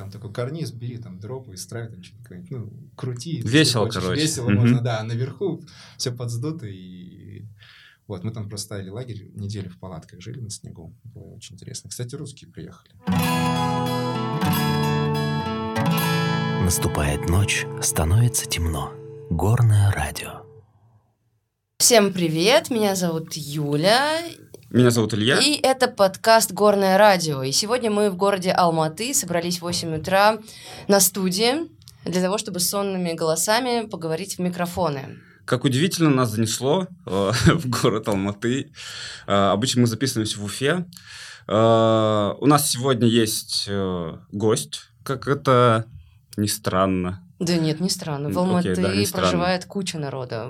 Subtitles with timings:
[0.00, 3.42] там такой карниз, бери там дропы, страй, там что-то, ну, крути.
[3.44, 4.22] Весело, хочешь, короче.
[4.22, 4.60] Весело Мгм.
[4.60, 5.62] можно, да, а наверху
[5.98, 7.44] все подсдуто и...
[8.06, 10.96] Вот, мы там просто ставили лагерь, неделю в палатках жили на снегу.
[11.04, 11.90] Было очень интересно.
[11.90, 12.94] Кстати, русские приехали.
[16.64, 18.92] Наступает ночь, становится темно.
[19.28, 20.44] Горное радио.
[21.78, 24.20] Всем привет, меня зовут Юля,
[24.70, 25.40] Меня зовут Илья.
[25.40, 27.42] и это подкаст «Горное радио».
[27.42, 30.38] И сегодня мы в городе Алматы собрались в 8 утра
[30.86, 31.68] на студии
[32.04, 35.18] для того, чтобы сонными голосами поговорить в микрофоны.
[35.44, 38.70] Как удивительно нас занесло э, в город Алматы.
[39.26, 40.86] Э, обычно мы записываемся в Уфе.
[41.48, 45.86] Э, у нас сегодня есть э, гость, как это
[46.36, 47.26] ни странно.
[47.40, 48.30] Да нет, не странно.
[48.30, 49.26] В Алматы да, не странно.
[49.26, 50.48] проживает куча народа.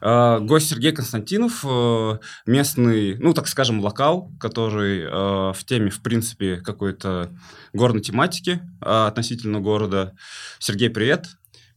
[0.00, 6.02] Э, гость Сергей Константинов, э, местный, ну, так скажем, локал, который э, в теме, в
[6.02, 7.30] принципе, какой-то
[7.72, 10.14] горной тематики э, относительно города.
[10.58, 11.26] Сергей, привет.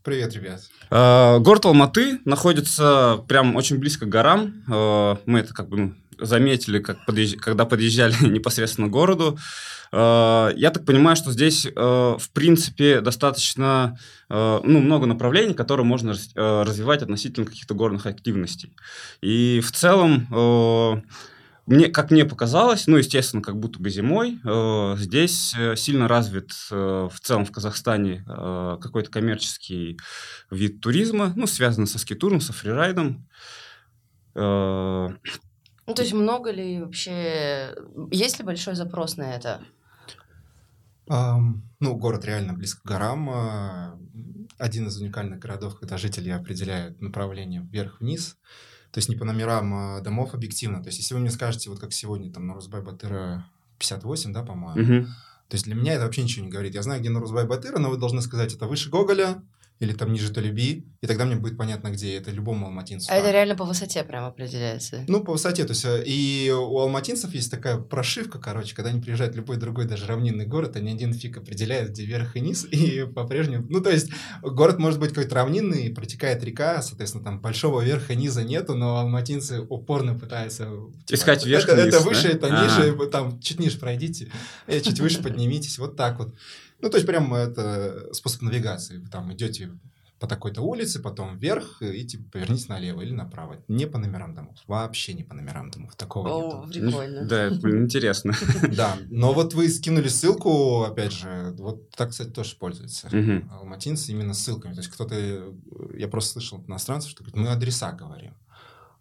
[0.04, 0.62] Привет, ребят.
[0.90, 4.64] Э, Город Алматы находится прям очень близко к горам.
[4.72, 9.38] Э, Мы это как бы ну, заметили, как подъезж- когда подъезжали непосредственно к городу.
[9.92, 13.98] Э, Я так понимаю, что здесь, э, в принципе, достаточно
[14.30, 18.76] э, ну, много направлений, которые можно развивать относительно каких-то горных активностей.
[19.22, 21.04] И в целом,
[21.66, 27.10] мне, как мне показалось, ну, естественно, как будто бы зимой, э, здесь сильно развит э,
[27.10, 29.98] в целом в Казахстане э, какой-то коммерческий
[30.52, 33.26] вид туризма, ну, связанный со скитуром, со фрирайдом.
[34.36, 35.10] Э,
[35.86, 37.76] Ну, то есть много ли вообще...
[38.12, 39.62] Есть ли большой запрос на это?
[41.10, 43.30] Ам, ну, город реально близко к горам.
[43.30, 44.00] а,
[44.58, 48.38] Один из уникальных городов, когда жители определяют направление вверх-вниз.
[48.92, 50.82] То есть не по номерам а, домов объективно.
[50.82, 53.44] То есть если вы мне скажете, вот как сегодня, там, на Рузбай-Батыра
[53.80, 55.06] 58, да, по-моему, мгм.
[55.50, 56.74] то есть для меня это вообще ничего не говорит.
[56.76, 59.44] Я знаю, где на Рузбай-Батыра, но вы должны сказать, это выше Гоголя
[59.84, 63.12] или там ниже Толеби, и тогда мне будет понятно, где это любому алматинцу.
[63.12, 63.34] А это так.
[63.34, 65.04] реально по высоте прям определяется?
[65.08, 65.66] Ну, по высоте.
[65.66, 69.58] То есть, э, и у алматинцев есть такая прошивка, короче, когда они приезжают в любой
[69.58, 73.66] другой, даже равнинный город, они один фиг определяют, где верх и низ, и по-прежнему...
[73.70, 74.10] Ну, то есть,
[74.42, 78.98] город может быть какой-то равнинный, протекает река, соответственно, там большого верха и низа нету, но
[78.98, 80.70] алматинцы упорно пытаются...
[81.06, 82.10] типа, Искать верх и это, низ, это да?
[82.10, 82.64] выше, это Ага.
[82.64, 84.32] ниже, там чуть ниже пройдите,
[84.68, 86.34] э, чуть выше поднимитесь, вот так вот.
[86.84, 88.98] Ну, то есть, прям это способ навигации.
[88.98, 89.72] Вы там идете
[90.20, 93.58] по такой-то улице, потом вверх, и типа поверните налево или направо.
[93.68, 94.58] Не по номерам домов.
[94.68, 95.96] Вообще не по номерам домов.
[95.96, 96.72] Такого О, нету.
[96.72, 97.26] прикольно.
[97.26, 98.34] Да, интересно.
[98.76, 103.10] Да, но вот вы скинули ссылку, опять же, вот так, кстати, тоже пользуются.
[103.12, 103.50] Мгм.
[103.52, 104.74] Алматинцы именно ссылками.
[104.74, 105.16] То есть кто-то,
[105.98, 108.34] я просто слышал от иностранцев, что говорят, мы адреса говорим.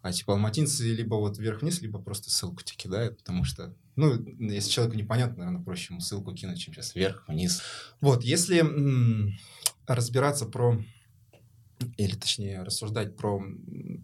[0.03, 4.69] А типа алматинцы либо вот вверх-вниз, либо просто ссылку тебе кидают, потому что, ну, если
[4.69, 7.61] человеку непонятно, наверное, проще ему ссылку кинуть, чем сейчас вверх-вниз.
[8.01, 9.31] Вот, если м,
[9.87, 10.83] разбираться про,
[11.95, 13.41] или точнее рассуждать про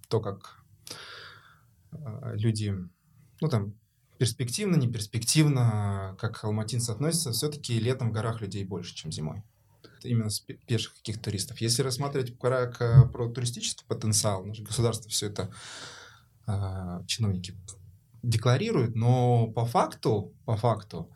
[0.08, 0.64] то, как
[1.92, 2.74] а, люди,
[3.42, 3.74] ну там,
[4.18, 9.44] перспективно, не перспективно, как алматинцы относятся, все-таки летом в горах людей больше, чем зимой.
[10.08, 11.60] Именно с пе- пеших каких туристов.
[11.62, 15.50] Если рассматривать как, э, про туристический потенциал, наше государство все это
[16.48, 17.56] а, чиновники
[18.24, 21.10] декларируют, но по факту, по факту,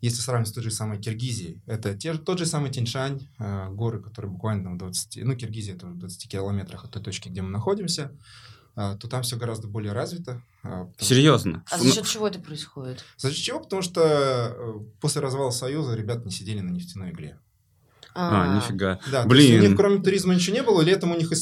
[0.00, 3.68] если сравнивать с той же самой Киргизией, это те, же- тот же самый Тяньшань, э,
[3.70, 7.28] горы, которые буквально там в 20, ну, Киргизия тоже в 20 километрах от той точки,
[7.30, 8.12] где мы находимся,
[8.76, 10.42] а, то там все гораздо более развито.
[10.62, 11.64] а, потому что- Серьезно.
[11.70, 13.04] А за счет чего это происходит?
[13.18, 13.60] За счет чего?
[13.60, 17.38] Потому что э, после развала Союза ребята не сидели на нефтяной игле.
[18.14, 19.00] А, нифига.
[19.10, 19.60] Да, есть у Блин.
[19.60, 20.80] них кроме туризма ничего не было.
[20.82, 21.32] Летом у них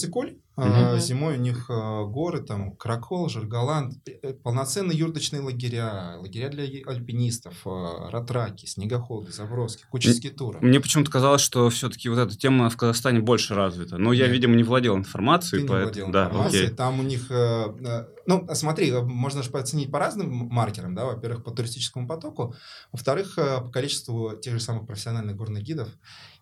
[0.54, 1.00] А Мгм.
[1.00, 7.54] зимой у них а, горы, там, Каракол, Жиргаланд, э, полноценные юрточные лагеря, лагеря для альпинистов,
[7.64, 10.58] а, ратраки, снегоходы, заброски, куча скитура.
[10.60, 13.96] Мне почему-то казалось, что все-таки вот эта тема в Казахстане больше развита.
[13.96, 14.34] Но я, Нет.
[14.34, 15.84] видимо, не владел Ты информацией, не поэтому...
[16.06, 16.64] владел да, информацией.
[16.64, 16.76] окей.
[16.76, 17.30] Там у них...
[17.30, 22.54] э, э, ну, смотри, можно же оценить по разным маркерам, да, во-первых, по туристическому потоку,
[22.92, 25.88] во-вторых, по количеству тех же самых профессиональных горных гидов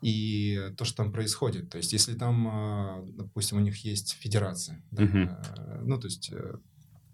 [0.02, 1.70] и то, что там происходит.
[1.70, 5.28] То есть, если там, допустим, у них есть федерация, да, Мгм.
[5.28, 6.54] э, ну, то есть э,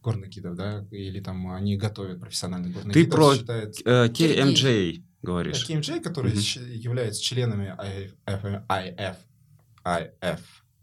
[0.02, 3.76] горных гидов, да, или там они готовят профессиональных горных Ты гидов, про считают...
[3.84, 5.68] Э, KMJ говоришь.
[5.68, 8.12] KMJ, которые щ- являются членами IF,
[8.68, 9.16] IF,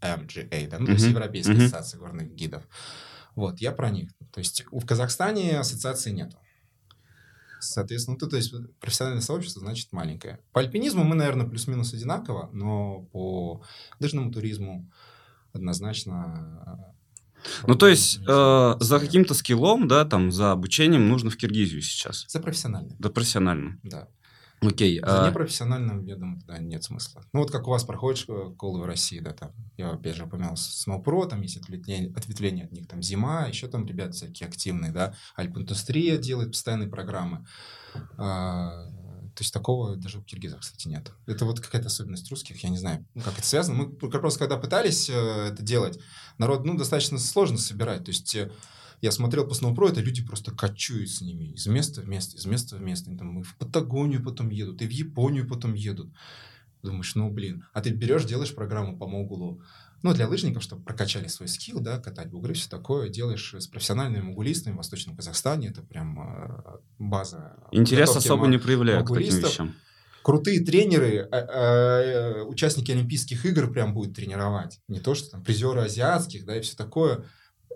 [0.02, 1.06] IFMGA, да, ну, то есть.
[1.06, 1.60] Европейской Мгм.
[1.64, 2.66] ассоциации горных гидов.
[3.34, 4.10] Вот, я про них.
[4.32, 6.36] То есть в Казахстане ассоциации нету.
[7.60, 10.38] Соответственно, ну, то есть профессиональное сообщество значит маленькое.
[10.52, 13.62] По альпинизму мы, наверное, плюс-минус одинаково, но по
[14.00, 14.90] лыжному туризму
[15.54, 16.62] однозначно...
[17.36, 21.36] э, Ну, то есть, э, за за каким-то скиллом, да, там, за обучением нужно в
[21.36, 22.24] Киргизию сейчас.
[22.28, 23.78] За профессиональным, Да, профессионально.
[23.82, 24.08] да.
[24.60, 24.98] Окей.
[25.00, 27.22] За а, непрофессиональным, я думаю, да, нет смысла.
[27.34, 28.24] Ну, вот как у вас проходит
[28.56, 32.72] колы в России, да, там, я опять же упомянул Snowpro, там есть ответвление, ответвление от
[32.72, 37.44] них, там, Зима, еще там ребята всякие активные, да, Альп-индустрия делает постоянные программы.
[38.16, 38.86] А,
[39.34, 41.12] то есть такого даже у киргизов, кстати, нет.
[41.26, 43.76] Это вот какая-то особенность русских, я не знаю, ну, как это связано.
[43.76, 45.98] Мы просто когда пытались э, это делать,
[46.38, 48.04] народ, ну, достаточно сложно собирать.
[48.04, 48.52] То есть э,
[49.00, 52.46] я смотрел по Сноупро, это люди просто кочуют с ними из места в место, из
[52.46, 53.10] места в место.
[53.10, 56.12] Они там и в Патагонию потом едут, и в Японию потом едут.
[56.82, 57.64] Думаешь, ну, блин.
[57.72, 59.60] А ты берешь, делаешь программу по Могулу,
[60.04, 64.20] ну, для лыжников, чтобы прокачали свой скилл, да, катать бугры, все такое, делаешь с профессиональными
[64.20, 67.56] мугулистами в Восточном Казахстане, это прям э, база.
[67.72, 69.74] Интерес особо не проявляют к таким вещам.
[70.22, 74.78] Крутые тренеры, э, э, участники Олимпийских игр прям будут тренировать.
[74.88, 77.24] Не то, что там призеры азиатских, да, и все такое.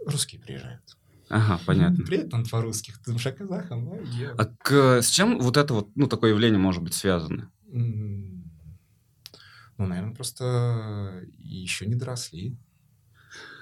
[0.04, 0.82] Русские приезжают.
[1.30, 2.04] Ага, понятно.
[2.04, 2.92] Привет, он по-русски.
[3.06, 4.34] Ты душа казахом, да?
[4.36, 7.50] А к, с чем вот это вот, ну, такое явление может быть связано?
[9.78, 12.56] Ну, наверное, просто еще не доросли.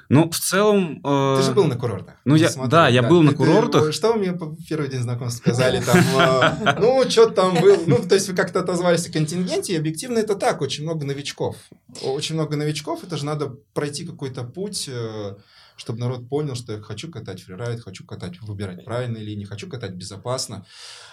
[0.09, 1.01] Ну, в целом...
[1.05, 1.37] Э...
[1.39, 2.15] Ты же был на курортах.
[2.25, 3.87] Ну, я, смотрел, да, я был ты, на курортах.
[3.87, 5.83] Ты, что вы мне по первый день знакомства сказали?
[5.83, 7.83] Там, э, ну, что там был?
[7.87, 11.57] Ну, то есть вы как-то отозвались о контингенте, и объективно это так, очень много новичков.
[12.03, 14.89] Очень много новичков, это же надо пройти какой-то путь...
[14.89, 15.37] Э,
[15.77, 19.93] чтобы народ понял, что я хочу катать фрирайд, хочу катать, выбирать правильные линии, хочу катать
[19.93, 20.67] безопасно.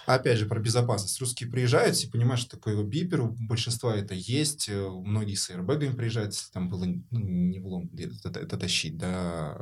[0.05, 1.19] Опять же, про безопасность.
[1.19, 5.93] Русские приезжают, все понимают, что такое бипер, у большинства это есть, э, многие с аэрбэгами
[5.93, 9.57] приезжают, если там было ну, не влом это, это тащить, да,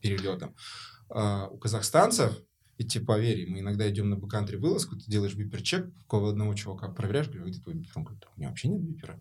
[0.00, 0.54] перелетом.
[1.08, 2.36] А у казахстанцев,
[2.78, 6.88] и тебе поверь, мы иногда идем на бэкантри вылазку, ты делаешь бипер-чек, кого одного чувака
[6.88, 7.92] проверяешь, говорю, где твой бипер?
[7.96, 9.20] Он говорит, у меня вообще нет бипера.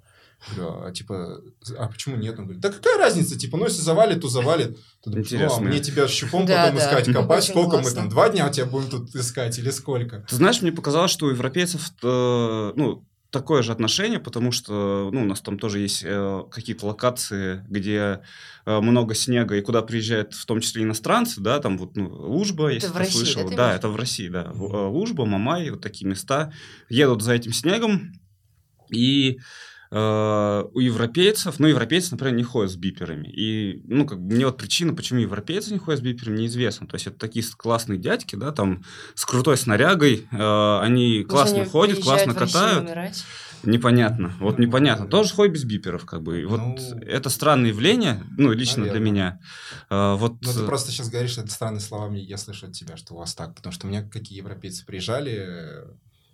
[0.55, 1.41] Говорю, а типа,
[1.77, 2.37] а почему нет?
[2.37, 4.77] Он говорит, да какая разница, типа, ну если завалит, то завалит.
[5.03, 6.85] Ты думаешь, ну, а мне тебя щупом да, потом да.
[6.85, 7.89] искать, копать, Очень сколько классно.
[7.89, 10.25] мы там, два дня у тебя будем тут искать или сколько?
[10.29, 15.23] Ты знаешь, мне показалось, что у европейцев, э, ну, такое же отношение, потому что ну,
[15.23, 18.21] у нас там тоже есть э, какие-то локации, где
[18.65, 22.67] э, много снега, и куда приезжают в том числе иностранцы, да, там вот ну, Лужба,
[22.67, 23.49] это если ты России, слышал.
[23.49, 24.53] Да, да это в России, да.
[24.53, 26.53] Э, Лужба, Мамай, вот такие места.
[26.87, 28.13] Едут за этим снегом,
[28.89, 29.39] и
[29.97, 33.27] у европейцев, ну, европейцы, например, не ходят с биперами.
[33.27, 36.87] И, ну, как мне вот причина, почему европейцы не ходят с биперами, неизвестна.
[36.87, 38.83] То есть, это такие классные дядьки, да, там,
[39.13, 43.15] с крутой снарягой, э, они Может, классно они ходят, классно катают.
[43.65, 44.33] Непонятно.
[44.39, 45.07] Вот непонятно.
[45.07, 46.45] Тоже ходят без биперов, как бы.
[46.45, 49.01] Вот ну, это странное явление, ну, лично наверное.
[49.01, 49.39] для меня.
[49.89, 50.33] А, вот...
[50.41, 53.17] Ну, ты э, просто сейчас говоришь это странные слова, я слышу от тебя, что у
[53.17, 53.55] вас так.
[53.55, 55.85] Потому что у меня какие европейцы приезжали,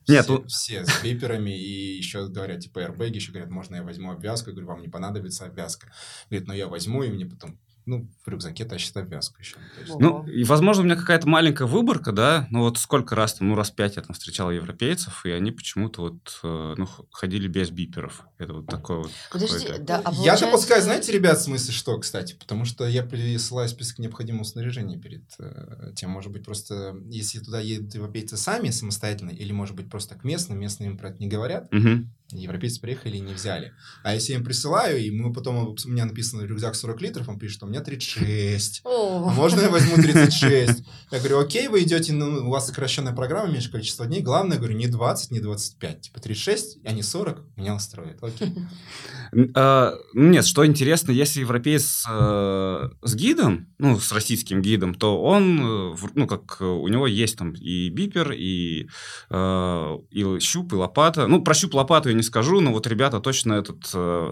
[0.08, 4.12] нет, все, все с биперами, и еще говорят, типа, airbag, еще говорят, можно я возьму
[4.12, 4.50] обвязку?
[4.50, 5.92] Я говорю, вам не понадобится обвязка.
[6.30, 9.58] Говорит, ну я возьму, и мне потом ну, в рюкзаке тащит обвязку еще.
[9.80, 10.00] Есть...
[10.00, 13.56] Ну, и, возможно, у меня какая-то маленькая выборка, да, ну, вот сколько раз, там, ну,
[13.56, 18.26] раз пять я там встречал европейцев, и они почему-то вот, э, ну, ходили без биперов.
[18.38, 19.12] Это вот такое вот.
[19.32, 20.46] Подожди, да, а получается...
[20.46, 25.00] Я допускаю, знаете, ребят, в смысле что, кстати, потому что я присылаю список необходимого снаряжения
[25.00, 29.90] перед э, тем, может быть, просто, если туда едут европейцы сами самостоятельно, или, может быть,
[29.90, 32.06] просто к местным, местным им про это не говорят, угу.
[32.40, 33.74] Европейцы приехали и не взяли.
[34.04, 37.40] А если я им присылаю, и мы потом, у меня написано рюкзак 40 литров, он
[37.40, 38.82] пишет, что у меня 36.
[38.84, 39.30] О.
[39.30, 40.84] А можно я возьму 36?
[41.12, 44.22] Я говорю, окей, вы идете, ну, у вас сокращенная программа, меньше количество дней.
[44.22, 46.02] Главное, говорю, не 20, не 25.
[46.02, 48.24] Типа 36, а не 40, меня устроит.
[48.24, 48.54] Окей.
[49.56, 55.94] А, нет, что интересно, если европеец э, с гидом, ну, с российским гидом, то он,
[55.94, 58.90] э, ну, как у него есть там и бипер, и,
[59.30, 61.28] э, и щуп, и лопата.
[61.28, 63.92] Ну, про щуп, лопату я не скажу, но вот ребята точно этот...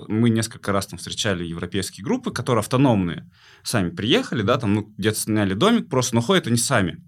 [0.09, 3.29] Мы несколько раз там встречали европейские группы, которые автономные
[3.63, 7.01] сами приехали, да, там, ну, где-то сняли домик просто, но ходят они сами.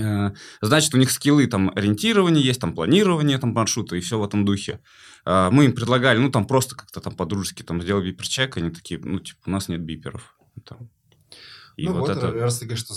[0.00, 0.30] Э,
[0.60, 4.44] значит, у них скиллы там ориентирования есть, там планирование там маршрута и все в этом
[4.44, 4.80] духе.
[5.24, 9.00] Э, мы им предлагали, ну, там просто как-то там по-дружески там сделать биперчек, они такие,
[9.02, 10.36] ну, типа, у нас нет биперов.
[10.64, 10.90] Там,
[11.80, 12.32] и ну вот, вот это...
[12.32, 12.94] раз ты говоришь, что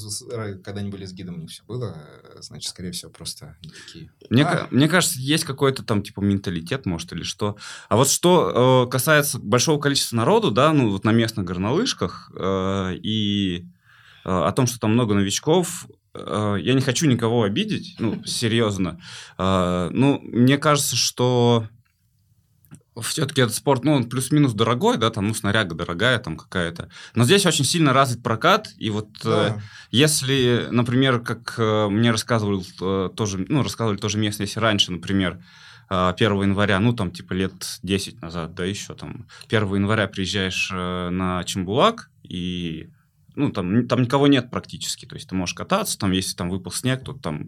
[0.62, 1.96] когда они были с гидом, не все было,
[2.40, 4.12] значит, скорее всего, просто такие...
[4.30, 4.68] Мне, а.
[4.72, 7.56] мне кажется, есть какой-то там, типа, менталитет, может, или что.
[7.88, 12.96] А вот что э, касается большого количества народу, да, ну, вот на местных горнолыжках, э,
[13.02, 13.68] и
[14.26, 19.00] э, о том, что там много новичков, э, я не хочу никого обидеть, ну, серьезно.
[19.38, 21.70] Э, ну, мне кажется, что
[23.02, 26.90] все-таки этот спорт, ну, он плюс-минус дорогой, да, там, ну, снаряга дорогая там какая-то.
[27.16, 29.58] Но здесь очень сильно развит прокат, и вот да.
[29.58, 34.92] э, если, например, как э, мне рассказывали э, тоже, ну, рассказывали тоже местные, если раньше,
[34.92, 35.40] например,
[35.90, 40.70] э, 1 января, ну, там, типа, лет 10 назад, да, еще там, 1 января приезжаешь
[40.72, 42.90] э, на Чембулак, и
[43.36, 45.06] ну, там, там никого нет практически.
[45.06, 47.48] То есть ты можешь кататься, там, если там выпал снег, то там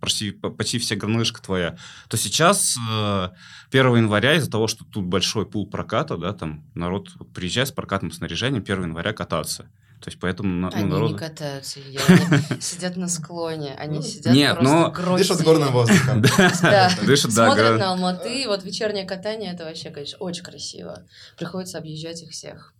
[0.00, 1.76] почти, почти вся горнолыжка твоя.
[2.08, 3.28] То сейчас э,
[3.70, 7.72] 1 января из-за того, что тут большой пул проката, да, там народ вот приезжает с
[7.72, 9.66] прокатным снаряжением 1 января кататься.
[10.04, 11.12] То есть поэтому на- ну, Они народ...
[11.12, 12.00] не катаются, Илья,
[12.30, 15.16] они сидят на склоне, они сидят Нет, просто но-.
[15.16, 16.20] Дышат горным воздухом.
[16.62, 16.90] Да.
[17.06, 21.04] Дышат, да, Смотрят на Алматы, вот вечернее катание, это вообще, конечно, очень красиво.
[21.38, 22.74] Приходится объезжать их всех.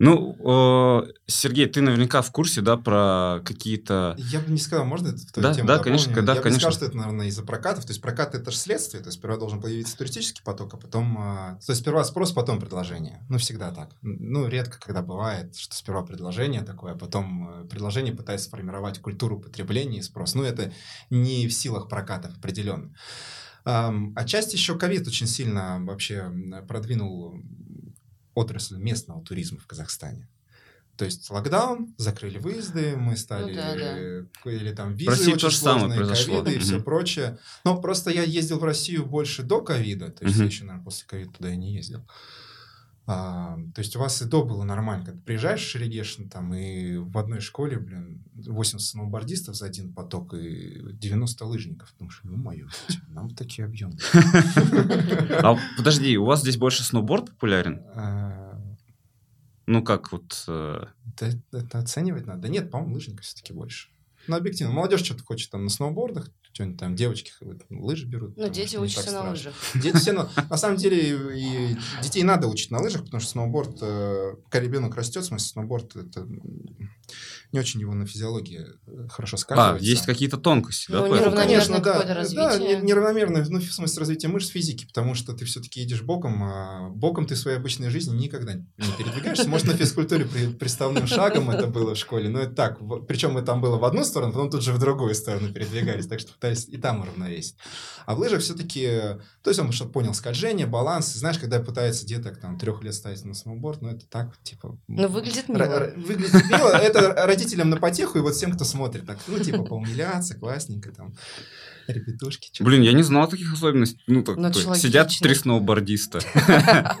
[0.00, 0.34] Ну,
[1.04, 4.14] э, Сергей, ты наверняка в курсе, да, про какие-то...
[4.16, 5.98] Я бы не сказал, можно это в твою Да, тему да, дополню?
[5.98, 6.60] конечно, да, Я бы не конечно.
[6.60, 7.84] сказал, что это, наверное, из-за прокатов.
[7.84, 9.02] То есть прокат это же следствие.
[9.02, 11.18] То есть сперва должен появиться туристический поток, а потом...
[11.18, 13.22] а, То есть сперва спрос, потом предложение.
[13.28, 13.90] Ну, всегда так.
[14.00, 19.38] Ну, редко, когда бывает, что сперва предложение такое, а потом э, предложение пытается сформировать культуру
[19.38, 20.34] потребления и спрос.
[20.34, 20.72] Ну, это
[21.10, 22.94] не в силах прокатов определенно.
[23.64, 26.32] Отчасти еще ковид очень сильно вообще
[26.66, 27.34] продвинул
[28.34, 30.28] отрасль местного туризма в Казахстане.
[30.96, 33.52] То есть локдаун, закрыли выезды, мы стали...
[33.52, 34.50] Ну да, да.
[34.50, 36.42] Или там визы России очень то же самое сложные, произошло.
[36.42, 37.38] ковиды и все прочее.
[37.64, 41.06] Но просто я ездил в Россию больше до ковида, то есть я еще, наверное, после
[41.06, 42.06] ковида туда и не ездил.
[43.12, 46.96] А, то есть у вас и до было нормально, когда приезжаешь в Шерегешин, там, и
[46.96, 51.92] в одной школе, блин, 80 сноубордистов за один поток и 90 лыжников.
[51.98, 52.68] Думаешь, ну, мое,
[53.08, 53.96] нам такие объемы.
[55.42, 57.82] А подожди, у вас здесь больше сноуборд популярен?
[57.96, 58.62] А,
[59.66, 60.44] Ну, как вот...
[60.46, 60.84] э,
[61.50, 62.42] это оценивать надо.
[62.42, 63.88] Да нет, по-моему, лыжников все-таки больше.
[64.28, 64.72] Ну, объективно.
[64.72, 67.32] Молодежь что-то хочет там на сноубордах, что-нибудь там девочки
[67.70, 68.36] лыжи берут.
[68.36, 69.54] Ну, дети учатся на лыжах.
[69.74, 70.98] Дети все, на, на самом деле,
[71.38, 75.48] и детей надо учить на лыжах, потому что сноуборд, э, пока ребенок растет, в смысле,
[75.48, 76.26] сноуборд, это
[77.52, 79.84] не очень его на физиологии э, хорошо А, сказывается.
[79.88, 80.98] есть какие-то тонкости, да?
[81.00, 82.58] Ну, поэтому- неравномерное конечно, да.
[82.58, 86.90] Да, неравномерное, ну, в смысле развития мышц физики, потому что ты все-таки едешь боком, а
[86.90, 89.48] боком ты в своей обычной жизни никогда не передвигаешься.
[89.48, 92.78] Может, на физкультуре при, приставным шагом это было в школе, но это так.
[93.08, 96.20] Причем мы там было в одну сторону, потом тут же в другую сторону передвигались, так
[96.20, 97.56] что пытались и там уравновесить.
[98.06, 98.86] А в лыжах все-таки,
[99.42, 101.12] то есть он что понял скольжение, баланс.
[101.12, 104.78] Знаешь, когда пытается деток там трех лет ставить на сноуборд, ну это так, типа...
[104.88, 105.62] Ну, выглядит мило.
[105.62, 106.70] р- Выглядит мило.
[106.70, 109.06] Это родителям на потеху и вот всем, кто смотрит.
[109.06, 111.14] Так, ну, типа, поумиляться, классненько там.
[111.86, 112.62] Ребятушки.
[112.62, 114.00] Блин, я не знал таких особенностей.
[114.06, 116.20] Ну, так, Ну, сидят три сноубордиста.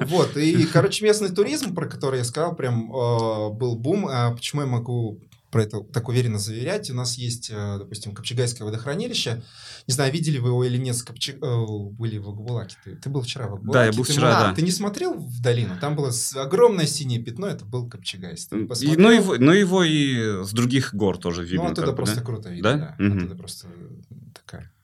[0.00, 4.06] Вот, и, короче, местный туризм, про который я сказал, прям э, был бум.
[4.08, 5.20] А почему я могу
[5.50, 6.90] про это так уверенно заверять?
[6.90, 9.42] У нас есть, э, допустим, Копчегайское водохранилище.
[9.88, 12.76] Не знаю, видели вы его или нет, с э, были в Акбулаке.
[12.84, 13.72] Ты, ты был вчера в Акбулаке?
[13.72, 14.54] Да, я был Ты вчера, мог- да.
[14.54, 15.76] Ты не смотрел в долину?
[15.80, 18.46] Там было огромное синее пятно, это был Копчегайс.
[18.46, 21.64] Ты И, ну, его, ну, его и с других гор тоже видно.
[21.64, 22.22] Ну, оттуда бы, просто да?
[22.22, 22.78] круто видно, Да?
[22.98, 23.04] да.
[23.04, 23.18] Мгм.
[23.18, 23.68] Оттуда просто.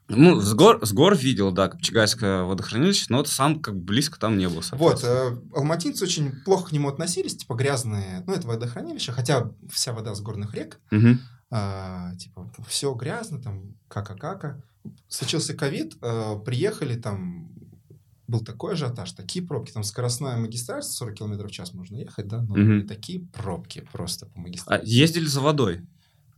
[0.08, 4.18] Ну, с гор, с гор видел, да, Копчегайское водохранилище, но вот сам как бы близко
[4.20, 4.62] там не был.
[4.72, 9.92] Вот, э, алматинцы очень плохо к нему относились, типа грязные, ну, это водохранилище, хотя вся
[9.92, 11.20] вода с горных рек, Мгм.
[11.50, 14.62] а, типа, все грязно, там, кака-кака.
[15.08, 17.50] Случился ковид, э, приехали, там,
[18.28, 22.42] был такой ажиотаж, такие пробки, там скоростная магистраль, 40 км в час можно ехать, да,
[22.42, 24.82] но были такие пробки просто по А магистрали.
[24.84, 25.82] ездили за водой?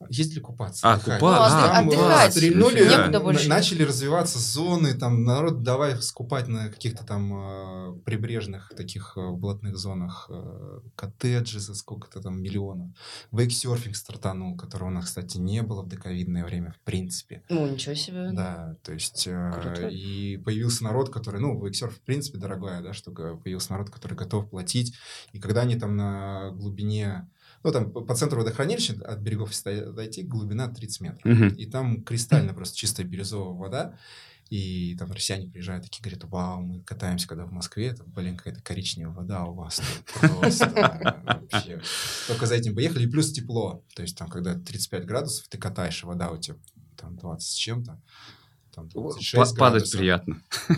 [0.09, 0.87] Ездили купаться.
[0.89, 1.21] А, отдыхать.
[1.21, 3.49] купа- Ну, а отдыхать стрельнули, некуда больше.
[3.49, 9.77] начали развиваться зоны, там народ давай скупать на каких-то там э, прибрежных таких э, блатных
[9.77, 12.89] зонах э, коттеджи за сколько-то там миллионов.
[13.33, 17.43] Вейксерфинг стартанул, которого у нас, кстати, не было в доковидное время в принципе.
[17.49, 18.31] Ну, ничего себе.
[18.33, 19.89] Да, то есть э, Круто.
[19.89, 24.49] и появился народ, который, ну, вейксерф в принципе дорогая, да, штука, появился народ, который готов
[24.49, 24.95] платить,
[25.33, 27.29] и когда они там на глубине,
[27.63, 31.25] ну, там по центру водохранилища от берегов дойти, глубина 30 метров.
[31.25, 31.49] Мгм.
[31.49, 33.99] И там кристально просто чистая бирюзовая вода.
[34.51, 38.63] И там россияне приезжают, такие говорят, вау, мы катаемся, когда в Москве, это, блин, какая-то
[38.63, 40.71] коричневая вода у вас тут просто
[41.53, 41.83] вообще.
[42.29, 43.85] Только за этим поехали, и плюс тепло.
[43.95, 46.57] То есть там, когда 35 градусов, ты катаешь, и вода у тебя
[46.97, 48.01] там 20 с чем-то.
[48.79, 49.99] Там 26 Па- Падать градусов.
[50.01, 50.37] приятно.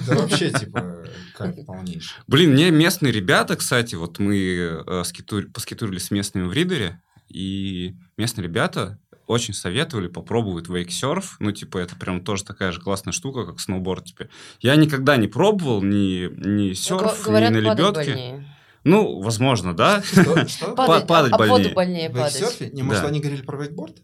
[0.08, 1.04] Да вообще, типа,
[1.36, 2.16] кайф полнейший.
[2.26, 7.94] Блин, мне местные ребята, кстати, вот мы э, скитур- поскитурили с местными в Ридере, и
[8.16, 11.36] местные ребята очень советовали попробовать вейксерф.
[11.38, 14.28] Ну, типа, это прям тоже такая же классная штука, как сноуборд теперь.
[14.60, 18.12] Я никогда не пробовал ни, ни Ну, серф, г- говорят, ни на падать лебедке.
[18.12, 18.56] больнее.
[18.82, 20.02] Ну, возможно, да.
[20.02, 20.48] Что?
[20.48, 20.72] Что?
[20.74, 21.74] Па- падать а в воду больнее.
[21.74, 22.40] больнее В падать.
[22.40, 22.70] вейксерфе?
[22.70, 23.08] Не, может, Да.
[23.08, 23.98] они говорили про вейкборд?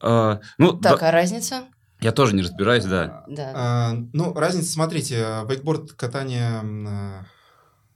[0.00, 1.64] А, Ну, Так, да, а разница?
[2.00, 3.24] Я тоже не разбираюсь, да.
[3.28, 3.52] Да.
[3.54, 6.60] А, ну, разница, смотрите, э, вейкборд катание...
[6.62, 7.24] э,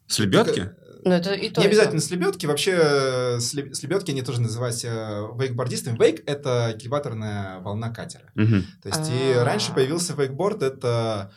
[0.07, 0.71] С лебедки?
[1.05, 1.71] Ну, это и то, Не и то.
[1.73, 2.47] обязательно с лебедки.
[2.47, 5.99] Вообще, э, с леб- с лебедки они тоже называются э, вейкбордистами.
[5.99, 8.31] Вейк— это кильваторная волна катера.
[8.37, 8.65] Мгм.
[8.83, 9.45] То есть и А.
[9.45, 11.33] раньше появился вейкборд, это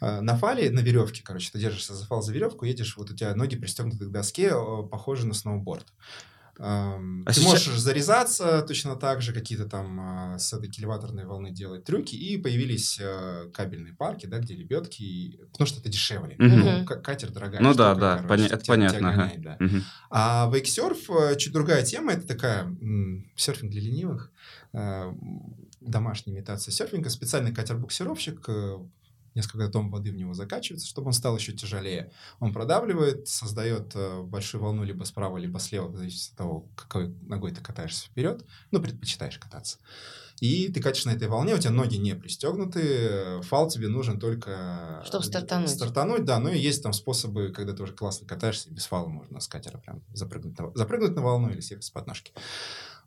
[0.00, 3.14] э, на фале, на веревке, короче, ты держишься за фал, за веревку, едешь, вот у
[3.16, 5.86] тебя ноги пристегнуты к доске, э, похоже на сноуборд.
[6.60, 11.50] А ты сейчас- можешь зарезаться точно так же, какие-то там э, с этой кильваторной волны
[11.52, 16.34] делать трюки, и появились э, кабельные парки, да, где лебедки, и- потому что это дешевле.
[16.38, 16.58] Мгм.
[16.60, 19.08] Ну, к- катер дорогая Ну да, штука, да, короче, поня- это тебя- тебя понятно.
[19.10, 19.16] ага.
[19.22, 19.56] гонять, да.
[19.60, 19.84] Мгм.
[20.10, 24.30] А вейксерф э, чуть другая тема, это такая м, серфинг для ленивых,
[24.72, 25.12] э,
[25.80, 28.78] домашняя имитация серфинга, специальный катер-буксировщик, э,
[29.38, 32.10] несколько тонн воды в него закачивается, чтобы он стал еще тяжелее.
[32.40, 37.14] Он продавливает, создает э, большую волну либо справа, либо слева, в зависимости от того, какой
[37.22, 39.78] ногой ты катаешься вперед, ну, предпочитаешь кататься.
[40.40, 45.02] И ты катишь на этой волне, у тебя ноги не пристегнуты, фал тебе нужен только...
[45.02, 45.70] Э, стартануть.
[45.70, 49.06] Стартануть, да, ну и есть там способы, когда ты уже классно катаешься, и без фала
[49.06, 52.32] можно с катера прям запрыгнуть на, запрыгнуть на волну или съехать с подножки.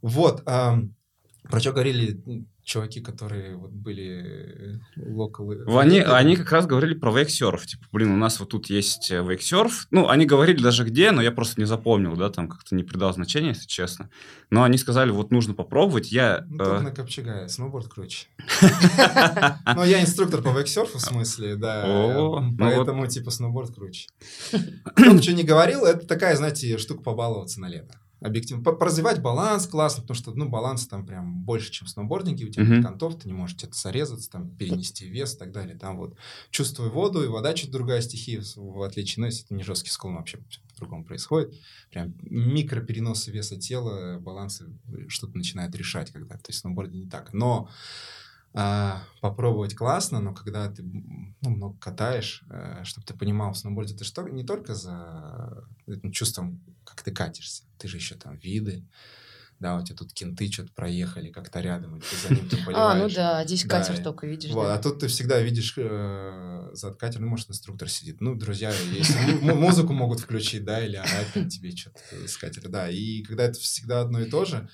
[0.01, 0.43] Вот.
[0.45, 5.65] про что говорили чуваки, которые вот были локалы?
[5.77, 7.65] Они, они как раз говорили про вейксерф.
[7.65, 9.87] Типа, блин, у нас вот тут есть э, вейксерф.
[9.91, 13.13] Ну, они говорили даже где, но я просто не запомнил, да, там как-то не придал
[13.13, 14.09] значения, если честно.
[14.49, 16.11] Но они сказали, вот нужно попробовать.
[16.11, 16.45] Я...
[16.47, 18.27] Ну, только э, на Копчегае, сноуборд круче.
[19.75, 21.85] Ну, я инструктор по вейксерфу, в смысле, да.
[21.85, 24.07] Ну Поэтому, типа, сноуборд круче.
[24.95, 28.00] Кто бы что ни говорил, это такая, знаете, штука побаловаться на лето.
[28.21, 28.63] Объективно.
[28.63, 32.45] Поразвивать баланс классно, потому что, ну, баланс там прям больше, чем в сноубординге.
[32.45, 32.75] У тебя Мгм.
[32.75, 35.75] нет контов, ты не можешь где-то сорезаться, там, перенести вес и так далее.
[35.75, 36.15] Там вот
[36.51, 40.15] чувствуй воду, и вода чуть другая стихия, в- отличие, ну, если это не жесткий склон,
[40.17, 40.37] вообще
[40.69, 41.55] по-другому происходит.
[41.89, 47.07] Прям микропереносы веса тела, балансы э, что-то начинает решать когда То есть в сноуборде не
[47.07, 47.33] так.
[47.33, 47.69] Но
[48.53, 52.43] а, попробовать классно, но когда ты ну, много катаешь,
[52.83, 57.63] чтобы ты понимал, в сноуборде ты что не только за этим чувством, как ты катишься,
[57.77, 58.83] ты же еще там виды,
[59.59, 62.59] да, у тебя тут кенты что-то проехали как-то рядом, и ты за ним ты А,
[62.59, 63.13] ну поливаешь.
[63.13, 64.51] да, здесь Да, катер только видишь.
[64.51, 64.73] Вот, да.
[64.73, 68.21] а тут ты всегда видишь э, за катер, ну, может, инструктор сидит.
[68.21, 72.69] Ну, друзья, если му- му- музыку могут включить, да, или орать тебе что-то с катера,
[72.69, 72.89] да.
[72.89, 74.67] И когда это всегда одно и то же,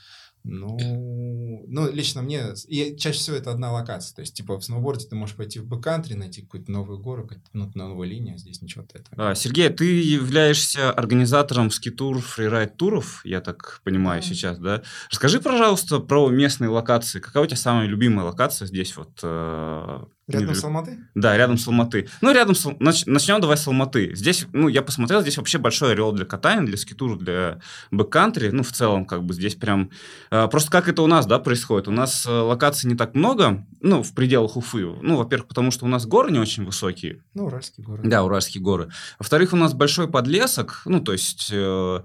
[0.47, 4.15] ну, ну, лично мне, и чаще всего это одна локация.
[4.15, 7.69] То есть, типа, в сноуборде ты можешь пойти в бэккантри, найти какую-то новую гору, ну,
[7.75, 9.07] на новой линии, а здесь ничего этого нет.
[9.17, 14.27] а, Сергей, ты являешься организатором скитур фрирайд туров, я так понимаю Да.
[14.27, 14.81] сейчас, да?
[15.09, 17.19] Расскажи, пожалуйста, про местные локации.
[17.19, 19.19] Какая у тебя самая любимая локация здесь вот?
[19.23, 20.97] э, Рядом с Алматы?
[21.15, 22.09] Да, рядом с Алматы.
[22.19, 22.65] Ну, рядом с...
[22.65, 24.13] Нач- Начнем давай с Алматы.
[24.13, 27.61] Здесь, ну, я посмотрел, здесь вообще большой ореол для катания, для скитура, для
[27.91, 28.49] бэккантри.
[28.49, 29.89] Ну, в целом, как бы здесь прям...
[30.29, 31.87] э, просто как это у нас, да, происходит?
[31.87, 34.85] У нас э, локаций не так много, ну, в пределах Уфы.
[35.01, 37.23] Ну, во-первых, потому что у нас горы не очень высокие.
[37.33, 38.01] Ну, Уральский город.
[38.03, 38.89] Да, Уральские горы.
[39.19, 41.49] Во-вторых, у нас большой подлесок, ну, то есть...
[41.53, 42.01] э,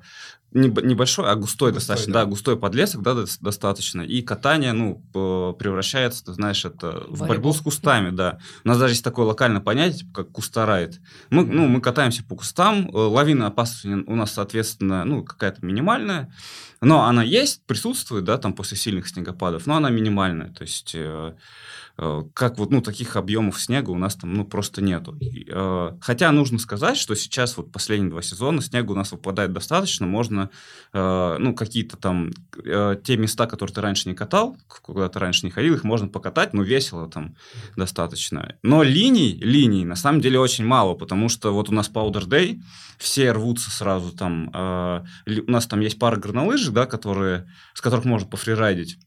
[0.55, 2.21] небольшой, а густой, Густой, достаточно, да.
[2.25, 2.27] да.
[2.27, 4.03] густой подлесок, да, дос- достаточно.
[4.03, 5.03] И катание, ну,
[5.59, 8.39] превращается, ты знаешь, это в борьбу с кустами, да.
[8.65, 11.01] У нас даже есть такое локальное понятие, типа, как кустарайд.
[11.31, 16.33] Мы, ну, мы катаемся по кустам, э, лавина опасности у нас, соответственно, ну, какая-то минимальная,
[16.81, 21.35] но она есть, присутствует, да, там после сильных снегопадов, но она минимальная, то есть э,
[21.97, 25.17] как вот, ну, таких объемов снега у нас там, ну, просто нету.
[25.21, 30.07] Э, Хотя нужно сказать, что сейчас вот последние два сезона снега у нас выпадает достаточно,
[30.07, 30.51] можно,
[30.93, 32.31] э, ну, какие-то там,
[32.65, 36.09] э, те места, которые ты раньше не катал, куда ты раньше не ходил, их можно
[36.09, 37.37] покатать, ну, весело там
[37.77, 38.57] достаточно.
[38.63, 42.61] Но линий, линий на самом деле очень мало, потому что вот у нас Powder Day,
[42.99, 45.05] все рвутся сразу там, э,
[45.47, 48.99] у нас там есть пара горнолыжек, да, которые, с которых можно пофрирайдить.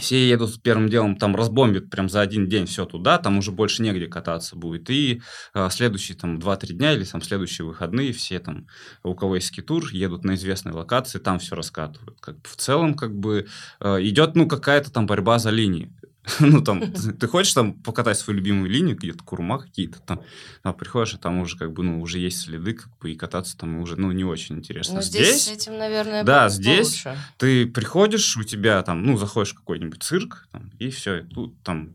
[0.00, 3.82] Все едут первым делом, там разбомбят прям за один день все туда, там уже больше
[3.82, 4.90] негде кататься будет.
[4.90, 5.22] И
[5.54, 8.66] э, следующие там 2-3 дня или там следующие выходные все там,
[9.02, 12.20] у кого есть скитур, едут на известные локации, там все раскатывают.
[12.20, 13.46] Как в целом как бы
[13.80, 15.92] э, идет ну какая-то там борьба за линии.
[16.40, 20.22] Ну, там, ты, ты хочешь там покатать свою любимую линию, где-то курма какие-то там,
[20.62, 23.56] а приходишь, а там уже как бы, ну, уже есть следы, как бы, и кататься
[23.56, 24.96] там уже, ну, не очень интересно.
[24.96, 27.18] Ну, здесь, с этим, наверное, да, здесь получше.
[27.38, 31.94] ты приходишь, у тебя там, ну, заходишь в какой-нибудь цирк, там, и все, тут там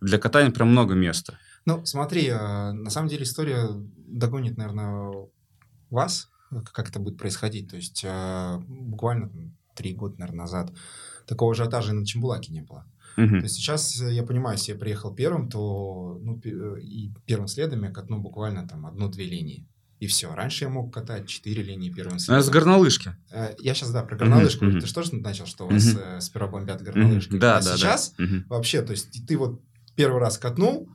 [0.00, 1.38] для катания прям много места.
[1.64, 5.12] Ну, смотри, э, на самом деле история догонит, наверное,
[5.90, 6.28] вас,
[6.72, 7.70] как это будет происходить.
[7.70, 9.30] То есть э, буквально
[9.74, 10.72] три года, наверное, назад
[11.26, 12.84] такого ажиотажа и на Чембулаке не было.
[13.16, 13.38] Мгм.
[13.40, 17.48] То есть сейчас э, я понимаю, если я приехал первым, то ну, э, и первым
[17.48, 19.66] следом я катну буквально там одну-две линии.
[20.00, 20.34] И все.
[20.34, 22.40] Раньше я мог катать четыре линии первым следом.
[22.40, 23.14] это с горнолыжки.
[23.30, 24.64] Э, Я сейчас, да, про горнолыжку.
[24.64, 24.80] мгм.
[24.80, 27.36] Ты же тоже начал, что у вас э, сперва бомбят горнолыжки.
[27.38, 28.24] Да, а да, сейчас да.
[28.48, 29.60] Вообще, то есть ты вот
[29.94, 30.88] первый раз катнул,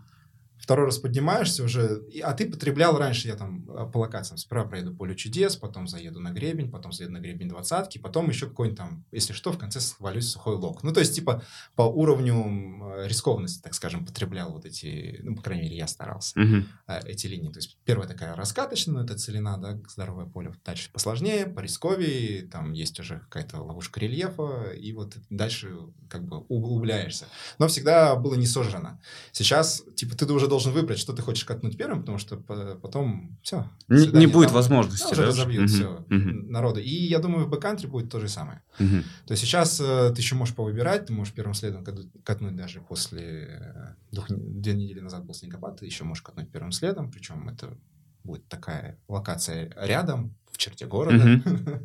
[0.68, 4.94] второй раз поднимаешься уже, а ты потреблял раньше, я там э, по локациям справа проеду
[4.94, 9.06] поле чудес, потом заеду на гребень, потом заеду на гребень двадцатки, потом еще какой-нибудь там,
[9.14, 10.84] если что, в конце свалюсь в сухой лог.
[10.84, 11.42] Ну, то есть, типа,
[11.76, 17.00] по уровню рискованности, так скажем, потреблял вот эти, ну, по крайней мере, я старался э,
[17.06, 17.50] эти линии.
[17.50, 20.54] То есть первая такая раскаточная, ну, это целина, да, здоровое поле.
[20.66, 25.78] Дальше посложнее, порисковее, там есть уже какая-то ловушка рельефа, и вот дальше
[26.10, 27.28] как бы углубляешься.
[27.58, 29.00] Но всегда было не сожрано.
[29.32, 33.38] Сейчас, типа, ты уже должен выбрать, что ты хочешь катнуть первым, потому что по- потом
[33.44, 33.70] все.
[33.88, 35.28] Не, не будет возможности, уже да?
[35.28, 35.74] разобьют Мгм.
[35.74, 36.52] все Мгм.
[36.52, 36.80] народу.
[36.80, 38.62] И я думаю, в бэккантре будет то же самое.
[38.80, 39.04] Мгм.
[39.26, 41.84] То есть сейчас э, ты еще можешь повыбирать, ты можешь первым следом
[42.24, 46.72] катнуть, даже после э, двух, две недели назад был снегопад, ты еще можешь катнуть первым
[46.72, 47.78] следом, причем это
[48.24, 51.42] будет такая локация рядом, в черте города.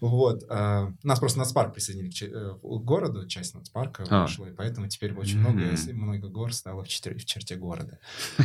[0.00, 0.44] Вот.
[0.48, 4.22] а, Нас просто нацпарк присоединили к че- э, к городу, часть нацпарка А.
[4.22, 5.96] вышла, и поэтому теперь очень много, Мгм.
[5.96, 7.98] много гор стало в черте, в черте города.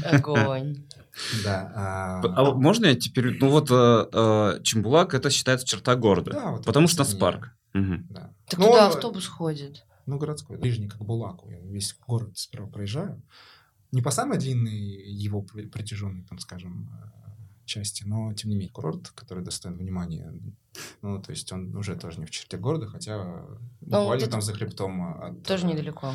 [0.04, 0.86] Огонь.
[1.44, 1.72] Да.
[1.76, 3.38] а, А можно я теперь...
[3.40, 6.32] Ну вот э, э, Чембулак это считается черта города.
[6.32, 7.04] Да, вот потому что.
[7.04, 7.56] Нацпарк.
[7.74, 8.08] Мгм.
[8.10, 8.34] да.
[8.48, 9.86] Так Ну, туда он- автобус ходит.
[10.06, 11.50] Ну, городской, ближний к Булаку.
[11.50, 13.22] Я весь город сперва проезжаю.
[13.92, 16.90] Не по самой длинной его пр- протяженной, там, скажем,
[17.66, 20.34] части, но, тем не менее, курорт, который достоин внимания.
[21.02, 23.46] Ну, то есть он уже тоже не в черте города, хотя
[23.82, 25.44] буквально где-то там за хребтом от...
[25.44, 26.14] Тоже э, недалеко.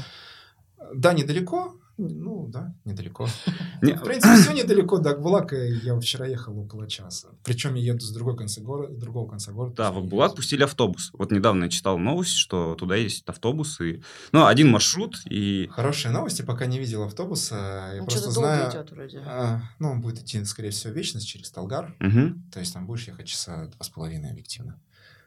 [0.95, 1.75] Да, недалеко.
[2.01, 3.27] Ну, да, недалеко.
[3.83, 5.57] Не, В принципе, все недалеко до Акбулака.
[5.57, 7.31] Я вчера ехал около часа.
[7.45, 9.75] Причем я еду с другой конца города, другого конца города.
[9.75, 11.11] Да, в Акбулак пустили автобус.
[11.13, 13.81] Вот недавно я читал новость, что туда есть автобус.
[13.81, 14.01] И...
[14.31, 15.69] Ну, один маршрут, и...
[15.73, 17.91] Хорошие новости, пока не видел автобуса.
[17.95, 18.71] Я Ну, просто знаю...
[18.71, 19.19] идет вроде.
[19.27, 21.97] А, ну, он будет идти, скорее всего, вечность через Талгар.
[22.53, 24.81] То есть там будешь ехать часа два с половиной объективно.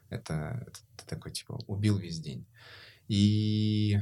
[0.10, 2.46] Это, это ты такой, типа, убил весь день.
[3.08, 4.00] И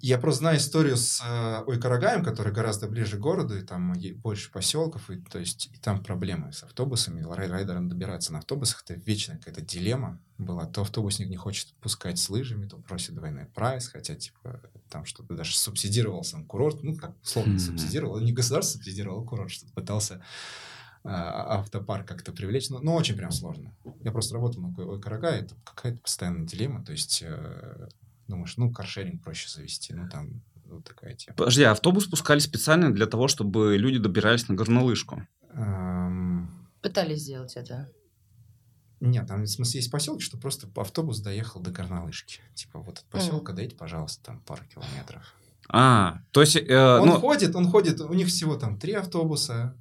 [0.00, 4.50] я просто знаю историю с э, Ойкарагаем, который гораздо ближе к городу, и там больше
[4.50, 7.22] поселков, и, то есть, и там проблемы с автобусами.
[7.22, 10.66] Рай- Райдерам добираться на автобусах, это вечная какая-то дилемма была.
[10.66, 15.34] То автобусник не хочет пускать с лыжами, то просит двойной прайс, хотя, типа, там что-то
[15.34, 17.58] даже субсидировал сам курорт, ну, как словно Мгм.
[17.60, 20.22] субсидировал, не государство субсидировало, а курорт что-то пытался
[21.02, 23.74] а, автопарк как-то привлечь, но, но очень прям сложно.
[24.02, 27.88] Я просто работал на Ой Карага, это какая-то постоянная дилемма, то есть э,
[28.30, 31.36] думаешь, ну, каршеринг проще завести, ну, там вот такая тема.
[31.36, 35.26] Подожди, а автобус пускали специально для того, чтобы люди добирались на горнолыжку.
[35.52, 36.48] Эм,
[36.80, 37.90] Пытались сделать это.
[39.00, 42.40] Нет, там, в смысле, есть поселки, что просто автобус доехал до Горнолыжки.
[42.54, 45.34] Типа, вот от поселка дойти, пожалуйста, там пару километров.
[45.68, 46.56] А, то есть...
[46.56, 49.74] э, Он ну, ходит, он ходит, у них всего там три автобуса,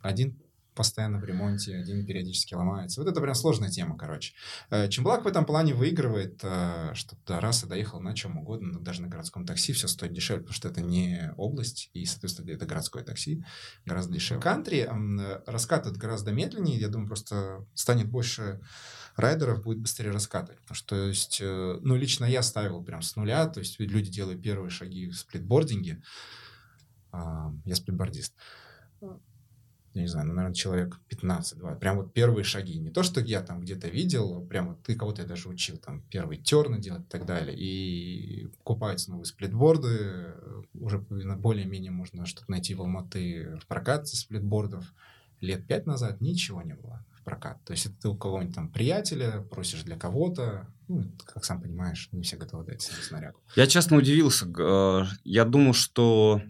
[0.00, 0.38] один
[0.74, 3.00] постоянно в ремонте, один периодически ломается.
[3.00, 4.34] Вот это прям сложная тема, короче.
[4.70, 8.72] Э, Чемблак в этом плане выигрывает, э, что до раз и доехал на чем угодно,
[8.72, 12.50] но даже на городском такси все стоит дешевле, потому что это не область, и, соответственно,
[12.50, 13.44] это городское такси,
[13.84, 14.42] гораздо дешевле.
[14.42, 18.60] Кантри э, раскатывает гораздо медленнее, я думаю, просто станет больше
[19.16, 20.60] райдеров, будет быстрее раскатывать.
[20.60, 24.42] Потому что, то есть, ну, лично я ставил прям с нуля, то есть люди делают
[24.42, 26.02] первые шаги в сплитбординге,
[27.12, 28.34] я сплитбордист.
[29.94, 31.78] Я не знаю, ну, наверное, человек 15-20.
[31.78, 32.78] Прям вот первые шаги.
[32.80, 36.02] Не то, что я там где-то видел, прям вот ты кого-то я даже учил, там,
[36.10, 37.56] первый терны делать и так далее.
[37.56, 40.34] И покупаются новые сплитборды.
[40.74, 44.84] Уже более-менее можно что-то найти в Алматы в прокат со сплитбордов.
[45.40, 47.58] Лет пять назад ничего не было в прокат.
[47.64, 50.66] То есть, это ты у кого-нибудь там приятеля просишь для кого-то.
[50.88, 53.38] Ну, как сам понимаешь, не все готовы дать снарягу.
[53.56, 54.46] Я честно удивился.
[54.58, 56.42] Э, Я думал, что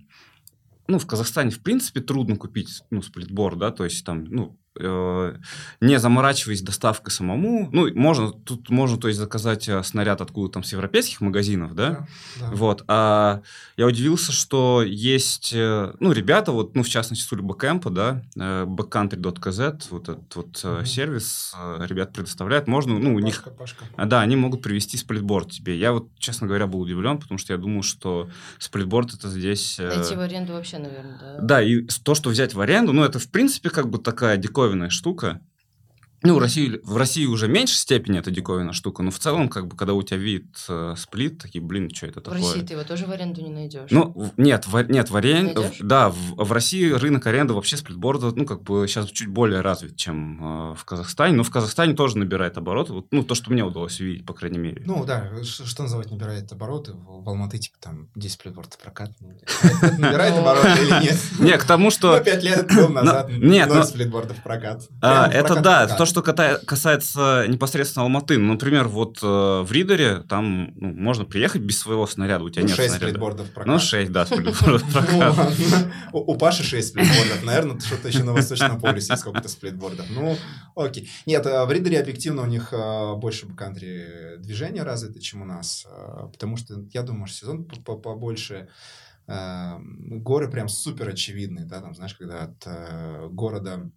[0.87, 5.99] ну, в Казахстане, в принципе, трудно купить ну, сплитборд, да, то есть там, ну, не
[5.99, 7.69] заморачиваясь доставкой самому.
[7.73, 12.07] Ну, можно, тут можно, то есть, заказать э, снаряд откуда там с европейских магазинов, да?
[12.41, 12.51] да.
[12.53, 12.85] Вот.
[12.89, 13.43] А
[13.77, 18.65] я удивился, что есть, э, ну, ребята, вот, ну, в частности, с Ульбакэмпа, да, э,
[18.67, 20.87] backcountry.kz, вот этот вот э, Мгм.
[20.87, 22.67] сервис э, ребят предоставляют.
[22.67, 23.85] Можно, ну, у них Пашка, Пашка.
[23.97, 25.79] а, Да, они могут привести сплитборд тебе.
[25.79, 29.77] Я вот, честно говоря, был удивлен, потому что я думал, что сплитборд это здесь...
[29.79, 31.39] э, Найти в аренду вообще, наверное, да?
[31.41, 34.89] Да, и то, что взять в аренду, ну, это, в принципе, как бы такая диковинная
[34.89, 35.41] штука.
[36.25, 39.49] Ну, в России, в России уже в меньшей степени это диковинная штука, но в целом,
[39.51, 42.41] как бы, когда у тебя вид э, сплит, такие, блин, что это В такое?
[42.41, 43.91] России ты его тоже в аренду не найдешь.
[43.91, 45.77] Ну, в- нет, в, нет, в Найдешь?
[45.81, 49.97] да, в, в России рынок аренды вообще сплитборда, ну, как бы сейчас чуть более развит,
[49.97, 53.63] чем э, в Казахстане, но в Казахстане тоже набирает обороты, вот, ну, то, что мне
[53.63, 54.83] удалось увидеть, по крайней мере.
[54.87, 56.93] Ну да, ш- что называть набирает обороты?
[56.93, 59.11] В, в Алматы типа там 10 сплитбордов прокат.
[59.99, 61.19] Набирает обороты или нет?
[61.39, 62.17] Не, к тому, что...
[62.19, 64.89] Ну, пять лет тому назад нет, ноль но- сплитбордов прокат.
[65.03, 68.39] А, это да, то, что что касается непосредственно Алматы.
[68.39, 72.63] Ну, например, вот э, в Ридере там ну, можно приехать без своего снаряда, у тебя
[72.63, 73.07] Ну, нет 6 снаряда.
[73.09, 73.73] сплитбордов прокат.
[73.73, 75.49] Ну, 6, да, сплитбордов Ну, прокат.
[76.13, 77.45] У Паши 6 сплитбордов.
[77.45, 80.07] Наверное, что-то еще на Восточном полюсе есть сколько-то сплитбордов.
[80.11, 80.37] Ну,
[80.77, 81.11] окей.
[81.27, 85.87] Нет, а в Ридере объективно у них а, больше бэккантри движения развито, чем у нас.
[85.89, 88.69] а, Потому что, я думаю, что сезон по- по- побольше.
[89.27, 93.91] Горы прям супер очевидные, да, там, знаешь, когда от э, города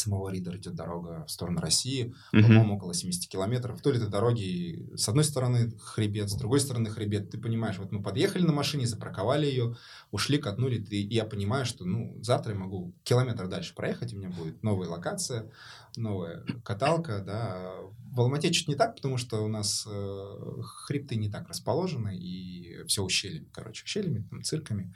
[0.00, 2.42] самого Ридера идет дорога в сторону России, Мгм.
[2.42, 3.78] по-моему, около 70 километров.
[3.78, 7.30] Вдоль этой дороги с одной стороны хребет, с другой стороны хребет.
[7.30, 9.76] Ты понимаешь, вот мы подъехали на машине, запарковали ее,
[10.10, 10.78] ушли, катнули.
[10.78, 14.30] Ты, и я понимаю, что ну, завтра я могу километр дальше проехать, и у меня
[14.30, 15.50] будет новая локация,
[15.96, 17.20] новая каталка.
[17.20, 17.72] Да.
[18.12, 22.84] В Алмате чуть не так, потому что у нас э, хребты не так расположены, и
[22.86, 24.94] все ущельями, короче, ущельями, там, цирками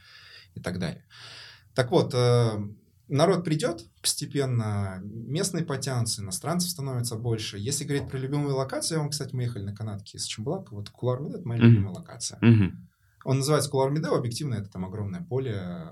[0.55, 1.05] и так далее.
[1.75, 2.51] Так вот, э,
[3.09, 7.59] народ придет постепенно, местные потянутся, иностранцев становится больше.
[7.59, 11.21] Если говорить про любимую локацию, вам, кстати, мы ехали на канатке из Чембулака, вот Кулар
[11.21, 11.71] Медео, это моя Мгм.
[11.71, 12.39] любимая локация.
[12.41, 12.89] Мгм.
[13.25, 15.91] Он называется Кулар Медео, объективно это там огромное поле,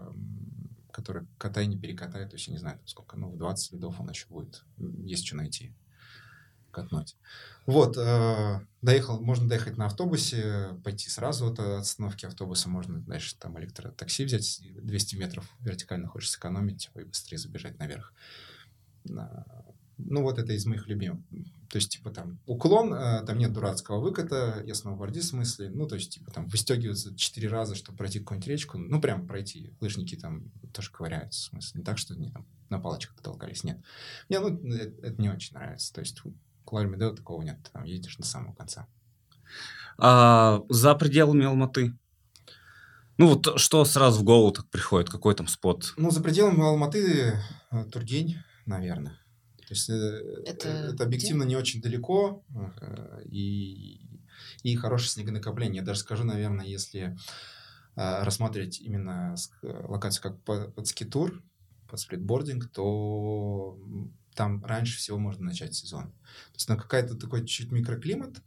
[0.90, 4.11] которое катай не перекатай, то есть я не знаю сколько, ну, в 20 следов он
[4.11, 5.75] еще будет, есть что найти,
[6.72, 7.16] катнуть.
[7.66, 13.58] Вот, э, доехал, можно доехать на автобусе, пойти сразу от остановки автобуса, можно дальше там
[13.61, 18.12] электротакси взять, 200 метров вертикально хочешь сэкономить типа, и быстрее забежать наверх.
[19.04, 19.46] На-
[19.98, 21.20] Ну, вот это из моих любимых.
[21.68, 25.87] То есть, типа, там, уклон, э, там нет дурацкого выката, я сноубордист в смысле, ну,
[25.87, 29.72] то есть, типа, там, выстегиваются четыре раза, чтобы пройти какую-нибудь речку, ну, прям пройти.
[29.80, 33.78] Лыжники там тоже ковыряются, в смысле, не так, что они там на палочках толкались, нет.
[34.28, 36.20] Мне, ну, это, это не очень нравится, то есть,
[36.64, 38.87] Клари Медео такого нет, там едешь до самого конца.
[39.98, 41.96] А за пределами Алматы?
[43.18, 45.11] Ну, вот что сразу в голову так приходит?
[45.11, 45.92] Какой там спот?
[45.96, 47.38] Ну, за пределами Алматы
[47.70, 49.18] э, Тургень, наверное.
[49.59, 49.92] То есть, э,
[50.46, 51.05] Это это, где?
[51.05, 52.42] объективно не очень далеко,
[52.81, 54.01] э, и,
[54.62, 55.81] и хорошее снегонакопление.
[55.81, 57.16] Я даже скажу, наверное, если
[57.96, 61.42] э, рассматривать именно э, локацию как по- под скитур,
[61.88, 63.79] под сплитбординг, то
[64.35, 66.12] там раньше всего можно начать сезон.
[66.12, 68.42] То есть, на какая-то такой чуть микроклимат,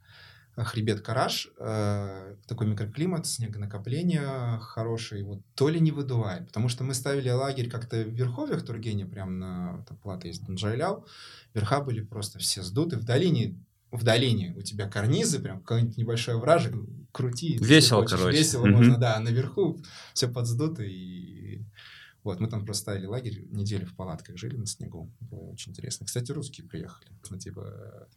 [0.57, 6.83] э, хребет Караш, э, такой микроклимат, снегонакопление хороший, вот то ли не выдувает, потому что
[6.83, 11.05] мы ставили лагерь как-то в верховьях Тургене, прям на там, плата есть Данджайлял,
[11.53, 13.57] верха были просто все сдуты, в долине
[13.91, 16.73] в долине у тебя карнизы, прям какой-нибудь небольшой вражек,
[17.11, 17.57] крути.
[17.57, 18.37] Весело, хочешь, короче.
[18.37, 18.75] Весело Мгм.
[18.75, 19.79] можно, да, наверху
[20.13, 21.61] все подсдуто, и
[22.25, 26.05] вот, мы там просто ставили лагерь, неделю в палатках жили на снегу, было очень интересно.
[26.05, 28.07] Кстати, русские приехали, ну, типа,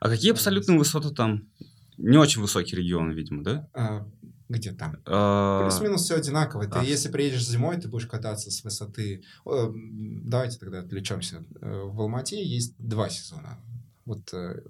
[0.00, 1.48] А какие абсолютные высоты там?
[1.96, 3.68] Не очень высокие регионы, видимо, да?
[3.72, 4.06] а,
[4.48, 4.98] где там?
[5.06, 6.66] А, Плюс-минус все одинаково.
[6.66, 6.82] Ты, а.
[6.82, 9.22] если приедешь зимой, ты будешь кататься с высоты.
[9.46, 11.44] Э, Давайте тогда отвлечемся.
[11.60, 13.58] Э, В Алмате есть два сезона.
[14.04, 14.60] Вот э,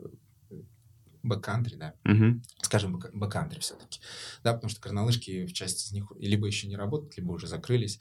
[1.23, 1.95] бэккантри, да.
[2.05, 2.43] мгм.
[2.63, 4.01] Скажем, бэк- бэккантри все-таки.
[4.45, 7.99] Да, потому что горнолыжки в части из них либо еще не работают, либо уже закрылись.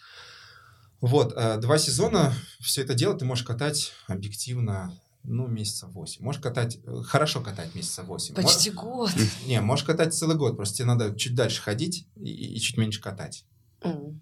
[1.01, 6.23] Вот, э, два сезона, все это дело ты можешь катать объективно, ну, месяца 8.
[6.23, 8.35] Можешь катать, э, хорошо катать месяца 8.
[8.35, 9.11] Почти год.
[9.47, 13.01] Не, можешь катать целый год, просто тебе надо чуть дальше ходить и, и чуть меньше
[13.01, 13.45] катать.
[13.81, 14.21] М.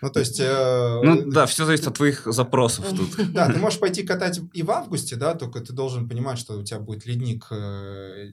[0.00, 0.38] Ну, то есть...
[0.38, 3.32] э, Ну да, все зависит от твоих запросов тут.
[3.32, 6.62] Да, ты можешь пойти катать и в августе, да, только ты должен понимать, что у
[6.62, 8.32] тебя будет ледник, э,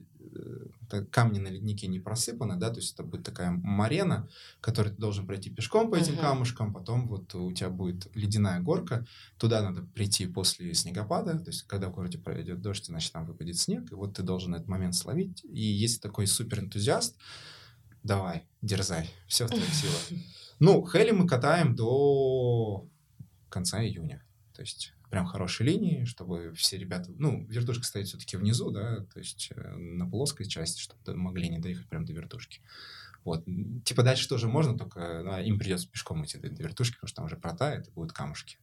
[1.10, 4.28] камни на леднике не просыпаны, да, то есть это будет такая марена,
[4.60, 6.22] которую ты должен пройти пешком по этим Мгм.
[6.22, 9.06] камушкам, потом вот у тебя будет ледяная горка,
[9.38, 13.58] туда надо прийти после снегопада, то есть когда в городе пройдет дождь, значит там выпадет
[13.58, 17.16] снег, и вот ты должен этот момент словить, и если такой супер энтузиаст,
[18.02, 20.08] давай, дерзай, все в твоих силах.
[20.58, 22.88] Ну, Хели мы катаем до
[23.50, 24.24] конца июня.
[24.54, 27.12] То есть прям хорошие линии, чтобы все ребята...
[27.16, 31.58] Ну, вертушка стоит все-таки внизу, да, то есть э, на плоской части, чтобы могли не
[31.58, 32.60] доехать прям до вертушки.
[33.24, 33.44] Вот.
[33.84, 37.16] Типа дальше тоже можно, только да, им придется пешком идти до, до вертушки, потому что
[37.16, 38.58] там уже протает и будут камушки.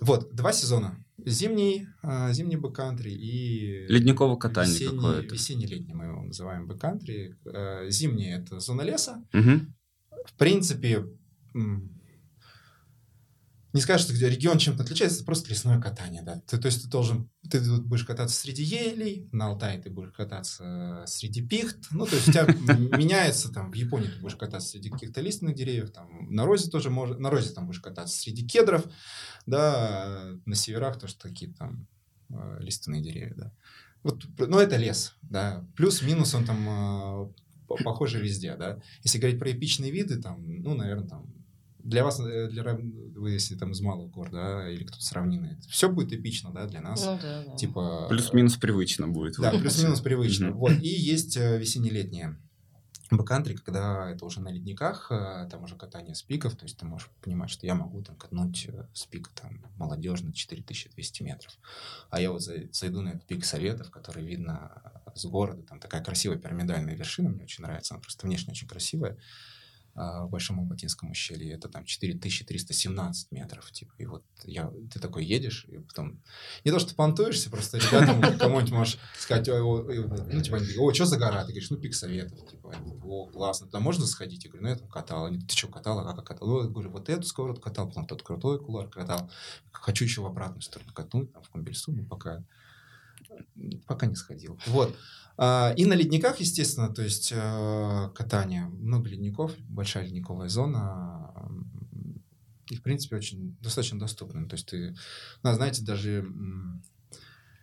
[0.00, 1.04] Вот, два сезона.
[1.26, 3.86] Зимний, а, зимний бэккантри и...
[3.86, 5.34] Ледниковое катание весенний- какое-то.
[5.34, 7.36] Весенний-летний мы его называем бэккантри.
[7.44, 9.74] Э, Зимний— это зона леса, Мгм.
[10.24, 11.04] в принципе,
[13.72, 16.40] не скажешь, что регион чем-то отличается, это просто лесное катание, да.
[16.46, 21.04] Ты, то есть ты должен, ты будешь кататься среди елей, на Алтае ты будешь кататься
[21.06, 22.44] среди пихт, ну, то есть у тебя
[22.96, 26.90] меняется, там, в Японии ты будешь кататься среди каких-то лиственных деревьев, там, на Розе тоже
[26.90, 28.84] можно, на Розе там будешь кататься среди кедров,
[29.46, 31.86] да, на северах тоже такие там
[32.30, 33.52] э, лиственные деревья, да.
[34.02, 35.66] Вот, ну, это лес, да.
[35.76, 37.32] Плюс-минус он там э,
[37.68, 38.80] по- похоже везде, да.
[39.02, 41.39] Если говорить про эпичные виды, там, ну, наверное, там
[41.84, 45.58] для вас, э, для, вы если там из малого города, да, или кто-то с равнины,
[45.68, 47.04] все будет эпично, да, для нас.
[47.04, 47.56] Ну да, да.
[47.56, 48.06] Типа...
[48.08, 49.36] Плюс-минус привычно будет.
[49.38, 50.52] Да, плюс-минус привычно.
[50.52, 50.72] Вот.
[50.72, 52.36] И есть э, весенне-летнее
[53.16, 56.86] бэккантри, когда это уже на ледниках, э, там уже катание с пиков, то есть ты
[56.86, 61.52] можешь понимать, что я могу там катнуть э, с пика там молодежно 4200 метров.
[62.10, 64.70] А я вот за- зайду на этот пик Советов, который видно
[65.06, 68.68] э, с города, там такая красивая пирамидальная вершина, мне очень нравится, она просто внешне очень
[68.68, 69.16] красивая,
[70.00, 75.66] в Большом Алматинском ущелье, это там 4317 метров, типа, и вот я, ты такой едешь,
[75.68, 76.22] и потом,
[76.64, 81.06] не то, что понтуешься, просто ребятам кому-нибудь можешь сказать, ну, типа, они такие, о, что
[81.06, 81.40] за гора?
[81.40, 84.44] Ты говоришь, ну, пик Советов, типа, о, классно, туда можно сходить?
[84.44, 85.26] Я говорю, ну, я там катал.
[85.26, 86.48] Они, ты что, катал, а как катал?
[86.48, 89.30] Ну, я говорю, вот эту сковородку катал, потом тот крутой кулар катал,
[89.72, 92.42] хочу еще в обратную сторону катнуть, там, в Кумбельсу, ну, пока,
[93.86, 94.58] пока не сходил.
[94.66, 94.96] Вот.
[95.42, 101.32] А, И на ледниках, естественно, то есть э, катание, много ледников, большая ледниковая зона,
[102.70, 104.46] и, в принципе, очень достаточно доступно.
[104.46, 104.94] То есть ты,
[105.42, 106.30] ну, знаете, даже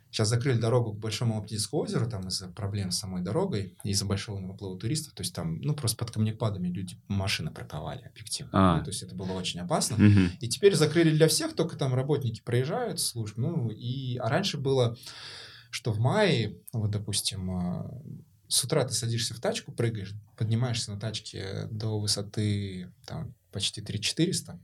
[0.10, 4.40] сейчас закрыли дорогу к Большому Оптическому озеру, там из-за проблем с самой дорогой, из-за большого
[4.40, 8.50] наплыва туристов, то есть там, ну, просто под камнепадами люди машины парковали объективно.
[8.54, 8.78] А.
[8.78, 9.98] Ну, то есть это было очень опасно.
[9.98, 10.32] Мгм.
[10.42, 13.38] И теперь закрыли для всех, только там работники проезжают служб.
[13.38, 14.18] Ну, и...
[14.18, 14.98] А раньше было,
[15.70, 18.02] что в мае, вот, допустим, а,
[18.48, 24.60] с утра ты садишься в тачку, прыгаешь, поднимаешься на тачке до высоты там, почти 3400,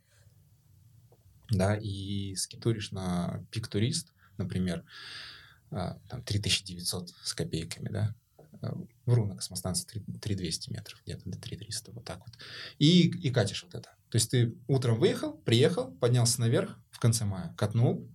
[1.49, 4.85] да, и скитуришь на пик турист, например,
[5.71, 8.15] а, там 3900 с копейками, да,
[8.61, 12.37] а, вру, на космостанции 3 3200 метров, где-то до 3300, вот так вот.
[12.79, 13.89] И, и катишь вот это.
[14.09, 18.07] То есть ты утром выехал, приехал, поднялся наверх в конце мая, катнул,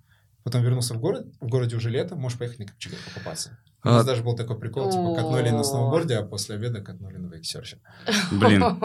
[0.48, 3.58] потом вернулся в город, в городе уже лето, можешь поехать на копчегах покупаться.
[3.84, 7.16] У нас А- даже был такой прикол, типа, катнули на сноуборде, а после обеда катнули
[7.16, 7.78] на вейксерфе.
[8.32, 8.64] Блин.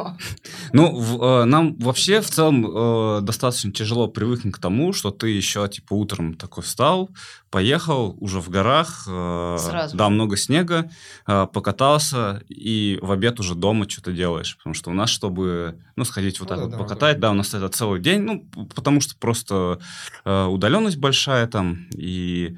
[0.71, 5.29] Ну, в- э, нам вообще в целом э, достаточно тяжело привыкнуть к тому, что ты
[5.29, 7.09] еще, типа, утром такой встал,
[7.51, 10.89] поехал уже в горах, э, Сразу да, много снега,
[11.27, 14.57] э, покатался, и в обед уже дома что-то делаешь.
[14.57, 16.89] Потому что у нас, чтобы, ну, сходить вот Ну так да, вот дорога.
[16.89, 19.79] покатать, да, у нас это целый день, ну, потому что просто
[20.25, 22.55] э, удаленность большая там, и...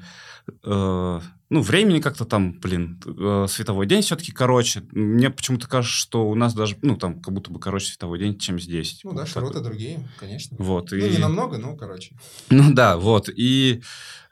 [1.48, 4.82] ну, времени как-то там, блин, э, световой день все-таки короче.
[4.90, 8.38] Мне почему-то кажется, что у нас даже, ну, там, как будто бы короче световой день,
[8.38, 9.00] чем здесь.
[9.04, 10.56] Ну Вот да, широты другие, конечно.
[10.58, 11.10] Вот, Ну, и...
[11.10, 12.16] не намного, но, короче.
[12.50, 13.28] Ну да, вот.
[13.28, 13.82] И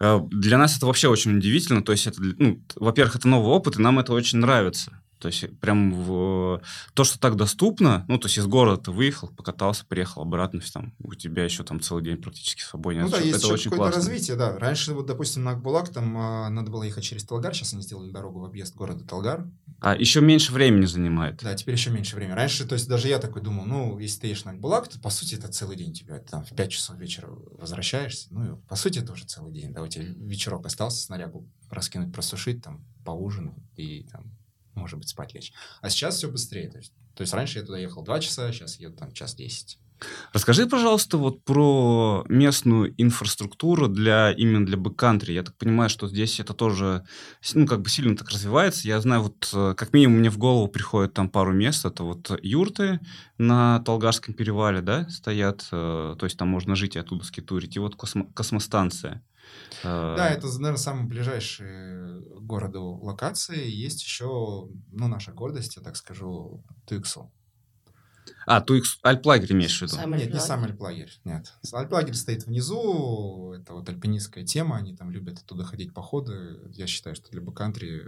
[0.00, 1.83] э, для нас это вообще очень удивительно.
[1.83, 5.00] То есть, это, ну, во-первых, это новый опыт, и нам это очень нравится.
[5.18, 6.61] То есть, прям в,
[6.94, 10.94] то, что так доступно, ну, то есть, из города ты выехал, покатался, приехал обратно, там,
[10.98, 13.03] у тебя еще там целый день практически свободен.
[13.03, 14.11] Ну это да, ж- есть это еще очень какое-то классно.
[14.11, 14.59] развитие, да.
[14.59, 18.11] Раньше, вот, допустим, на Акбулак там а, надо было ехать через Талгар, сейчас они сделали
[18.11, 19.46] дорогу в объезд города Талгар.
[19.81, 21.40] А еще меньше времени занимает.
[21.42, 22.35] Да, теперь еще меньше времени.
[22.35, 25.11] Раньше, то есть даже я такой думал, ну, если ты едешь на Акбулак, то, по
[25.11, 26.18] сути, это целый день тебя.
[26.18, 28.29] Ты там в 5 часов вечера возвращаешься.
[28.31, 29.72] Ну, и, по сути, это уже целый день.
[29.72, 34.31] Да, у тебя вечерок остался, снарягу раскинуть, просушить, там, поужинать и, там,
[34.74, 35.52] может быть, спать лечь.
[35.80, 36.68] А сейчас все быстрее.
[36.70, 39.78] То есть, то есть раньше я туда ехал 2 часа, сейчас еду там час 10.
[40.32, 45.32] Расскажи, пожалуйста, вот про местную инфраструктуру для именно для бэккантри.
[45.32, 47.06] Я так понимаю, что здесь это тоже,
[47.54, 48.88] ну, как бы сильно так развивается.
[48.88, 51.84] Я знаю, вот э, как минимум мне в голову приходит там пару мест.
[51.87, 52.98] Это вот юрты
[53.38, 55.66] на Толгарском перевале, да, стоят.
[55.70, 57.76] э, То есть там можно жить и оттуда скитурить.
[57.76, 59.22] И вот космо- космостанция.
[59.83, 63.68] Э, Да, это, наверное, самые ближайшие к городу локации.
[63.68, 67.30] Есть еще, ну, наша гордость, я так скажу, Туиксу.
[68.46, 69.94] А, Туикс, Альплагерь имеешь в виду?
[69.96, 71.52] Сам- Нет, не сам Альплагерь, нет.
[71.72, 76.59] Альплагерь стоит внизу, это вот альпинистская тема, они там любят оттуда ходить походы.
[76.72, 78.02] Я считаю, что для бэккантри...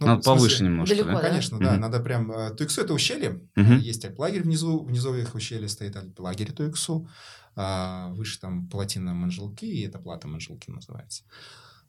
[0.00, 1.20] ну, Надо смысле, повыше немножко, далеко, да?
[1.28, 1.80] Конечно, да, Мгм.
[1.80, 2.32] надо прям...
[2.32, 3.78] э, Туиксу— это ущелье, Мгм.
[3.78, 9.82] есть альплагерь внизу, внизу их ущелья стоит альплагерь Туиксу, а выше там плотина Манжелки, и
[9.82, 11.24] это плата Манжелки называется.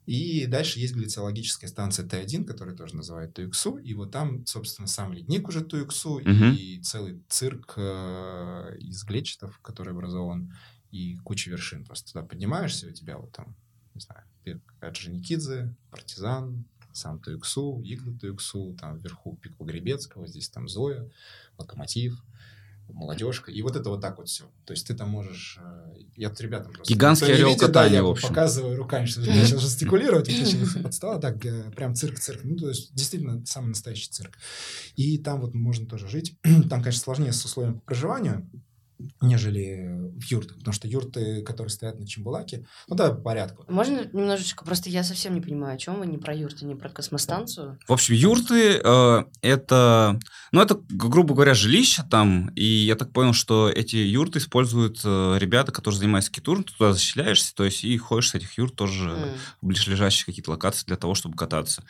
[0.06, 5.14] И дальше есть глициологическая станция Т1, которая тоже называют Туиксу, и вот там, собственно, сам
[5.14, 6.52] ледник уже Туиксу, Мгм.
[6.52, 10.52] и целый цирк э, из глечетов, который образован,
[10.90, 11.84] и куча вершин.
[11.86, 13.56] Просто туда поднимаешься, у тебя вот там,
[13.94, 14.24] не знаю,
[14.80, 21.10] Орджоникидзе, Партизан, сам Туиксу, Иглы Туиксу, там вверху пик Погребецкого, здесь там Зоя,
[21.56, 22.22] Локомотив,
[22.88, 23.50] молодежка.
[23.50, 24.44] И вот это вот так вот все.
[24.64, 25.58] То есть ты там можешь...
[25.60, 26.92] э, Я тут ребятам просто...
[26.92, 28.28] Гигантский орел видит, да, катания, я в общем.
[28.28, 32.40] показываю руками, что я сейчас жестикулировать, вот очень подстава, так, э, прям цирк-цирк.
[32.44, 34.38] Ну, то есть действительно самый настоящий цирк.
[34.96, 36.36] И там вот можно тоже жить.
[36.42, 38.48] Там, конечно, сложнее с условиями по проживанию,
[39.20, 40.58] нежели в юртах.
[40.58, 43.64] Потому что юрты, которые стоят на Чембулаке, ну да, по порядку.
[43.68, 46.88] Можно немножечко, просто я совсем не понимаю, о чем вы, не про юрты, не про
[46.88, 47.78] космостанцию?
[47.88, 50.18] В общем, юрты э, это,
[50.54, 55.36] ну это, грубо говоря, жилище там, и я так понял, что эти юрты используют э,
[55.40, 59.34] ребята, которые занимаются скитуром, ты туда заселяешься, то есть и ходишь с этих юрт тоже
[59.60, 61.82] в ближайшие какие-то локации для того, чтобы кататься.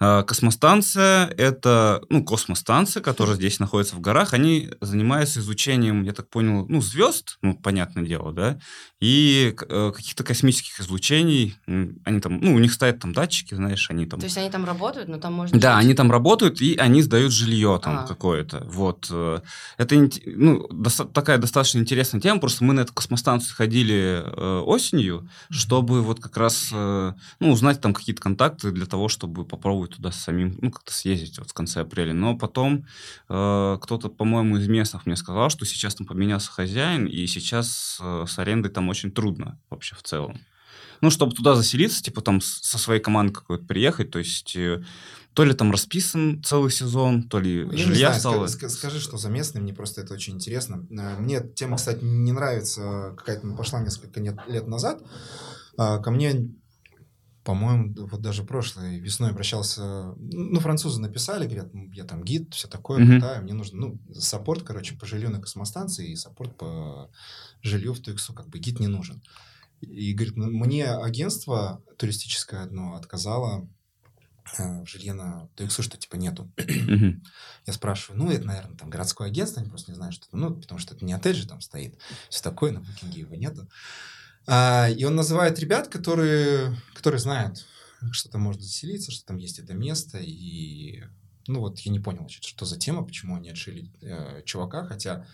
[0.00, 4.32] А, Космостанция— это, ну, космостанция, которая здесь находится в горах.
[4.32, 8.58] Они занимаются изучением, я так понял, ну, звезд, ну, понятное дело, да,
[8.98, 11.54] и э, каких-то космических излучений.
[12.04, 14.18] Они там, ну, у них стоят там датчики, знаешь, они там...
[14.18, 15.58] То есть они там работают, но там можно...
[15.60, 15.84] Да, жить?
[15.84, 18.06] они там работают, и они сдают жилье там А.
[18.06, 18.64] какое-то.
[18.66, 19.08] Вот.
[19.10, 19.40] э,
[19.76, 22.40] Это ну, доста- такая достаточно интересная тема.
[22.40, 27.80] Просто мы на эту космостанцию ходили э, осенью, чтобы вот как раз э, ну, узнать
[27.80, 31.80] там какие-то контакты для того, чтобы попробовать туда самим, ну, как-то съездить вот в конце
[31.80, 32.12] апреля.
[32.12, 32.86] Но потом
[33.28, 38.24] э, кто-то, по-моему, из местных мне сказал, что сейчас там поменялся хозяин, и сейчас э,
[38.28, 40.38] с арендой там очень трудно вообще в целом.
[41.00, 44.82] Ну, чтобы туда заселиться, типа там со своей командой какой-то приехать, то есть э,
[45.34, 48.46] то ли там расписан целый сезон, то ли Я жилья стало.
[48.46, 50.86] ска- скажи, что за местный, мне просто это очень интересно.
[50.90, 55.02] Э, Мне тема, кстати, не нравится, какая-то пошла несколько лет назад.
[55.78, 56.50] А, Ко мне,
[57.44, 62.68] по-моему, вот даже прошлой весной обращался, ну, французы написали, говорят, «Ну, я там гид, все
[62.68, 63.20] такое, Мгм.
[63.20, 67.10] катаю, мне нужно, ну, support, короче, по жилью на Космостанции и support по
[67.62, 69.22] жилью в Туюксу, как бы гид не нужен.
[69.80, 73.66] И говорит, «Ну, мне агентство туристическое одно отказало
[74.58, 76.50] в жилье на Туюксу, что типа нету.
[77.66, 80.54] Я спрашиваю, ну, это, наверное, там городское агентство, они просто не знают, что это, ну,
[80.54, 81.98] потому что это не отель же там стоит,
[82.28, 83.68] все такое, на букинге его нету.
[84.46, 87.66] А, и он называет ребят, которые, которые знают,
[88.12, 91.04] что там можно заселиться, что там есть это место, и,
[91.46, 95.26] ну, вот я не понял, значит, что за тема, почему они отшили э, чувака, хотя,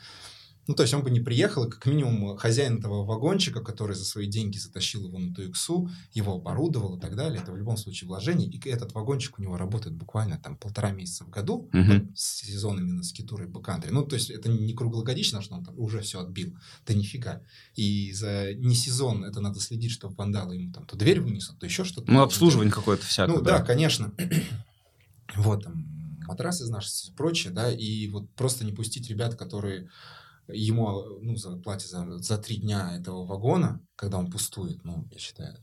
[0.66, 4.04] ну, то есть он бы не приехал, и как минимум хозяин этого вагончика, который за
[4.04, 8.08] свои деньги затащил его на Туиксу, его оборудовал и так далее, это в любом случае
[8.08, 12.44] вложение, и этот вагончик у него работает буквально там полтора месяца в году, вот с
[12.44, 13.90] сезон именно скитура и бэккантри.
[13.90, 16.56] Ну, то есть это не круглогодично, что он там уже все отбил.
[16.86, 17.42] Да нифига.
[17.74, 21.66] И за не сезон это надо следить, чтобы вандалы ему там то дверь вынесут, то
[21.66, 22.10] еще что-то.
[22.10, 23.64] Ну, обслуживание какое-то всякое, Ну да, да.
[23.64, 24.12] конечно.
[25.36, 25.86] вот там
[26.26, 29.88] матрасы и прочее, да, и вот просто не пустить ребят, которые
[30.49, 35.57] ему ну, заплатят за, за три дня этого вагона, когда он пустует, ну, я считаю,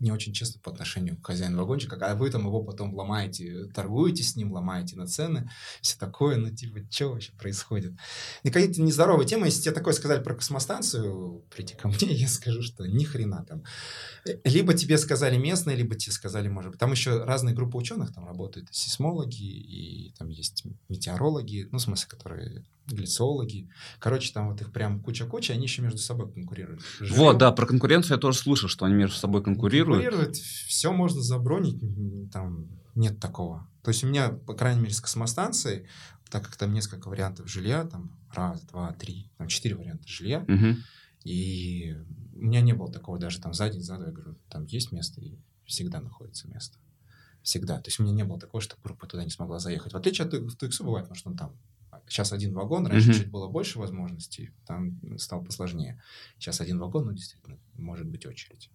[0.00, 4.22] не очень честно по отношению к хозяину вагончика, а вы там его потом ломаете, торгуете
[4.22, 7.92] с ним, ломаете на цены, все такое, ну, типа, что вообще происходит?
[8.42, 12.62] И какая-то нездоровая тема, если тебе такое сказали про космостанцию, прийти ко мне, я скажу,
[12.62, 13.62] что ни хрена там.
[14.26, 18.12] Э, Либо тебе сказали местные, либо тебе сказали, может быть, там еще разные группы ученых
[18.12, 23.68] там работают, сейсмологи, и там есть метеорологи, ну, в смысле, которые глициологи.
[23.98, 26.82] Короче, там вот их прям куча-куча, они еще между собой конкурируют.
[27.00, 29.83] Вот, да, про конкуренцию я тоже слышал, что они между собой конкурируют.
[29.84, 31.80] Конкурируют, все можно забронить,
[32.32, 33.68] там нет такого.
[33.82, 35.86] То есть у меня, по крайней мере, с космостанцией,
[36.30, 40.78] так как там несколько вариантов жилья, там раз, два, три, там четыре варианта жилья, Мгм.
[41.24, 41.96] и
[42.34, 44.92] у меня не было такого даже там за день, за два, я говорю, там есть
[44.92, 46.78] место, и всегда находится место.
[47.42, 47.78] Всегда.
[47.80, 49.92] То есть у меня не было такого, что группа туда не смогла заехать.
[49.92, 51.52] В отличие от в Туиксу бывает, потому что ну, там
[52.08, 53.18] сейчас один вагон, раньше Мгм.
[53.18, 56.02] чуть было больше возможностей, там стало посложнее.
[56.38, 58.70] Сейчас один вагон, ну, действительно, может быть очередь.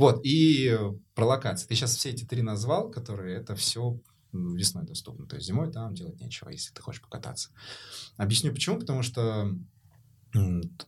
[0.00, 0.78] Вот, и
[1.14, 1.66] про локации.
[1.66, 4.00] Ты сейчас все эти три назвал, которые это все
[4.32, 5.26] весной доступно.
[5.26, 7.50] То есть зимой там делать нечего, если ты хочешь покататься.
[8.16, 8.78] Объясню почему.
[8.78, 9.54] Потому что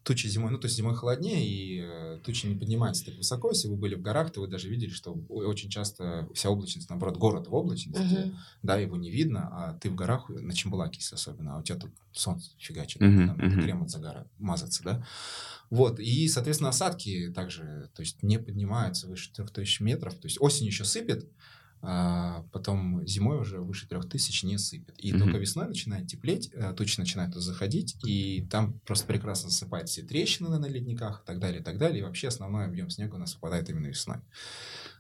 [0.05, 3.51] тучи зимой, ну, то есть зимой холоднее, и э, тучи не поднимаются так высоко.
[3.51, 7.17] Если вы были в горах, то вы даже видели, что очень часто вся облачность, наоборот,
[7.19, 8.39] город в облачности, Мгм.
[8.63, 11.77] да, его не видно, а ты в горах, на Чембулаке если особенно, а у тебя
[11.79, 13.61] тут солнце фигачит, Мгм, там мгм.
[13.63, 15.07] крем от загара мазаться, да.
[15.73, 20.70] Вот, и, соответственно, осадки также, то есть не поднимаются выше 3000 метров, то есть осенью
[20.70, 21.27] еще сыпет,
[21.81, 24.95] а потом зимой уже выше 3000 не сыпет.
[24.99, 25.23] И Мгм.
[25.23, 30.59] только весной начинает теплеть, э, тучи начинают заходить, и там просто прекрасно засыпают все трещины
[30.59, 32.01] на ледниках и так далее, и так далее.
[32.01, 34.18] И вообще основной объем снега у нас выпадает именно весной.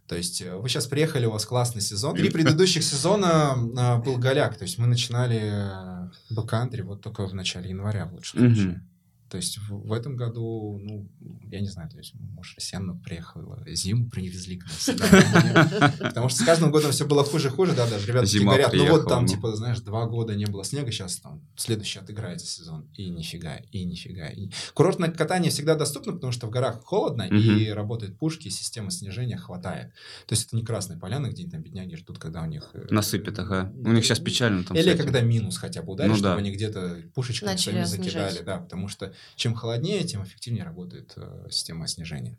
[0.06, 2.16] То есть э, вы сейчас приехали, у вас классный сезон.
[2.16, 4.56] Три предыдущих сезона а, был голяк.
[4.56, 8.88] То есть мы начинали э, бэккантри вот только в начале января в лучшем случае.
[9.32, 11.08] То есть в, в этом году, ну,
[11.50, 16.44] я не знаю, то есть, может, россиян приехала, зиму привезли к нам Потому что с
[16.44, 19.22] каждым годом все было хуже и хуже, да, даже ребята Зима говорят, ну вот там,
[19.22, 19.28] ну.
[19.28, 23.86] типа, знаешь, два года не было снега, сейчас там следующий отыграется сезон, и нифига, и
[23.86, 24.28] нифига.
[24.74, 29.94] Курортное катание всегда доступно, потому что в горах холодно, и работают пушки, система снижения хватает.
[30.26, 32.68] То есть это не красная поляна, где там бедняги ждут, когда у них...
[32.74, 33.72] э, Насыпят, ага.
[33.76, 34.76] У них сейчас печально там.
[34.76, 38.88] Или когда минус хотя бы ударит, Ну чтобы они где-то пушечками своими закидали, да, потому
[38.88, 42.38] что чем холоднее, тем эффективнее работает э, система снижения.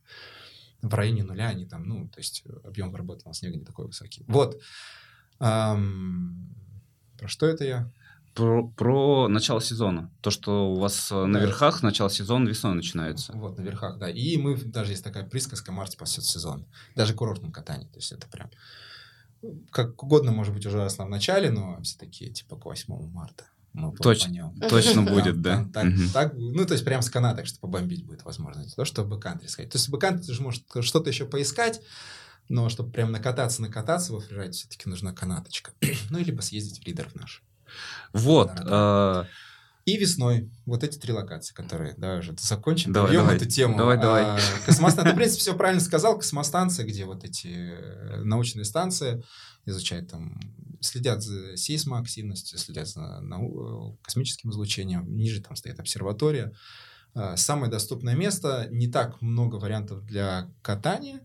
[0.81, 4.23] В районе нуля они там, ну, то есть э, объем выработанного снега не такой высокий.
[4.27, 4.59] Вот.
[5.39, 6.53] Ам,
[7.17, 7.89] про что это я?
[8.33, 10.11] Про, про начало сезона.
[10.21, 11.45] То, что у вас э, на Да.
[11.45, 13.31] верхах начало сезона весной начинается.
[13.33, 14.09] Вот, на верхах, да.
[14.09, 16.65] И мы, даже есть такая присказка, март спасет сезон.
[16.95, 17.87] Даже курортном катании.
[17.87, 18.49] То есть это прям
[19.71, 23.43] как угодно, может быть, ужасно в начале, но все такие, типа, к 8 марта.
[23.73, 24.59] Мы Точ- попадем.
[24.69, 25.65] Точно Там- будет, да.
[26.13, 28.61] так, ну, то есть прям с канаток, что побомбить будет возможно.
[28.61, 29.71] Не то, что бэккантри сказать.
[29.71, 31.81] То есть бэккантри ты же можешь что-то еще поискать,
[32.49, 35.73] но чтобы прям накататься, накататься во фрирайде, все-таки нужна канаточка.
[36.09, 37.41] ну, либо съездить в лидеров наш.
[38.13, 38.51] Вот.
[38.63, 39.25] Э,
[39.85, 43.35] И весной вот эти три локации, которые, давай уже закончим, Давай, давай.
[43.35, 43.77] эту тему.
[43.77, 44.23] Давай, давай.
[44.23, 49.21] А, Космостанция, ты, в принципе, все правильно сказал, космостанция, где вот эти э, научные станции
[49.65, 50.39] изучают там,
[50.79, 56.53] следят за сейсмоактивностью, следят за нау- э, космическим излучением, ниже там стоит обсерватория.
[57.13, 61.19] А, Самое доступное место, не так много вариантов для катания,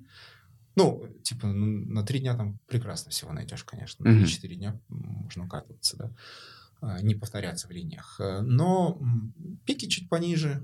[0.75, 4.05] ну, типа, на три дня там прекрасно всего найдешь, конечно.
[4.05, 4.25] На Мгм.
[4.25, 6.11] 3-4 дня можно укатываться, да.
[6.81, 8.20] А, Не повторяться в линиях.
[8.20, 8.99] Э, Но
[9.64, 10.62] пики чуть пониже,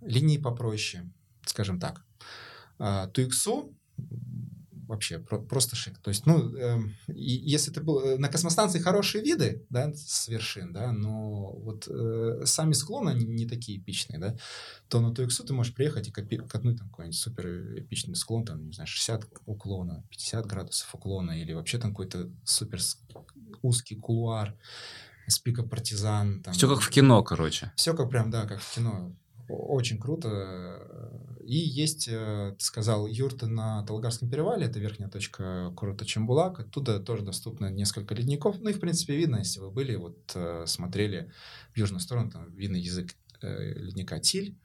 [0.00, 1.04] линии попроще,
[1.46, 2.04] скажем так.
[2.78, 3.72] А, Туиксу
[4.86, 5.98] вообще про- просто шик.
[5.98, 10.28] То есть, ну, эм, и если это был э, на космостанции хорошие виды, да, с
[10.28, 14.36] вершин, да, но вот э, сами склоны они не такие эпичные, да,
[14.88, 18.66] то на Туиксу ты можешь приехать и копи- катнуть там какой-нибудь супер эпичный склон, там,
[18.66, 22.80] не знаю, 60 уклона, 50 градусов уклона, или вообще там какой-то супер
[23.62, 24.54] узкий кулуар
[25.26, 26.42] с пика партизан.
[26.42, 27.72] Там, Все как в кино, короче.
[27.76, 29.14] все как прям, да, как в кино.
[29.48, 31.10] Очень круто.
[31.44, 36.60] И есть, э, ты сказал, юрты на Талгарском перевале, это верхняя точка курорта Чембулак.
[36.60, 38.56] Оттуда тоже доступно несколько ледников.
[38.60, 41.30] Ну и, в принципе, видно, если вы были, вот э, смотрели
[41.74, 44.56] в южную сторону, там видно язык э, ледника Тиль.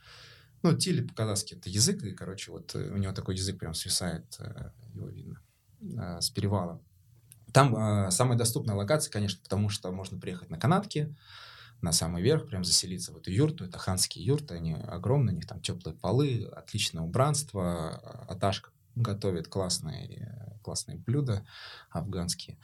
[0.62, 4.38] Ну, Тиль по-казахски это язык, и, короче, вот у него такой язык прям свисает,
[4.94, 5.42] его видно,
[6.20, 6.82] с перевала.
[7.54, 11.16] Там самая доступная локация, конечно, потому что можно приехать на канатке,
[11.82, 13.66] на самый верх, прям заселиться в эту юрту.
[13.66, 19.48] Это ханские юрты, они огромные, у них там теплые полы, отличное убранство, а- Аташка готовит
[19.48, 21.46] классные, классные блюда
[21.90, 22.58] афганские.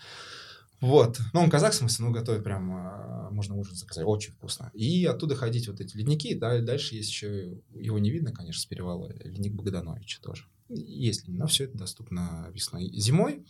[0.82, 1.20] Вот.
[1.34, 4.72] Ну, он казах, в смысле, ну, готовит прям, а, можно ужин заказать, очень вкусно.
[4.74, 8.62] И оттуда ходить вот эти ледники, да, и дальше есть еще, его не видно, конечно,
[8.62, 10.46] с перевала, ледник Богдановича тоже.
[10.70, 12.90] Есть, но все это доступно весной.
[12.94, 13.46] Зимой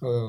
[0.00, 0.28] э,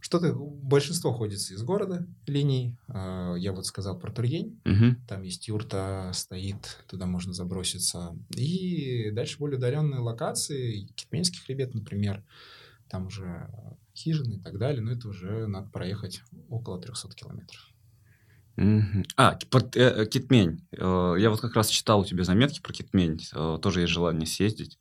[0.00, 2.76] что-то, большинство ходится из города линий.
[2.88, 4.60] Э, Я вот сказал про Тургень.
[4.64, 5.04] Мгм.
[5.08, 8.16] Там есть юрта, стоит, туда можно заброситься.
[8.34, 12.24] И дальше более удаленные локации, Китменский хребет, например,
[12.88, 13.48] там уже
[13.94, 17.68] хижины и так далее, но это уже надо проехать около 300 километров.
[19.16, 20.66] А, э, э, Китмень.
[20.72, 23.20] Э, Я вот как раз читал у тебя заметки про Китмень.
[23.60, 24.78] Тоже есть желание съездить.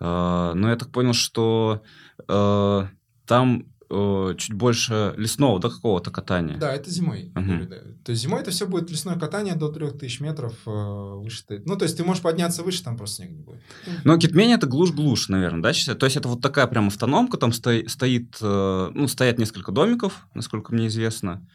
[0.00, 1.82] Но я так понял, что
[2.26, 6.58] там э, чуть больше лесного, да, какого-то катания.
[6.58, 7.30] Да, это зимой.
[7.34, 7.76] говорю, да.
[8.04, 11.44] То есть зимой это все будет лесное катание до 3000 метров э, выше.
[11.46, 13.60] ты- Ну, то есть ты можешь подняться выше, там просто снега не будет.
[14.04, 15.94] Но Китмень это глушь-глушь, наверное, да?
[15.94, 20.26] То есть это вот такая прям автономка, там сто- стоит, э, ну, стоят несколько домиков,
[20.34, 21.46] насколько мне известно.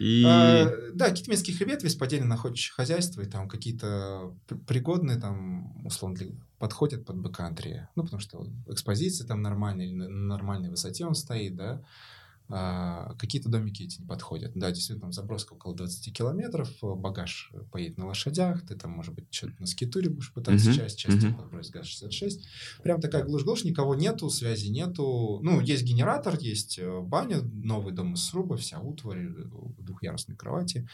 [0.00, 0.24] И...
[0.26, 4.34] А, да, Китменский хребет весь поделен на охотничье хозяйство, и там какие-то
[4.66, 6.18] пригодные там, условно,
[6.58, 7.86] подходят под бэккантри.
[7.96, 11.82] Ну, потому что экспозиция там нормальная, на нормальной высоте он стоит, да.
[12.52, 14.52] А, какие-то домики эти не подходят.
[14.54, 19.14] Да, действительно, там заброска около 20 километров, э, багаж поедет на лошадях, ты там, может
[19.14, 21.36] быть, что-то на скитуре будешь пытаться Мгм, часть, часть мгм.
[21.36, 22.40] подбросить ГАЗ-66.
[22.82, 25.38] Прям такая глушь-глушь, никого нету, связи нету.
[25.42, 29.44] Ну, есть генератор, есть э, баня, новый дом из сруба, вся утварь, э,
[29.78, 30.88] двухъярусные кровати,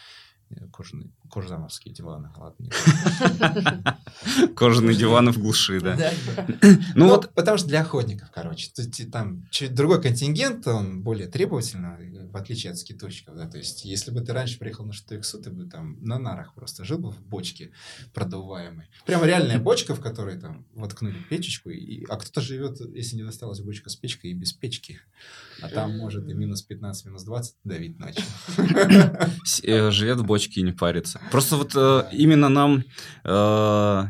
[0.73, 2.31] кожаные, кожзамовские диваны.
[2.37, 2.69] Ладно,
[4.55, 5.97] Кожаные диваны в глуши, да.
[6.63, 8.71] Ну, Ну, вот, потому что для охотников, короче.
[9.13, 13.49] Там чуть другой контингент, он более требовательный, в отличие от скитурщиков, да.
[13.49, 16.85] То есть, если бы ты раньше приехал на Штуиксу, ты бы там на нарах просто
[16.85, 17.71] жил бы в бочке
[18.15, 18.89] продуваемой.
[19.05, 23.61] Прямо реальная бочка, в которой там воткнули печечку, и, а кто-то живет, если не досталась
[23.61, 25.01] бочка с печкой, и без печки.
[25.63, 27.97] А там может и минус 15, минус 20 давить
[29.45, 31.19] с- э, живет в почки и не париться.
[31.31, 32.85] Просто вот э, именно нам
[33.25, 34.05] э,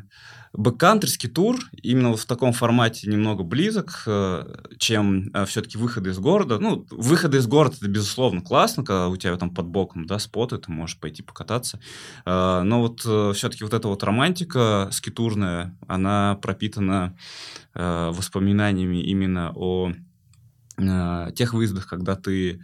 [0.53, 4.45] бэккантрский тур именно в таком формате немного близок, э,
[4.79, 6.59] чем э, все-таки выходы из города.
[6.59, 10.59] Ну, выходы из города, это, безусловно, классно, когда у тебя там под боком, да, споты,
[10.59, 11.79] ты можешь пойти покататься.
[12.25, 13.01] Э, но вот
[13.37, 17.17] все-таки вот эта вот романтика скитурная, она пропитана
[17.75, 19.93] воспоминаниями именно о
[21.35, 22.61] тех выездах, когда ты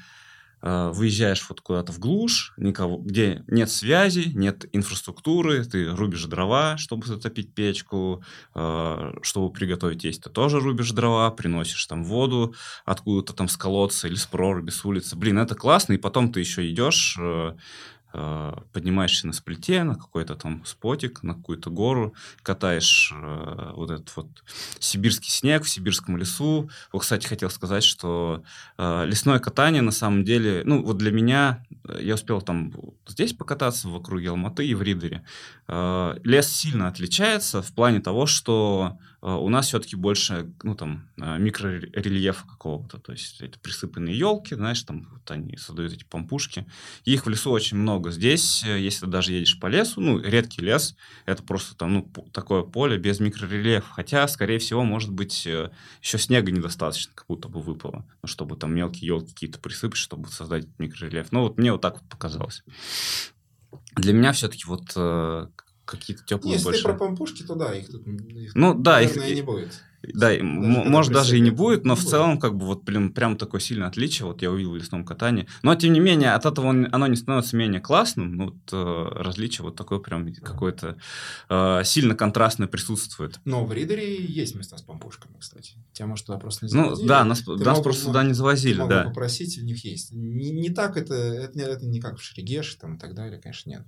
[0.62, 7.06] выезжаешь вот куда-то в глушь, никого, где нет связи, нет инфраструктуры, ты рубишь дрова, чтобы
[7.06, 8.22] затопить печку,
[8.54, 12.54] э, чтобы приготовить есть, ты тоже рубишь дрова, приносишь там воду
[12.84, 15.16] откуда-то там с колодца или с проруби, с улицы.
[15.16, 17.54] Блин, это классно, и потом ты еще идешь э, Э,
[18.72, 24.26] поднимаешься на сплите, на какой-то там спотик, на какую-то гору, катаешь э, вот этот вот
[24.78, 26.70] сибирский снег в сибирском лесу.
[26.92, 28.42] Вот, кстати, хотел сказать, что
[28.78, 32.72] э, лесное катание на самом деле, ну, вот для меня, э, я успел там
[33.06, 35.24] здесь покататься в округе Алматы и в Ридере.
[35.68, 41.08] Э, лес сильно отличается в плане того, что э, у нас все-таки больше, ну, там,
[41.16, 46.66] э, микрорельефа какого-то, то есть это присыпанные елки, знаешь, там вот они создают эти помпушки.
[47.04, 48.10] Их в лесу очень много.
[48.10, 52.02] Здесь, э, если даже едешь по лесу, ну, редкий лес, это просто там, ну,
[52.32, 53.86] такое поле без микрорельефа.
[53.92, 55.70] Хотя, скорее всего, может быть, э,
[56.02, 60.30] еще снега недостаточно, как будто бы выпало, ну, чтобы там мелкие елки какие-то присыпать, чтобы
[60.30, 61.30] создать микрорельеф.
[61.30, 62.64] Ну, вот мне вот так вот показалось.
[63.94, 65.46] Для меня все-таки вот э,
[65.92, 66.78] какие-то теплые Если больше.
[66.78, 69.82] Если про помпушки, то да, их тут, их, ну, да, наверное, их, не будет.
[70.02, 73.36] Да, даже может даже и не будет, но в целом как бы вот прям, прям
[73.36, 75.46] такое сильное отличие, вот я увидел в лесном катании.
[75.62, 79.64] Но тем не менее от этого оно не становится менее классным, но вот э, различие
[79.64, 80.96] вот такое прям какое-то
[81.48, 83.38] э, сильно контрастное присутствует.
[83.44, 85.74] Но в Ридере есть места с помпушками, кстати.
[85.92, 87.02] Тебя, может, туда просто не ну завозили.
[87.02, 89.04] Ну да, нас, нас мог, просто туда не завозили, ты да.
[89.04, 90.12] попросить, у них есть.
[90.12, 93.70] Не, не так это, это, это не как в Шерегеш там и так далее, конечно,
[93.70, 93.82] нет.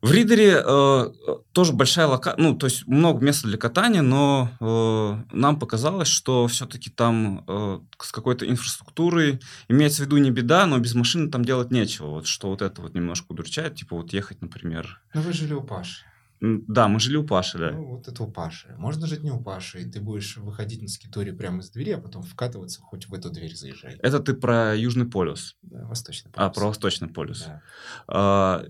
[0.00, 1.06] В Ридере э,
[1.52, 6.46] тоже большая локация, ну, то есть много места для катания, но э, нам показалось, что
[6.46, 11.44] все-таки там э, с какой-то инфраструктурой имеется в виду не беда, но без машины там
[11.44, 12.06] делать нечего.
[12.06, 15.02] Вот что вот это вот немножко удручает, типа вот ехать, например.
[15.14, 16.04] Ну, вы жили у Паши.
[16.40, 17.72] Да, мы жили у Паши, да.
[17.72, 18.72] Ну, вот это у Паши.
[18.78, 21.98] Можно жить не у Паши, и ты будешь выходить на скитуре прямо из двери, а
[21.98, 23.98] потом вкатываться хоть в эту дверь заезжать.
[24.00, 25.56] Это ты про Южный полюс?
[25.62, 26.46] Да, Восточный полюс.
[26.46, 27.42] А, про Восточный полюс.
[27.42, 27.62] Да.
[28.06, 28.64] А,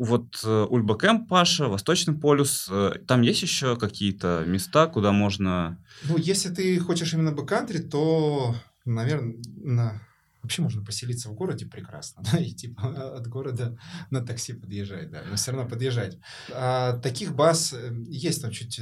[0.00, 5.78] вот э, Ульбакэм, Паша, Восточный полюс, э, там есть еще какие-то места, куда можно...
[6.04, 8.54] Ну, если ты хочешь именно бэккантри, то,
[8.86, 10.00] наверное, на...
[10.42, 13.78] вообще можно поселиться в городе прекрасно, да, и типа от города
[14.10, 16.16] на такси подъезжать, да, но все равно подъезжать.
[16.50, 18.80] А, таких баз э, есть там чуть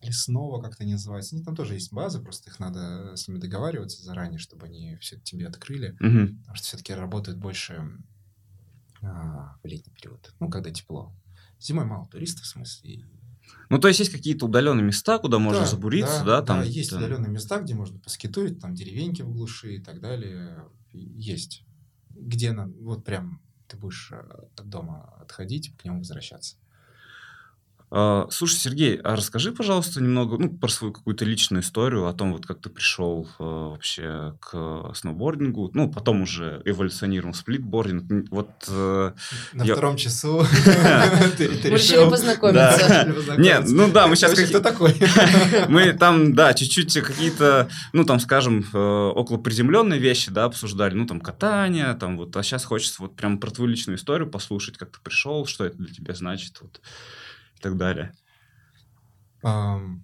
[0.00, 1.36] лесного, как-то не называется.
[1.36, 5.20] Они там тоже есть базы, просто их надо с ними договариваться заранее, чтобы они все
[5.20, 5.90] тебе открыли.
[6.00, 6.38] Угу.
[6.38, 7.84] Потому что все-таки работают больше
[9.02, 11.12] а, в летний период, ну, когда тепло.
[11.58, 13.06] Зимой мало туристов, в смысле.
[13.68, 16.40] Ну, то есть есть какие-то удаленные места, куда можно да, забуриться, да?
[16.40, 16.98] Да, там, да есть там...
[16.98, 20.64] удаленные места, где можно поскитуить, там деревеньки в глуши и так далее.
[20.92, 21.64] Есть.
[22.10, 24.16] Где на, вот прям ты будешь э,
[24.56, 26.56] от дома отходить, к нему возвращаться.
[27.92, 32.32] А, слушай, Сергей, а расскажи, пожалуйста, немного ну, про свою какую-то личную историю, о том,
[32.32, 38.30] вот как ты пришел э, вообще к сноубордингу, ну, потом уже эволюционировал сплитбординг.
[38.30, 39.12] Вот, э,
[39.54, 39.74] На я...
[39.74, 40.46] втором часу
[41.38, 43.36] Мы решили познакомиться.
[43.36, 44.38] Нет, ну да, мы сейчас...
[44.38, 44.94] Кто такой?
[45.68, 51.06] Мы там, да, чуть-чуть какие-то, ну, там, скажем, э, около приземленные вещи, да, обсуждали, ну,
[51.06, 54.92] там, катание, там, вот, а сейчас хочется вот прям про твою личную историю послушать, как
[54.92, 56.80] ты пришел, что это для тебя значит, вот
[57.60, 58.12] и так далее?
[59.44, 60.00] Um,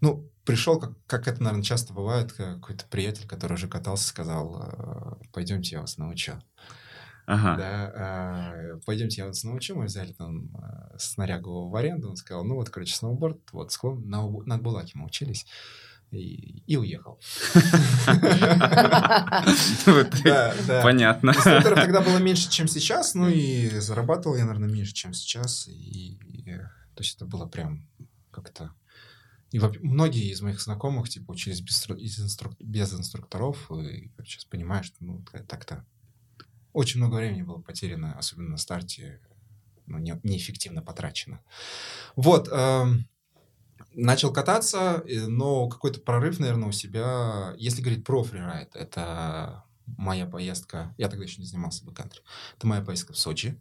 [0.00, 5.18] ну, пришел, как, как это, наверное, часто бывает, какой-то приятель, который уже катался, сказал, «А,
[5.32, 6.34] пойдемте, я вас научу.
[7.26, 7.56] Ага.
[7.56, 9.74] Да, а, пойдемте, я вас научу.
[9.74, 10.50] Мы взяли там
[10.96, 12.08] снарягу в аренду.
[12.10, 15.46] Он сказал, ну вот, короче, сноуборд, вот, склон, на, на Булаке мы учились.
[16.10, 17.20] И, и уехал.
[20.82, 21.30] Понятно.
[21.30, 25.68] Инструкторов тогда было меньше, чем сейчас, ну и зарабатывал я, наверное, меньше, чем сейчас.
[25.68, 26.18] И,
[26.94, 27.86] то есть это было прям
[28.30, 28.72] как-то...
[29.50, 31.86] И многие из моих знакомых, типа, учились без,
[32.60, 35.86] без инструкторов, и сейчас понимаю, что, ну, так-то
[36.72, 39.20] очень много времени было потеряно, особенно на старте,
[39.86, 41.40] ну, не, неэффективно потрачено.
[42.14, 43.08] Вот, эм,
[43.98, 50.94] начал кататься, но какой-то прорыв, наверное, у себя, если говорить про фрирайд, это моя поездка,
[50.98, 52.20] я тогда еще не занимался бэккантри,
[52.56, 53.60] это моя поездка в Сочи.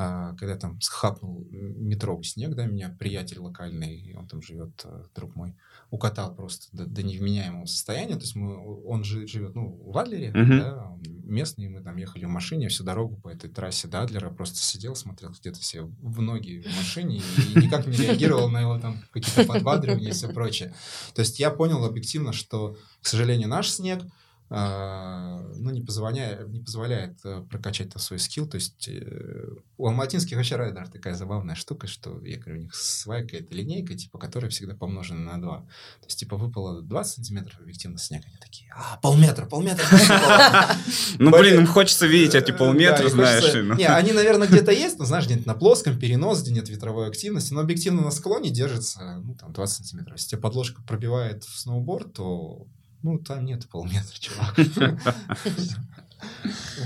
[0.00, 5.34] А, когда там схапнул метровый снег, да, меня приятель локальный, он там живет, э, друг
[5.34, 5.56] мой,
[5.90, 8.14] укатал просто до, до невменяемого состояния.
[8.14, 10.58] То есть мы, он же живет, ну, в Адлере, Мгм.
[10.60, 14.58] да, местный, мы там ехали в машине всю дорогу по этой трассе до Адлера, просто
[14.58, 19.02] сидел, смотрел где-то все в ноги в машине и никак не реагировал на его там
[19.10, 20.72] какие-то подбадривания и все прочее.
[21.12, 24.08] То есть я понял объективно, что, к сожалению, наш снег а,
[24.50, 28.46] ну, не позволяет, не позволяет э, прокачать там свой скилл.
[28.46, 32.74] То есть э, у алматинских вообще райдеров такая забавная штука, что, я говорю, у них
[32.74, 35.58] своя какая-то линейка, типа, которая всегда помножена на 2.
[35.58, 35.66] То
[36.06, 40.76] есть, типа, выпало 20 сантиметров объективно снег, они такие, а, полметра, полметра выпало».
[41.18, 43.52] Ну, блин, им хочется видеть эти Э, полметра, знаешь.
[43.54, 43.74] ну.
[43.74, 47.52] Не, они, наверное, где-то есть, но, знаешь, где-то на плоском, перенос, где нет ветровой активности,
[47.52, 50.16] но объективно на склоне держится, ну, там, 20 сантиметров.
[50.16, 52.66] Если тебе подложка пробивает в сноуборд, то,
[53.02, 54.56] ну, там нет полметра, чувак.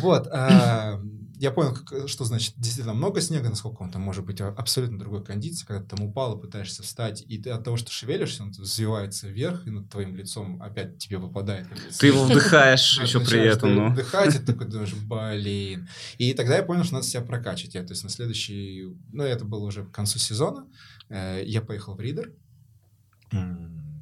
[0.00, 0.28] Вот.
[0.32, 1.00] а,
[1.38, 5.24] Я понял, как- что значит действительно много снега, насколько он там может быть абсолютно другой
[5.24, 8.50] кондиции, когда ты там упал и пытаешься встать, и ты от того, что шевелишься, он
[8.52, 11.66] взвивается вверх, и над твоим лицом опять тебе выпадает.
[11.98, 13.90] Ты его вдыхаешь еще при этом, ну.
[13.90, 15.88] Вдыхать, и ты такой думаешь, блин.
[16.18, 17.74] И тогда я понял, что надо себя прокачивать.
[17.74, 20.68] Я, то есть на следующий, ну, это было уже к концу сезона,
[21.08, 22.32] э, я поехал в Ридер.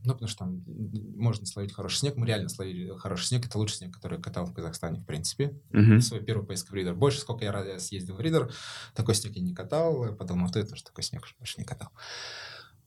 [0.04, 0.62] Ну, потому что там
[1.16, 2.16] можно словить хороший снег.
[2.16, 3.46] Мы реально словили хороший снег.
[3.46, 5.54] Это лучший снег, который я катал в Казахстане, в принципе.
[5.70, 6.00] Мгм.
[6.00, 6.94] Свой первый поездка в Ридер.
[6.94, 8.52] Больше, сколько я съездил в Ридер,
[8.94, 10.14] такой снег я не катал.
[10.16, 11.90] Под Алматой тоже такой снег больше не катал.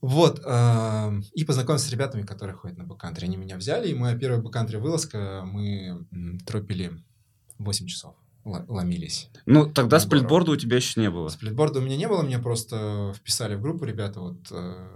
[0.00, 0.40] Вот.
[0.44, 3.26] э, И познакомился с ребятами, которые ходят на бэккантри.
[3.26, 6.06] Они меня взяли, и моя первая бэккантри вылазка, мы
[6.44, 7.02] тропили
[7.58, 8.14] 8 часов.
[8.44, 9.30] Ломились.
[9.46, 11.28] Ну, тогда сплитборда у тебя еще не было.
[11.28, 14.88] Сплитборда у меня не было, меня просто вписали в группу ребята, вот э,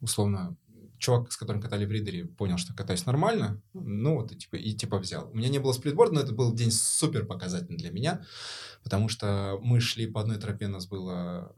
[0.00, 0.56] условно
[1.04, 4.72] чувак, с которым катали в ридере, понял, что катаюсь нормально, ну вот и типа, и
[4.72, 5.30] типа взял.
[5.30, 8.24] У меня не было сплитборда, но это был день супер показательный для меня,
[8.82, 11.54] потому что мы шли по одной тропе, нас было...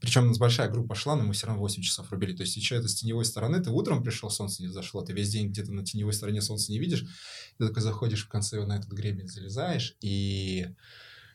[0.00, 2.32] Причем у нас большая группа шла, но мы все равно 8 часов рубили.
[2.32, 5.30] То есть еще это с теневой стороны, ты утром пришел, солнце не зашло, ты весь
[5.30, 7.00] день где-то на теневой стороне солнца не видишь,
[7.56, 10.68] ты только заходишь в конце на этот гребень, залезаешь, и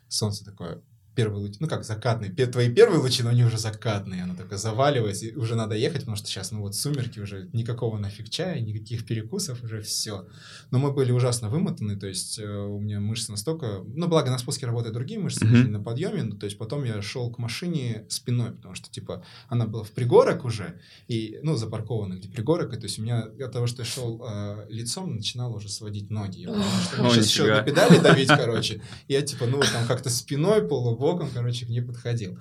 [0.08, 0.82] солнце такое
[1.16, 4.58] первый луч, ну как закатный, пе- твои первые лучи, но они уже закатные, оно такое
[4.58, 8.60] заваливается, и уже надо ехать, потому что сейчас, ну вот сумерки уже, никакого нафиг чая,
[8.60, 10.28] никаких перекусов, уже все.
[10.72, 14.38] Но мы были ужасно вымотаны, то есть э, у меня мышцы настолько, ну благо на
[14.38, 18.06] спуске работают другие мышцы, нежели на подъеме, ну, то есть потом я шел к машине
[18.10, 22.78] спиной, потому что типа она была в пригорок уже, и, ну, запаркована где пригорок, и
[22.78, 26.40] то есть у меня от того, что я шел э, лицом, начинало уже сводить ноги.
[26.42, 28.82] Я понял, что сейчас еще на педали давить, короче.
[29.08, 30.68] Я типа, ну, там как-то спиной,
[31.04, 32.38] полубоком, короче, к ней подходил.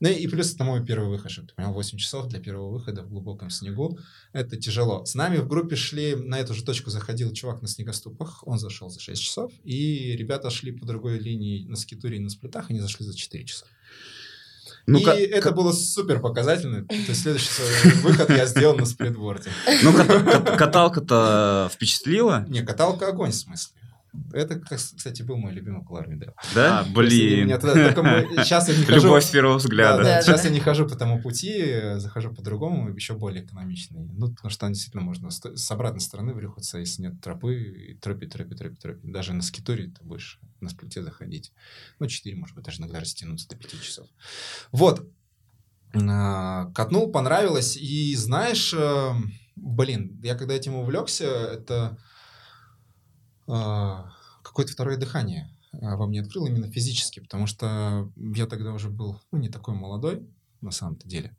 [0.00, 3.08] Ну и плюс это мой первый выход, ты понял, 8 часов для первого выхода в
[3.08, 3.98] глубоком снегу.
[4.32, 5.04] Это тяжело.
[5.04, 8.88] С нами в группе шли, на эту же точку заходил чувак на снегоступах, он зашел
[8.90, 12.80] за 6 часов, и ребята шли по другой линии на скитуре и на сплитах, они
[12.80, 13.66] зашли за 4 часа.
[14.86, 16.84] Ну, и ка- это было супер показательно.
[16.84, 17.48] То есть следующий
[18.02, 19.50] выход я сделал на сплитборде.
[19.82, 23.72] Ну, кат- кат- каталка-то впечатлила, Не, каталка огонь, в смысле.
[24.32, 26.34] Это, кстати, был мой любимый Медео.
[26.54, 26.80] да?
[26.80, 27.44] Если Блин.
[27.46, 29.06] меня туда- только мы- Сейчас я не хожу...
[29.06, 30.02] Любовь с первого Да, взгляда.
[30.02, 30.48] да, Да, сейчас да.
[30.48, 34.06] я не хожу по тому пути, захожу по другому, еще более экономичный.
[34.12, 37.94] Ну, потому что там действительно можно с с обратной стороны врюхаться, если нет тропы, и
[37.94, 39.12] тропить, тропить, тропить, тропить.
[39.12, 41.52] Даже на скитуре ты будешь на сплите заходить.
[41.98, 44.06] Ну, 4, может быть, даже иногда растянуться до 5 часов.
[44.72, 45.06] Вот.
[45.94, 47.76] А, Катнул, понравилось.
[47.76, 49.10] И знаешь, э,
[49.56, 51.96] блин, я когда этим увлекся, это а,
[53.46, 59.20] какое-то второе дыхание а, во мне открыл именно физически, потому что я тогда уже был,
[59.32, 60.26] ну, не такой молодой,
[60.60, 61.36] на самом-то деле.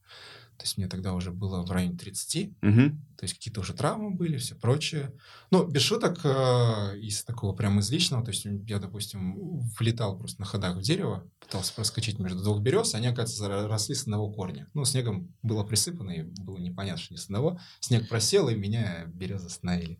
[0.57, 3.01] То есть мне тогда уже было в районе 30, Мгм.
[3.18, 5.11] То есть какие-то уже травмы были, все прочее.
[5.51, 10.41] Ну, без шуток, э, из такого прям из личного, то есть я, допустим, влетал просто
[10.41, 14.32] на ходах в дерево, пытался проскочить между двух берез, они, оказывается, ро- росли с одного
[14.32, 14.68] корня.
[14.74, 17.59] Ну, снегом было присыпано, и было непонятно, что не с одного.
[17.80, 19.99] Снег просел, и меня березы остановили.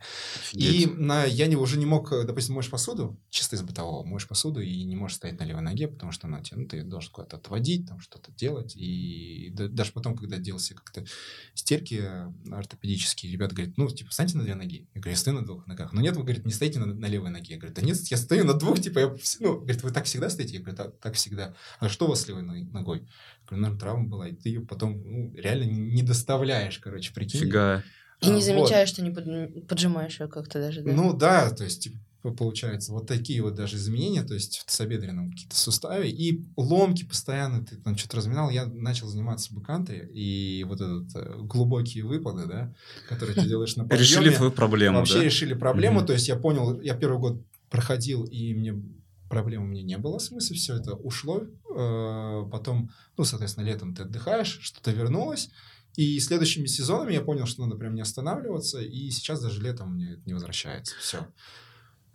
[0.54, 0.98] И Офигеть.
[0.98, 4.60] на, я не, уже не мог, э, допустим, моешь посуду, чисто из бытового, моешь посуду
[4.62, 7.38] и не можешь стоять на левой ноге, потому что она тебе, ну, ты должен куда-то
[7.38, 8.76] отводить, там что-то делать.
[8.76, 11.06] И да- даже потом, когда делал себе как-то
[11.54, 12.32] стирки э,
[13.06, 14.88] ортопедические, ребята говорят, ну, типа, встаньте на две ноги.
[14.94, 15.94] Я говорю, я стою на двух ногах.
[15.94, 17.54] Но нет, вы, говорит, не стоите на, на левой ноге.
[17.54, 20.30] Я говорю, да нет, я стою на двух, типа, я, ну, говорит, вы так всегда
[20.30, 20.56] стоите?
[20.56, 21.54] Я говорю, так, так всегда.
[21.80, 23.00] А что у вас с левой но- ногой?
[23.00, 27.42] Я говорю, наверное, травма была, и ты ее потом ну, реально не доставляешь, короче, прикинь.
[27.42, 27.84] Фига.
[28.22, 30.92] И не А, замечаешь, что не под- поджимаешь ее как-то даже, да?
[30.92, 31.98] Ну да, то есть типа,
[32.34, 37.66] получается вот такие вот даже изменения, то есть в тазобедренном какие-то суставе и ломки постоянно,
[37.66, 42.74] ты там что-то разминал, я начал заниматься бэккантри, и вот этот э, глубокие выпады, да,
[43.10, 45.24] которые ты делаешь на Решили подъеме, твою проблему, вообще да?
[45.24, 46.08] решили проблему, Мгм.
[46.08, 48.82] то есть я понял, я первый год проходил, и мне
[49.30, 53.94] проблем у меня не было, в смысле, все это ушло, э, потом, ну, соответственно, летом
[53.94, 55.50] ты отдыхаешь, что-то вернулось,
[55.96, 60.14] и следующими сезонами я понял, что надо прям не останавливаться, и сейчас даже летом мне
[60.14, 60.94] это не возвращается.
[61.00, 61.28] Все.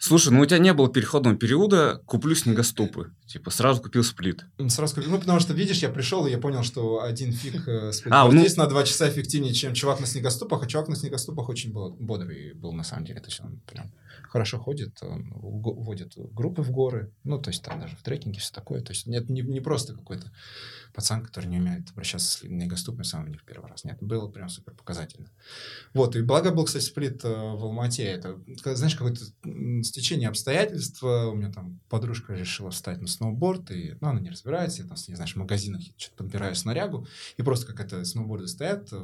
[0.00, 3.12] Слушай, ну у тебя не было переходного периода, куплю снегоступы.
[3.26, 4.46] Типа сразу купил сплит.
[4.68, 5.10] Сразу купил.
[5.10, 8.24] Ну, потому что, видишь, я пришел, и я понял, что один фиг э, сплит А,
[8.26, 11.70] ну- здесь на два часа эффективнее, чем чувак на снегоступах, а чувак на снегоступах очень
[11.70, 13.20] был, бодрый был, на самом деле.
[13.20, 13.92] То есть он прям
[14.28, 18.02] хорошо ходит, он в го- водит группы в горы, ну, то есть там даже в
[18.02, 18.80] трекинге все такое.
[18.82, 20.30] То есть нет, не, не просто какой-то
[20.94, 23.84] пацан, который не умеет обращаться с снегоступами сам в них первый раз.
[23.84, 25.28] Нет, было прям супер показательно.
[25.94, 28.04] Вот, и благо был, кстати, сплит э, в Алмате.
[28.04, 28.38] Это,
[28.74, 29.24] знаешь, какое-то
[29.84, 31.02] стечение обстоятельств.
[31.02, 34.96] У меня там подружка решила встать на сноуборд, и, ну, она не разбирается, я там,
[34.96, 37.06] с ней, знаешь, в магазинах что-то подбираю снарягу,
[37.36, 38.96] и просто как это сноуборды стоят э,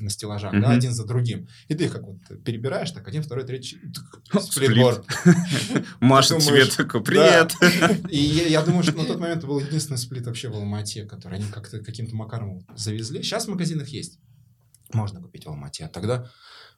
[0.00, 0.70] на стеллажах, да, Мгм.
[0.78, 1.48] один за другим.
[1.68, 3.78] И ты их как вот перебираешь, так, один, второй, третий.
[4.40, 5.04] Сплитборд.
[6.00, 7.54] Маша тебе такой, привет.
[8.10, 11.48] И я, думаю, что на тот момент был единственный сплит вообще в Алмате, который они
[11.50, 13.22] как-то каким-то макаром завезли.
[13.22, 14.18] Сейчас в магазинах есть.
[14.92, 15.84] Можно купить в Алмате.
[15.84, 16.30] А тогда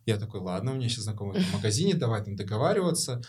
[0.07, 3.23] я такой, ладно, у меня сейчас знакомый в магазине, давай там договариваться,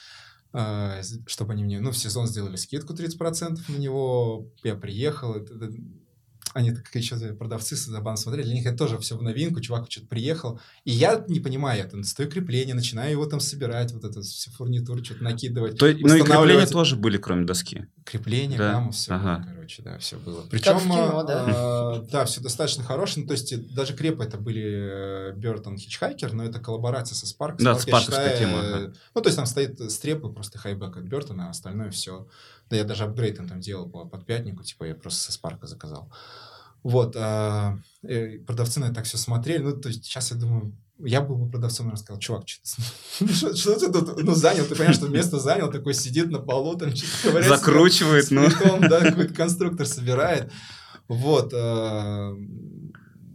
[0.54, 4.52] э, чтобы они мне, ну, в сезон сделали скидку 30% на него.
[4.64, 5.36] Я приехал,
[6.56, 9.92] они так еще продавцы с забавно смотрели, для них это тоже все в новинку, чувак
[9.92, 14.06] что-то приехал, и я не понимаю, я там стою крепление, начинаю его там собирать, вот
[14.06, 15.78] это всю фурнитуру что-то накидывать.
[15.78, 17.88] То, ну и крепления тоже были, кроме доски.
[18.06, 18.72] Крепление, Да?
[18.72, 19.40] гамма, все Ага.
[19.40, 20.46] было, короче, да, все было.
[20.50, 22.02] Причем, в кино, да.
[22.10, 23.24] да, все достаточно хорошее.
[23.24, 27.56] Ну, то есть, даже крепы это были Бертон Хичхайкер, но это коллаборация со Spark.
[27.60, 28.94] Да, я спарковская считаю, тема, э, ага.
[29.14, 32.28] Ну, то есть, там стоит стрепы, просто хайбек от Бертона, а остальное все.
[32.70, 36.12] Да, я даже апгрейд там делал по под пятнику, типа, я просто со Спарка заказал.
[36.84, 39.64] Вот, а, э, продавцы на это так все смотрели.
[39.64, 43.80] Ну, то есть, сейчас я думаю, я был бы продавцом, наверное, сказал, чувак, что, что,
[43.80, 47.24] ты тут, ну, занял, ты понимаешь, что место занял, такой сидит на полу, там что-то
[47.24, 48.48] ковыряется, Закручивает, ну.
[48.88, 50.52] да, какой-то конструктор собирает.
[51.08, 51.54] Вот.
[51.54, 52.36] э,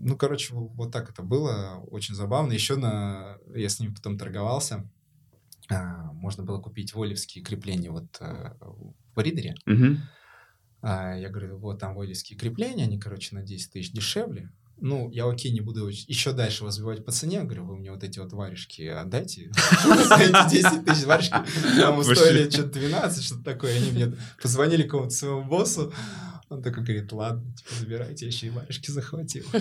[0.01, 1.85] Ну, короче, вот так это было.
[1.91, 2.53] Очень забавно.
[2.53, 3.39] Еще на...
[3.55, 4.89] я с ним потом торговался.
[6.21, 9.55] Можно было купить волевские крепления вот э, в ридере.
[9.67, 10.03] Мгм.
[10.83, 14.51] А, Я говорю, вот там волевские крепления, они, короче, на 10 тысяч дешевле.
[14.83, 17.43] Ну, я окей, не буду еще дальше вас сбивать по цене.
[17.43, 19.51] Говорю, вы мне вот эти вот варежки отдайте.
[19.51, 21.35] Эти 10 тысяч варежки.
[21.79, 23.77] Там стоили что-то 12, что-то такое.
[23.77, 25.93] Они мне позвонили какому-то своему боссу.
[26.51, 29.45] Он такой говорит, ладно, типа, забирайте, я еще и варежки захватил.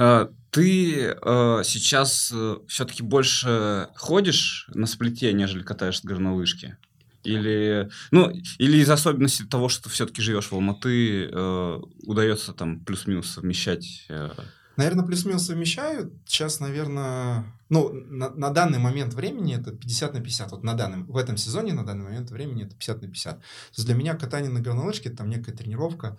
[0.00, 2.32] А, Ты э, сейчас
[2.68, 6.78] все-таки больше ходишь на сплите, нежели катаешь на горнолыжке?
[7.24, 12.78] Или, ну, или из особенностей того, что ты все-таки живешь в Алматы, э, удается там
[12.84, 14.06] плюс-минус совмещать?
[14.08, 14.30] э,
[14.78, 16.12] Наверное, плюс-минус совмещаю.
[16.24, 20.52] Сейчас, наверное, ну, на, на данный момент времени это 50 на 50.
[20.52, 23.38] Вот на данном, в этом сезоне на данный момент времени это 50 на 50.
[23.40, 26.16] То есть для меня катание на горнолыжке это там некая тренировка,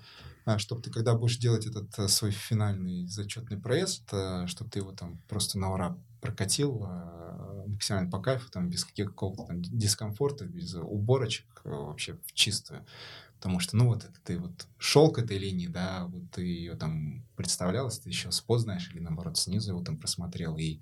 [0.57, 4.11] чтобы ты, когда будешь делать этот э, свой финальный зачетный проезд,
[4.47, 9.61] чтобы ты его там просто на ура прокатил э, максимально по кайфу, там без там
[9.61, 12.85] дискомфорта, без уборочек, э, вообще в чистую.
[13.39, 17.25] Потому что, ну, вот ты вот шел к этой линии, да, вот ты ее там
[17.37, 20.81] представлял, ты еще спот знаешь, или наоборот снизу его там просмотрел, и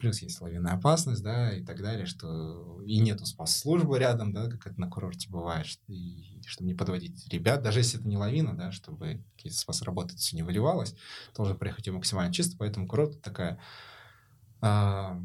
[0.00, 4.66] плюс есть лавинная опасность, да, и так далее, что и нету спас-службы рядом, да, как
[4.66, 8.72] это на курорте бывает, и чтобы не подводить ребят, даже если это не лавина, да,
[8.72, 10.96] чтобы какие-то спас-работы все не выливалось,
[11.36, 13.60] должен приехать максимально чисто, поэтому курорт такая
[14.60, 15.20] а,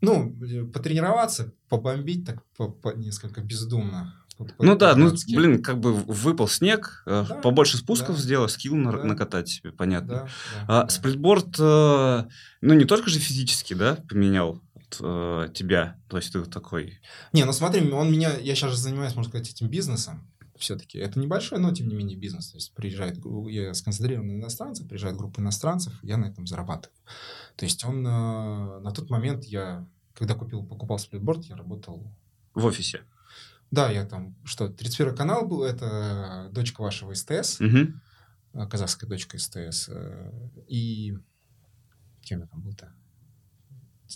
[0.00, 0.36] ну,
[0.72, 4.14] потренироваться, побомбить так по, по- несколько бездумно.
[4.44, 8.22] По- Ну да, ну, блин, как бы выпал снег, э, Да, побольше спусков да.
[8.22, 9.04] сделай, скилл Да.
[9.04, 10.08] накатать себе, понятно.
[10.08, 10.28] Да, да,
[10.68, 10.88] А да.
[10.88, 12.24] сплитборд, э,
[12.60, 14.60] ну, не только же физически, да, поменял
[15.00, 16.98] э, тебя, то есть ты такой...
[17.34, 20.26] Не, ну смотри, он меня, я сейчас же занимаюсь, можно сказать, этим бизнесом.
[20.56, 22.48] Все-таки это небольшой, но тем не менее бизнес.
[22.50, 23.18] То есть приезжает,
[23.50, 26.96] я сконцентрирован на иностранцев, приезжает группа иностранцев, я на этом зарабатываю.
[27.56, 32.02] То есть он на тот момент я, когда купил, покупал сплитборд, я работал
[32.54, 33.02] В офисе.
[33.70, 37.62] Да, я там, что, 31 канал был, это дочка вашего СТС,
[38.54, 39.88] э, казахская дочка СТС.
[39.90, 40.32] э,
[40.68, 41.14] И
[42.22, 42.92] кем я там был-то?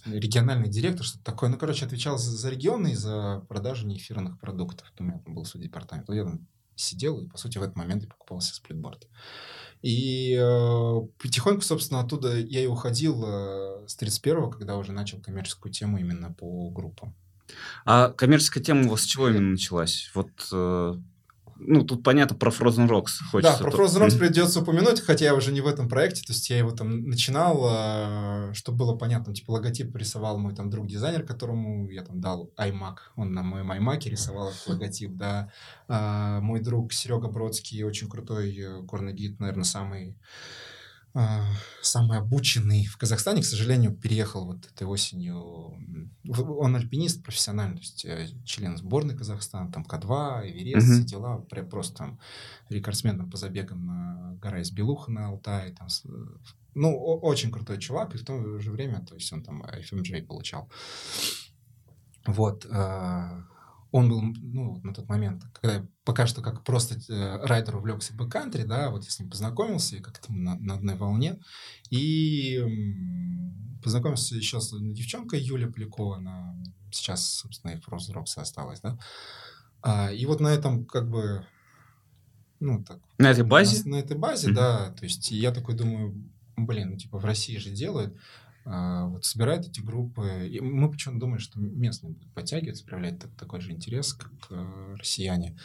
[0.06, 1.50] Региональный директор, что-то такое.
[1.50, 4.90] Ну, короче, отвечал за, за регионы и за продажу неэфирных продуктов.
[4.98, 6.08] У меня там был свой департамент.
[6.08, 9.06] Вот я там сидел и, по сути, в этот момент и покупал себе сплитборд.
[9.82, 15.72] И э, потихоньку, собственно, оттуда я и уходил э, с 31-го, когда уже начал коммерческую
[15.72, 17.14] тему именно по группам.
[17.84, 20.10] А коммерческая тема у вас с чего именно началась?
[20.14, 20.94] Вот, э,
[21.64, 23.22] ну, тут понятно про Frozen Rocks.
[23.30, 26.32] Хочется да, про Frozen Rocks придется упомянуть, хотя я уже не в этом проекте, то
[26.32, 30.86] есть я его там начинал, э, чтобы было понятно, типа логотип рисовал мой там друг
[30.86, 35.50] дизайнер, которому я там дал iMac, он на моем iMac рисовал этот логотип, да.
[35.88, 40.16] А, мой друг Серега Бродский, очень крутой э, горный гид, наверное, самый
[41.82, 45.76] самый обученный в Казахстане, к сожалению, переехал вот этой осенью.
[46.28, 51.04] Он альпинист профессиональный, то есть э, член сборной Казахстана, там К2, Эверест, uh-huh.
[51.04, 52.20] дела, прям просто там
[52.70, 55.74] рекордсмен там, по забегам на гора из Белуха на Алтае.
[55.74, 55.88] Там,
[56.74, 60.70] ну, очень крутой чувак, и в то же время, то есть он там FMJ получал.
[62.24, 62.66] Вот.
[63.92, 68.14] Он был, ну, на тот момент, когда я пока что как просто э, райдер увлекся
[68.14, 71.38] бэккантри, да, вот я с ним познакомился, и как-то на, на одной волне,
[71.90, 72.58] и
[73.82, 76.56] познакомился еще с девчонкой Юлия Полякова, она
[76.90, 78.98] сейчас, собственно, и в Роксе осталась, да,
[79.82, 81.46] а, и вот на этом, как бы,
[82.60, 82.98] ну, так...
[83.18, 83.82] На этой базе?
[83.84, 84.54] На, на этой базе, mm-hmm.
[84.54, 86.14] да, то есть я такой думаю,
[86.56, 88.16] блин, ну, типа, в России же делают,
[88.64, 90.48] вот собирают эти группы.
[90.48, 94.96] И мы почему-то думаем, что местные будут подтягиваться, проявлять так, такой же интерес, как э,
[94.98, 95.56] россияне.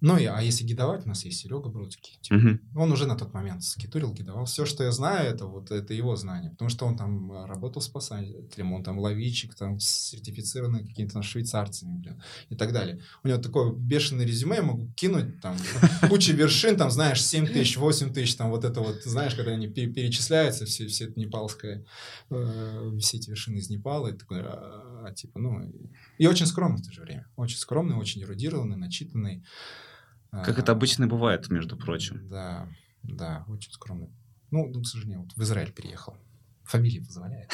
[0.00, 2.18] Ну, и, а если гидовать, у нас есть Серега Бродский.
[2.20, 2.82] Типа, угу.
[2.82, 4.44] Он уже на тот момент скитурил, гидовал.
[4.44, 6.50] Все, что я знаю, это вот это его знание.
[6.50, 12.22] Потому что он там э, работал спасателем, он там ловичик, там сертифицированный какими-то швейцарцами, блин,
[12.50, 13.00] и так далее.
[13.24, 15.56] У него такое бешеное резюме, я могу кинуть там
[16.08, 19.68] куча вершин, там, знаешь, 7 тысяч, 8 тысяч, там вот это вот, знаешь, когда они
[19.68, 21.86] перечисляются, все, все это непалское,
[22.30, 25.72] э, все эти вершины из Непала, и такой, а, типа, ну,
[26.18, 27.26] и очень скромный в то же время.
[27.36, 29.44] Очень скромный, очень эрудированный, начитанный.
[30.44, 32.28] Как это обычно бывает, между прочим.
[32.28, 32.68] Да,
[33.02, 34.10] да, очень скромный.
[34.50, 36.16] Ну, ну, к сожалению, вот в Израиль переехал.
[36.66, 37.48] Фамилия позволяет.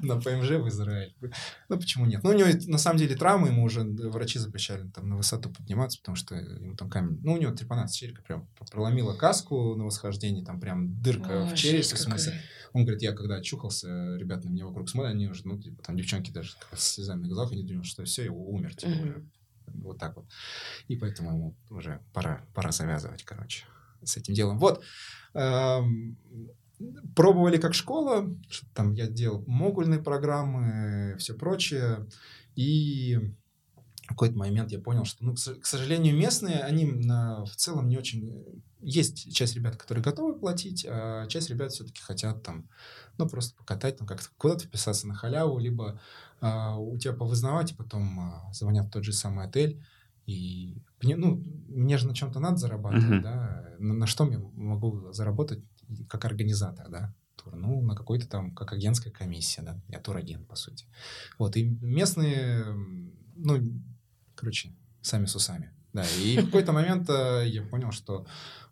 [0.00, 1.12] На ПМЖ в Израиль.
[1.68, 2.22] Ну, почему нет?
[2.22, 5.98] Ну, у него, на самом деле, травмы, ему уже врачи запрещали там на высоту подниматься,
[5.98, 7.18] потому что ему там камень...
[7.24, 11.82] Ну, у него трепанация черепа прям проломила каску на восхождении, там прям дырка в черепе,
[11.82, 12.40] в смысле.
[12.72, 15.96] Он говорит, я когда очухался, ребята на меня вокруг смотрят, они уже, ну, типа, там
[15.96, 19.20] девчонки даже с слезами на глазах, они думают, что все, его умер, типа,
[19.74, 20.26] вот так вот.
[20.88, 23.64] И поэтому ему уже пора, пора завязывать, короче,
[24.02, 24.58] с этим делом.
[24.58, 24.82] Вот.
[25.34, 26.18] Эм,
[27.14, 28.26] пробовали как школа,
[28.74, 32.06] там я делал могульные программы, все прочее.
[32.54, 33.18] И
[34.08, 38.62] какой-то момент я понял, что, ну, к сожалению, местные, они в целом не очень...
[38.80, 42.68] Есть часть ребят, которые готовы платить, а часть ребят все-таки хотят там,
[43.18, 46.00] ну, просто покатать, там, как-то куда-то вписаться на халяву, либо
[46.40, 49.82] а, у тебя повызнавать, и потом а, звонят в тот же самый отель,
[50.26, 53.22] и ну, мне же на чем-то надо зарабатывать, uh-huh.
[53.22, 55.64] да, на, на что я могу заработать
[56.08, 60.54] как организатор, да, тур, ну, на какой-то там, как агентская комиссия, да, я турагент, по
[60.54, 60.86] сути.
[61.38, 62.64] Вот, и местные,
[63.36, 63.56] ну,
[64.38, 64.72] короче,
[65.02, 68.26] сами с усами, да, и в какой-то момент э, я понял, что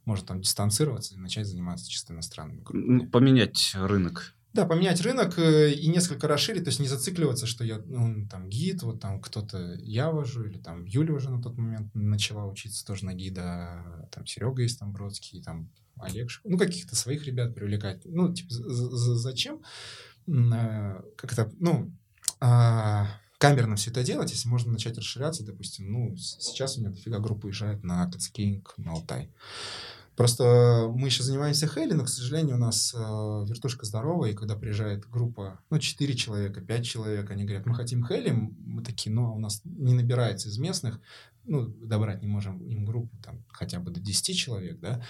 [0.05, 3.07] может там дистанцироваться и начать заниматься чисто иностранными группами.
[3.07, 4.35] Поменять рынок.
[4.53, 8.49] Да, поменять рынок э, и несколько расширить, то есть не зацикливаться, что я, ну, там,
[8.49, 12.87] гид, вот там кто-то я вожу, или там Юля уже на тот момент начала учиться
[12.87, 18.03] тоже на гида, там Серега есть там Бродский, там Олег, ну, каких-то своих ребят привлекать.
[18.05, 19.61] Ну, типа, зачем?
[20.27, 21.93] Э, как-то, ну,
[22.41, 23.09] а,
[23.49, 27.47] камерно все это делать, если можно начать расширяться, допустим, ну, сейчас у меня дофига группа
[27.47, 29.31] уезжает на Кацкинг, на Алтай.
[30.17, 34.57] Просто мы еще занимаемся Хейли, но, к сожалению, у нас э, вертушка здоровая, и когда
[34.57, 39.27] приезжает группа, ну, 4 человека, 5 человек, они говорят, мы хотим Хейли, мы такие, ну,
[39.27, 41.01] а у нас не набирается из местных,
[41.45, 45.03] ну, добрать не можем им группу там хотя бы до 10 человек, да,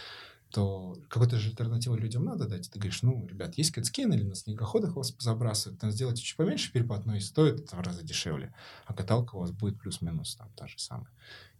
[0.56, 2.70] то какую-то же альтернативу людям надо дать.
[2.70, 6.72] Ты говоришь, ну, ребят, есть кэтскин или на снегоходах вас забрасывают, там сделайте чуть поменьше
[6.72, 8.54] перепад, но и стоит в разы дешевле.
[8.86, 11.10] А каталка у вас будет плюс-минус там та же самая.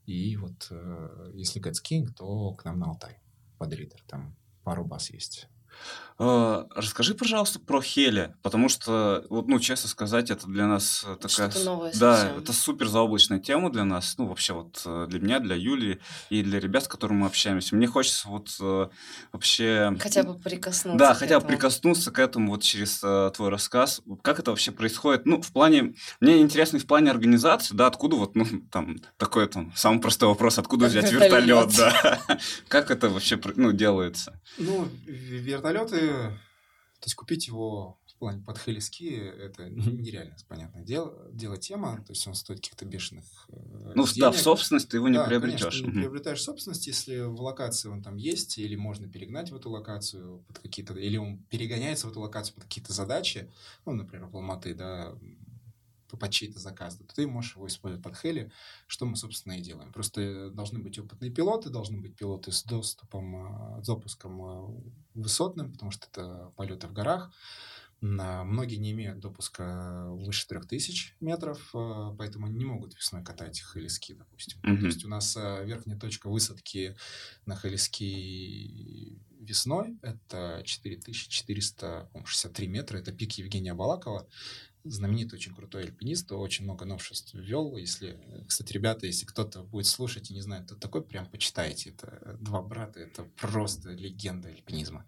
[0.07, 3.18] И вот э, если кэтскинг, то к нам на Алтай
[3.59, 4.03] под ридер.
[4.07, 4.34] Там
[4.64, 5.47] пару баз есть.
[6.18, 11.14] А, расскажи, пожалуйста, про Хели, потому что, вот, ну, честно сказать, это для нас э,
[11.16, 11.50] такая...
[11.50, 12.38] Что-то новое Да, совсем.
[12.38, 16.00] это супер заоблачная тема для нас, ну, вообще вот э, для меня, для Юли
[16.30, 17.76] и для ребят, с которыми мы общаемся.
[17.76, 18.88] Мне хочется вот э,
[19.30, 19.94] вообще...
[20.00, 23.00] Хотя бы прикоснуться Да, хотя бы прикоснуться к этому вот через
[23.34, 24.00] твой рассказ.
[24.22, 25.26] Как это вообще происходит?
[25.26, 25.96] Ну, в плане...
[26.20, 30.58] Мне интересно в плане организации, да, откуда вот, ну, там, такой там, самый простой вопрос,
[30.58, 32.20] откуда взять вертолет, да?
[32.68, 34.40] Как это вообще, ну, делается?
[34.56, 34.88] Ну,
[35.72, 36.38] вертолеты
[37.00, 42.12] то есть купить его в плане под хелиски это нереально, понятное дело, дело тема, то
[42.12, 44.18] есть он стоит каких-то бешеных э, Ну, денег.
[44.18, 45.60] да, в собственность ты его не да, приобретешь.
[45.60, 49.70] Конечно, не приобретаешь собственность, если в локации он там есть, или можно перегнать в эту
[49.70, 53.52] локацию под какие-то, или он перегоняется в эту локацию под какие-то задачи,
[53.84, 55.14] ну, например, в Алматы, да,
[56.07, 58.52] под чей-то заказ, то ты можешь его использовать под хели,
[58.86, 59.92] что мы, собственно, и делаем.
[59.92, 64.82] Просто должны быть опытные пилоты, должны быть пилоты с доступом, с допуском
[65.14, 67.32] высотным, потому что это полеты в горах.
[68.02, 74.12] Многие не имеют допуска выше 3000 метров, э, поэтому они не могут весной катать хелиски,
[74.12, 74.61] допустим.
[74.61, 74.80] Mm-hmm.
[74.80, 76.94] То есть у нас э, верхняя точка высадки
[77.46, 84.28] на хелиски весной— это 4463 метра, это пик Евгения Балакова
[84.91, 87.76] знаменитый, очень крутой альпинист, очень много новшеств ввел.
[87.76, 91.91] Если, кстати, ребята, если кто-то будет слушать и не знает, кто такой, прям почитайте.
[91.91, 95.07] Это два брата, это просто легенда альпинизма.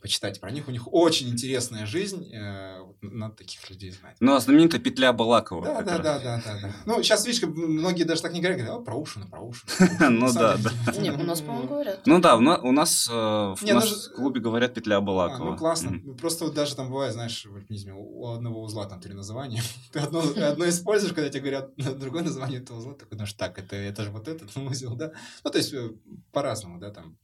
[0.00, 0.68] Почитайте про них.
[0.68, 2.32] У них очень интересная жизнь.
[2.32, 4.16] Э, надо таких людей знать.
[4.20, 5.64] Ну, а знаменитая петля Балакова.
[5.64, 6.76] Да, да, да, да, да, да.
[6.86, 10.10] Ну, сейчас, видишь, многие даже так не говорят, говорят, о, Проушина, Проушина.
[10.10, 10.92] Ну да, да.
[11.00, 12.06] Не, у нас, по-моему, говорят.
[12.06, 13.80] Ну да, у нас э, в ну
[14.14, 15.50] клубе говорят петля Балакова.
[15.52, 16.00] Ну, классно.
[16.20, 19.62] Просто даже там бывает, знаешь, в альпинизме у одного узла там три название.
[19.92, 23.76] Ты одно, одно используешь, когда тебе говорят другое название этого узла, такой, ну так, это,
[23.76, 25.12] это же вот этот узел, да?
[25.44, 25.90] Ну, то есть э,
[26.32, 27.18] по-разному, да, там.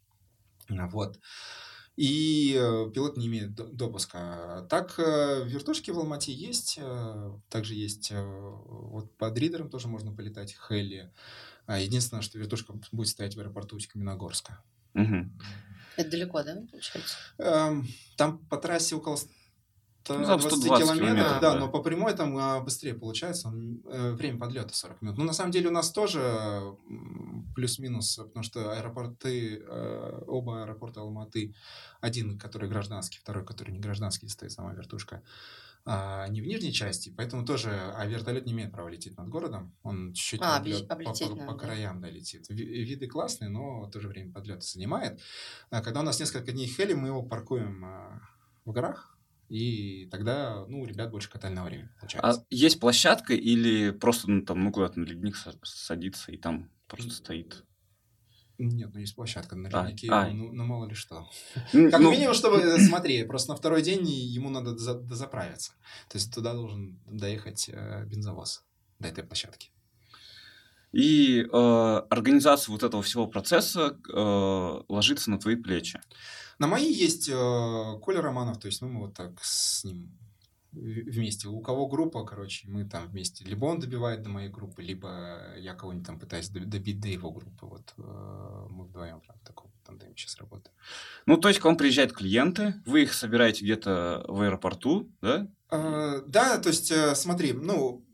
[0.68, 1.18] Вот.
[1.97, 4.66] И э, пилот не имеет допуска.
[4.70, 6.80] Так, э, вертушки в Алмате есть.
[7.51, 11.12] Также есть вот под ридером тоже можно полетать Хелли.
[11.66, 14.62] А единственное, что вертушка будет стоять в аэропорту Каменогорска.
[14.95, 15.30] Угу.
[15.97, 17.16] Это далеко, да, получается?
[17.38, 17.86] Эм,
[18.16, 19.18] там по трассе около
[20.09, 24.13] ну, 20 километров, километров да, да, но по прямой там а, быстрее получается, он, э,
[24.13, 25.19] время подлета 40 минут.
[25.19, 26.77] Ну, на самом деле у нас тоже
[27.55, 31.55] плюс-минус, потому что аэропорты, э, оба аэропорта Алматы,
[32.01, 35.23] один, который гражданский, второй, который не гражданский, стоит сама вертушка,
[35.85, 39.75] а, не в нижней части, поэтому тоже, а вертолет не имеет права лететь над городом,
[39.83, 42.49] он чуть-чуть а, подлет, по, по, по, по краям да, летит.
[42.49, 45.21] Виды классные, но в то же время подлета занимает.
[45.71, 48.21] А когда у нас несколько дней хели, мы его паркуем а,
[48.65, 49.17] в горах,
[49.53, 52.41] и тогда, ну, ребят больше катального времени получается.
[52.41, 57.11] А есть площадка или просто, ну, там, ну, куда-то на ледник садится и там просто
[57.11, 57.63] стоит?
[58.57, 61.29] Нет, ну есть площадка на а, леднике, а, ну, ну мало ли что.
[61.55, 65.73] Как ну, минимум, чтобы, э, смотри, просто на второй день ему надо дозаправиться.
[66.09, 68.65] То есть туда должен доехать э, бензовоз
[69.01, 69.71] до этой площадки.
[70.93, 76.01] И э, организация вот этого всего процесса э, ложится на твои плечи.
[76.63, 80.17] На мои есть э, Коля Романов, то есть ну, мы вот так с ним
[80.71, 81.49] вместе.
[81.49, 83.45] У кого группа, короче, мы там вместе.
[83.45, 87.67] Либо он добивает до моей группы, либо я кого-нибудь там пытаюсь добить до его группы.
[87.67, 90.74] Вот э, мы вдвоем прям в таком тандеме сейчас работаем.
[91.26, 95.49] Ну, то есть к вам приезжают клиенты, вы их собираете где-то в аэропорту, да?
[95.70, 98.05] Э, да, то есть э, смотри, ну,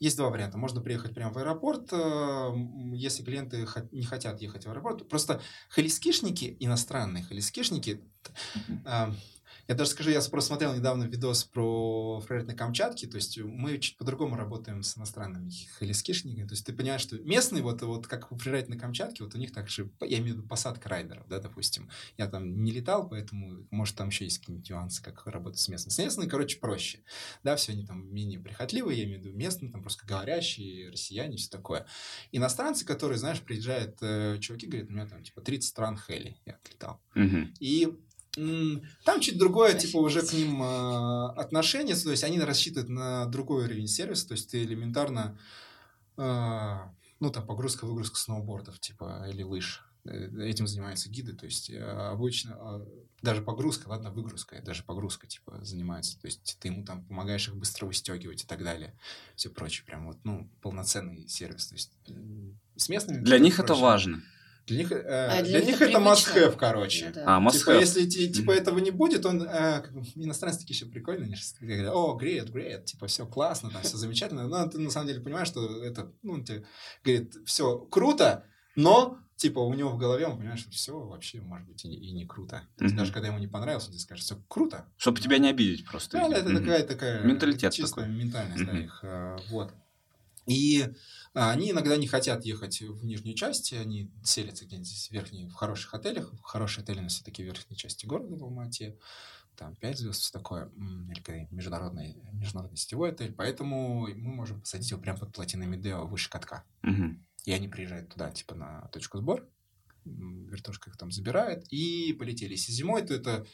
[0.00, 0.58] есть два варианта.
[0.58, 2.52] Можно приехать прямо в аэропорт, э,
[2.92, 5.08] если клиенты не хотят ехать в аэропорт.
[5.08, 8.02] Просто холискишники, иностранные холискишники,
[9.68, 13.78] я даже скажу, я просто смотрел недавно видос про фрейрит на Камчатке, то есть мы
[13.78, 18.28] чуть по-другому работаем с иностранными хелискишниками, то есть ты понимаешь, что местные, вот, вот как
[18.30, 21.40] фрейрит на Камчатке, вот у них так же, я имею в виду посадка райдеров, да,
[21.40, 21.90] допустим.
[22.16, 25.92] Я там не летал, поэтому, может, там еще есть какие-нибудь нюансы, как работать с местными.
[25.92, 27.00] С местными, короче, проще,
[27.42, 31.36] да, все они там менее прихотливые, я имею в виду местные, там просто говорящие, россияне,
[31.36, 31.86] все такое.
[32.32, 36.54] Иностранцы, которые, знаешь, приезжают, э, чуваки говорят, у меня там типа 30 стран хели, я
[36.54, 37.00] отлетал.
[37.14, 37.48] Угу.
[37.60, 37.96] И
[39.04, 43.64] там чуть другое, типа, уже к ним э, отношение, то есть они рассчитывают на другой
[43.64, 45.38] уровень сервиса, то есть ты элементарно,
[46.16, 46.76] э,
[47.20, 49.86] ну, там, погрузка-выгрузка сноубордов, типа, или лыж.
[50.08, 52.86] Э, этим занимаются гиды, то есть э, обычно э,
[53.22, 57.56] даже погрузка, ладно, выгрузка, даже погрузка, типа, занимается, то есть ты ему там помогаешь их
[57.56, 58.96] быстро выстегивать и так далее,
[59.34, 61.92] все прочее, прям вот, ну, полноценный сервис, то есть
[62.76, 63.22] с местными...
[63.22, 63.72] Для них проще.
[63.72, 64.22] это важно.
[64.66, 67.06] Для них, э, а для, для них, это must-have, короче.
[67.06, 67.24] Ну, да.
[67.26, 68.54] А, must типа, если типа mm-hmm.
[68.54, 69.42] этого не будет, он...
[69.42, 69.82] Э,
[70.16, 74.48] иностранцы такие еще прикольные, они говорят, о, great, great, типа, все классно, там, все замечательно.
[74.48, 76.64] Но ты на самом деле понимаешь, что это, ну, тебе
[77.04, 78.44] говорит, все круто,
[78.74, 82.12] но типа у него в голове он понимает, что все вообще может быть и, и
[82.12, 82.62] не круто.
[82.78, 82.96] Mm-hmm.
[82.96, 84.86] даже когда ему не понравилось, он тебе скажет, все круто.
[84.96, 86.18] Чтобы тебя не обидеть просто.
[86.18, 86.58] Да, да это mm-hmm.
[86.58, 88.18] такая, такая менталитет чистая такой.
[88.18, 88.72] ментальность, mm-hmm.
[88.72, 89.00] да, их.
[89.02, 89.74] Э, вот.
[90.46, 90.88] И
[91.34, 95.48] а, они иногда не хотят ехать в нижнюю часть, они селятся где-нибудь здесь в верхней,
[95.48, 96.32] в хороших отелях.
[96.42, 98.96] Хорошие отели на все-таки в верхней части города в Алмате.
[99.56, 103.32] Там 5 звезд, все такое, или международный, международный сетевой отель.
[103.32, 106.64] Поэтому мы можем посадить его прямо под плотиной Медео выше катка.
[106.82, 107.16] Угу.
[107.46, 109.48] И они приезжают туда, типа, на точку сбора,
[110.04, 112.52] вертушка их там забирает, и полетели.
[112.52, 113.46] Если зимой, то это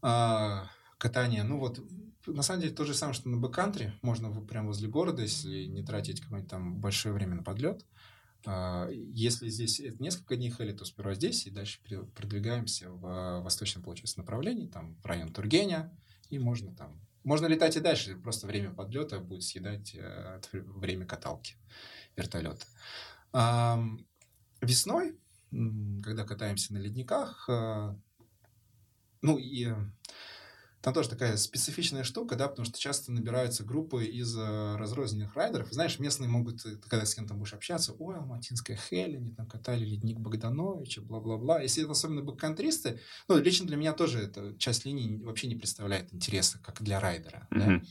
[0.00, 1.80] а, катание, ну вот,
[2.26, 5.82] на самом деле то же самое, что на бэккантре, можно прямо возле города, если не
[5.82, 7.86] тратить какое-нибудь там большое время на подлет,
[8.44, 11.80] А, Если здесь несколько дней хели, то сперва здесь, и дальше
[12.14, 15.90] продвигаемся в восточном, получается, направлении, там, в район Тургеня,
[16.30, 17.00] и можно там...
[17.24, 21.56] Можно летать и дальше, просто время подлета будет съедать э, время каталки
[22.16, 22.64] вертолета.
[24.60, 25.18] Весной,
[25.50, 27.94] когда катаемся на ледниках, э,
[29.22, 29.72] ну и
[30.80, 35.72] там тоже такая специфичная штука, да, потому что часто набираются группы из э, разрозненных райдеров.
[35.72, 39.84] Знаешь, местные могут, э, когда с кем-то будешь общаться, ой, Алматинская Хель, они там катали
[39.84, 41.60] ледник Богдановича, бла-бла-бла.
[41.60, 46.14] Если это особенно бэкконтристы, ну, лично для меня тоже эта часть линии вообще не представляет
[46.14, 47.46] интереса, как для райдера.
[47.50, 47.66] да.
[47.66, 47.86] Мгм.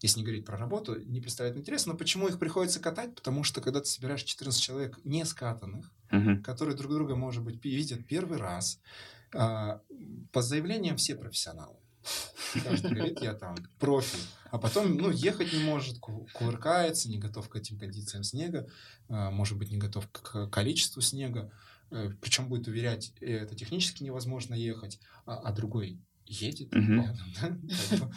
[0.00, 1.88] Если не говорить про работу, не представляет интереса.
[1.88, 3.16] Но почему их приходится катать?
[3.16, 6.42] Потому что когда ты собираешь 14 человек не скатанных, Мгм.
[6.44, 8.80] которые друг друга, может быть, видят первый раз.
[9.34, 9.82] А,
[10.32, 11.76] По заявлениям все профессионалы.
[12.64, 14.18] Каждый говорит, я там профи.
[14.50, 18.66] А потом, ну, ехать не может, ку- кувыркается, не готов к этим кондициям снега,
[19.08, 21.52] а, может быть, не готов к количеству снега.
[22.20, 28.10] Причем будет уверять, э, это технически невозможно ехать, а, а другой едет рядом, да,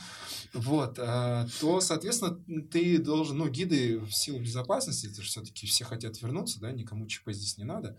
[0.53, 2.37] вот, то, соответственно,
[2.69, 7.07] ты должен, ну, гиды в силу безопасности, это же все-таки все хотят вернуться, да, никому
[7.07, 7.97] ЧП здесь не надо,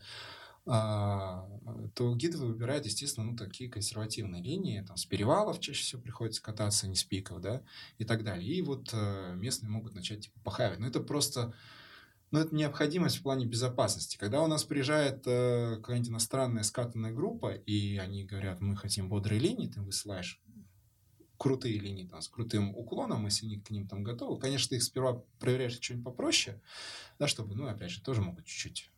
[0.64, 6.86] то гиды выбирают, естественно, ну, такие консервативные линии, там, с перевалов чаще всего приходится кататься,
[6.86, 7.62] а не с пиков, да,
[7.98, 8.48] и так далее.
[8.48, 10.78] И вот э, местные могут начать, типа, похавать.
[10.78, 11.52] Но это просто,
[12.30, 14.16] ну, это необходимость в плане безопасности.
[14.16, 19.40] Когда у нас приезжает э, какая-нибудь иностранная скатанная группа, и они говорят, мы хотим бодрые
[19.40, 20.40] линии, ты высылаешь
[21.38, 24.38] крутые линии там, с крутым уклоном, если они к ним там готовы.
[24.38, 26.62] Конечно, ты их сперва проверяешь что-нибудь попроще,
[27.18, 28.91] да, чтобы, ну, опять же, тоже могут чуть-чуть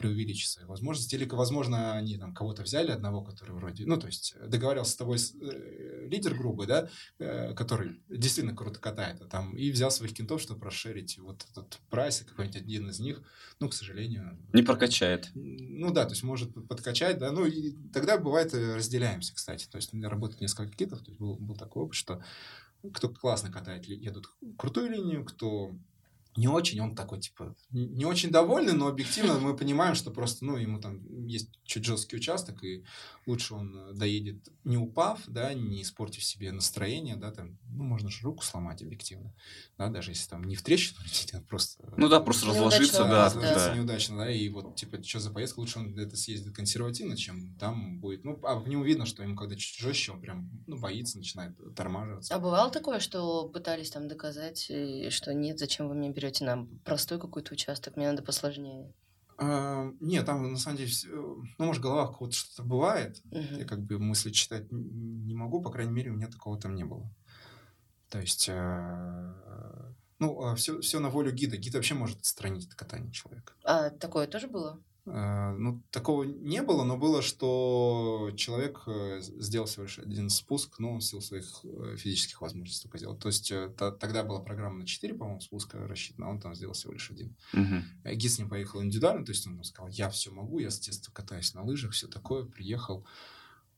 [0.00, 1.14] преувеличить свои возможности.
[1.14, 3.84] Или, возможно, они там кого-то взяли, одного, который вроде...
[3.84, 8.80] Ну, то есть договорился с тобой с- э, лидер группы, да, э, который действительно круто
[8.80, 12.88] катает, а там и взял своих кентов, чтобы расширить вот этот прайс, и какой-нибудь один
[12.88, 13.22] из них,
[13.60, 14.38] ну, к сожалению...
[14.54, 15.30] Не прокачает.
[15.34, 19.76] Ну да, то есть может подкачать, да, ну и тогда бывает э, разделяемся, кстати, то
[19.76, 22.24] есть у меня работает несколько китов, то есть был, был такой опыт, что
[22.94, 25.72] кто классно катает, едут крутую линию, кто
[26.36, 30.56] не очень, он такой, типа, не очень довольный, но объективно мы понимаем, что просто, ну,
[30.56, 32.84] ему там есть чуть жесткий участок, и
[33.26, 38.10] лучше он э, доедет, не упав, да, не испортив себе настроение, да, там, ну, можно
[38.10, 39.34] же руку сломать объективно,
[39.76, 41.92] да, даже если там не в трещину лететь, а просто...
[41.96, 43.26] Ну да, просто разложиться, да.
[43.26, 43.76] разложиться да.
[43.76, 47.98] неудачно, да, и вот, типа, что за поездка, лучше он это съездит консервативно, чем там
[47.98, 51.18] будет, ну, а в нем видно, что ему когда чуть жестче, он прям, ну, боится,
[51.18, 52.34] начинает тормаживаться.
[52.34, 56.78] А бывало такое, что пытались там доказать, э, что нет, зачем вы мне берете нам
[56.80, 58.92] простой какой-то участок, мне надо посложнее.
[59.38, 60.90] А, нет, там, на самом деле,
[61.58, 63.58] ну, может, в головах кого-то что-то бывает, Мгм.
[63.58, 66.84] я как бы мысли читать не могу, по крайней мере, у меня такого там не
[66.84, 67.10] было.
[68.10, 69.34] То есть, э,
[70.18, 71.56] ну, все, все на волю гида.
[71.56, 73.54] Гид вообще может отстранить от катания человека.
[73.64, 74.82] А такое тоже было?
[75.06, 80.78] Э, Ну, такого не было, но было, что человек э, сделал всего лишь один спуск,
[80.78, 83.16] но он в силу своих э, физических возможностей только сделал.
[83.16, 86.74] То есть та- тогда была программа на 4, по-моему, спуска рассчитана, а он там сделал
[86.74, 87.34] всего лишь один.
[87.52, 87.84] Мгм.
[88.04, 90.70] Э, Гид с ним поехал индивидуально, то есть он там сказал, я все могу, я
[90.70, 93.04] с детства катаюсь на лыжах, все такое, приехал,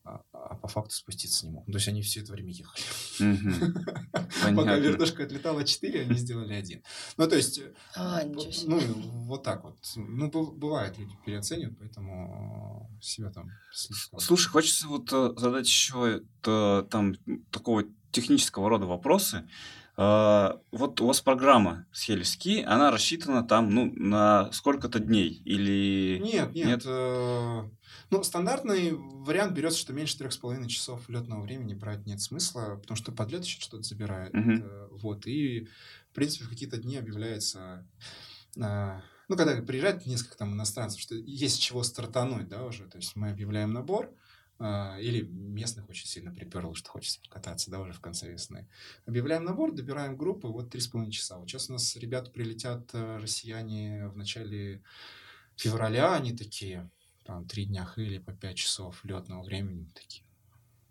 [0.05, 1.65] а, а по факту спуститься не мог.
[1.65, 2.83] То есть они все это время ехали.
[4.55, 6.83] Пока вертушка отлетала 4, они сделали один.
[7.17, 8.69] Ну, то есть, э, А, ничего себе.
[8.75, 8.79] ну,
[9.25, 9.77] вот так вот.
[9.95, 14.19] Ну, быв- бывает, люди переоценивают, поэтому себя там слишком...
[14.19, 17.15] Слушай, хочется вот э, задать еще там
[17.51, 19.47] такого технического рода вопросы.
[19.95, 26.19] Вот у вас программа с Хелиски, она рассчитана там, ну, на сколько-то дней или...
[26.23, 26.67] Нет, нет.
[26.67, 26.83] Нет?
[26.85, 27.63] э,
[28.09, 32.77] ну, стандартный вариант берется, что меньше трех с половиной часов летного времени брать нет смысла,
[32.81, 34.33] потому что подлет еще что-то забирает.
[34.33, 35.27] Э, Вот.
[35.27, 35.67] И,
[36.11, 37.87] в принципе, в какие-то дни объявляется...
[38.57, 38.99] э,
[39.29, 42.85] ну, когда приезжает несколько там иностранцев, что есть чего стартануть, да, уже.
[42.85, 44.11] То есть мы объявляем набор,
[44.59, 48.67] или местных очень сильно приперло, что хочется покататься, да, уже в конце весны.
[49.05, 51.37] Объявляем набор, добираем группы, вот три с половиной часа.
[51.37, 54.81] Вот сейчас у нас ребята прилетят, э, россияне, в начале
[55.55, 56.89] февраля, они такие,
[57.25, 60.25] там, три дня или по пять часов летного времени, такие,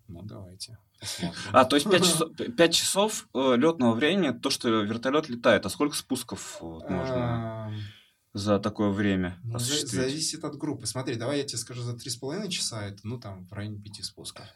[0.09, 1.40] ну, давайте, посмотрим.
[1.52, 5.64] А, то есть 5 часов, пять часов летного времени, то, что вертолет летает.
[5.66, 7.72] А сколько спусков вот, можно
[8.34, 10.86] за такое время ну, зависит от группы.
[10.86, 13.78] Смотри, давай я тебе скажу, за три с половиной часа это, ну, там, в районе
[13.78, 14.46] пяти спусков.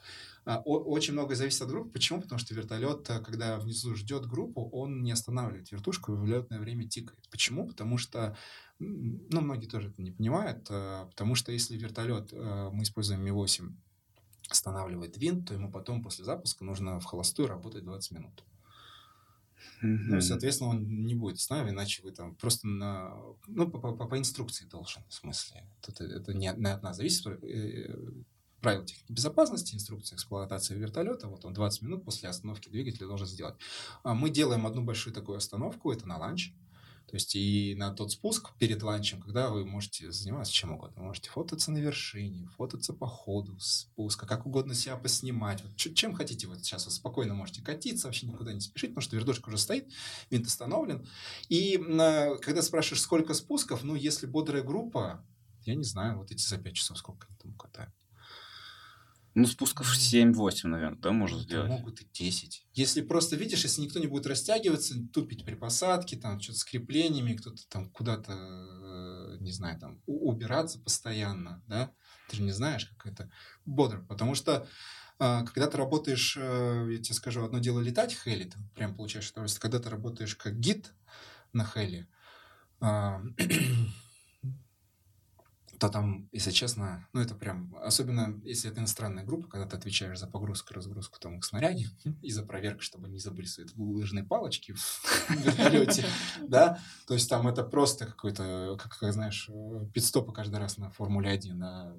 [0.46, 1.90] А, Очень много зависит от группы.
[1.90, 2.22] Почему?
[2.22, 6.60] Потому что вертолет, э, когда внизу ждет группу, он не останавливает вертушку, и в летное
[6.60, 7.28] время тикает.
[7.30, 7.66] Почему?
[7.66, 8.36] Потому что,
[8.78, 13.72] ну, многие тоже это не понимают, э, потому что если вертолет, э, мы используем Ми-8,
[14.48, 18.44] останавливает винт, то ему потом после запуска нужно в холостую работать 20 минут.
[19.82, 23.14] Ну, соответственно, он не будет с нами, иначе вы там просто на...
[23.46, 25.64] Ну, по, по, по инструкции должен, в смысле.
[25.84, 27.26] Тут это не, не от нас зависит.
[27.26, 27.96] Э,
[28.60, 33.54] правил техники безопасности, инструкция эксплуатации вертолета, вот он 20 минут после остановки двигателя должен сделать.
[34.02, 36.52] А мы делаем одну большую такую остановку, это на ланч.
[37.06, 41.02] То есть и на тот спуск перед ланчем, когда вы можете заниматься чем угодно.
[41.02, 45.62] Вы можете фототься на вершине, фототься по ходу спуска, как угодно себя поснимать.
[45.62, 49.16] Вот, чем хотите, вот сейчас вы спокойно можете катиться, вообще никуда не спешить, потому что
[49.16, 49.88] вертушка уже стоит,
[50.30, 51.06] винт установлен.
[51.48, 55.24] И э, когда спрашиваешь, сколько спусков, ну, если бодрая группа,
[55.62, 57.94] я не знаю, вот эти за 5 часов сколько они там катают.
[59.36, 61.68] Ну, спусков 7-8, наверное, да, можно сделать?
[61.68, 62.66] Могут и 10.
[62.72, 67.34] Если просто, видишь, если никто не будет растягиваться, тупить при посадке, там, что-то с креплениями,
[67.34, 71.92] кто-то там куда-то, э, не знаю, там, убираться постоянно, да,
[72.30, 73.30] ты же не знаешь, как это
[73.66, 74.00] бодро.
[74.08, 74.66] Потому что
[75.18, 78.94] а, когда ты работаешь, э, я тебе скажу, одно дело летать в хели, ты прям
[78.94, 79.60] получаешь удовольствие.
[79.60, 80.94] Когда ты работаешь как гид
[81.52, 82.08] на хели,
[82.80, 83.20] а,
[85.78, 90.18] то там, если честно, ну это прям, особенно если это иностранная группа, когда ты отвечаешь
[90.18, 91.86] за погрузку и разгрузку там к снаряге
[92.22, 96.04] и за проверку, чтобы не забыли свои лыжные палочки в вертолете,
[96.48, 101.54] да, то есть там это просто какой-то, как, знаешь, э, пидстопы каждый раз на Формуле-1,
[101.54, 101.94] на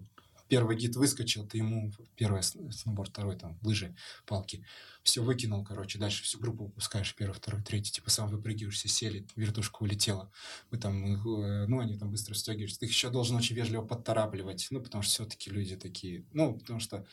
[0.47, 3.95] первый гид выскочил, ты ему первый сноуборд, второй там лыжи,
[4.25, 4.65] палки,
[5.03, 9.83] все выкинул, короче, дальше всю группу выпускаешь, первый, второй, третий, типа сам выпрыгиваешься, сели, вертушка
[9.83, 10.31] улетела.
[10.69, 12.79] Вы там, э, ну, они там быстро стягиваются.
[12.79, 16.79] Ты их еще должен очень вежливо подторапливать, ну, потому что все-таки люди такие, ну, потому
[16.79, 17.05] что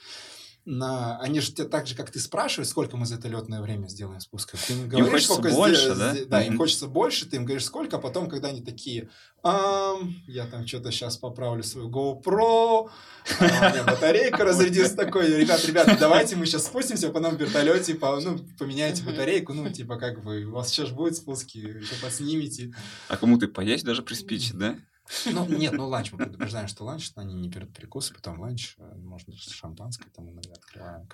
[0.64, 1.18] на...
[1.18, 4.20] Они же тебя так же, как ты спрашиваешь, сколько мы за это летное время сделаем
[4.20, 4.56] спуска.
[4.56, 5.96] Ты им, говоришь, им хочется сколько больше, сдел...
[5.96, 6.14] да?
[6.26, 6.46] Да, mm-hmm.
[6.46, 9.08] им хочется больше, ты им говоришь, сколько, а потом, когда они такие,
[9.42, 12.90] ам, я там что-то сейчас поправлю свою GoPro,
[13.38, 17.94] а у меня батарейка разрядилась такой, ребят, ребят, давайте мы сейчас спустимся, потом в вертолете,
[17.94, 22.74] по, ну, поменяйте батарейку, ну, типа, как бы, у вас сейчас будет спуски, еще поснимите.
[23.08, 24.78] А кому-то поесть даже приспичит, да?
[25.26, 28.94] Ну, нет, ну ланч мы предупреждаем, что ланч, они не берут перекусы, потом ланч, э,
[28.96, 31.06] можно шампанское там иногда открываем.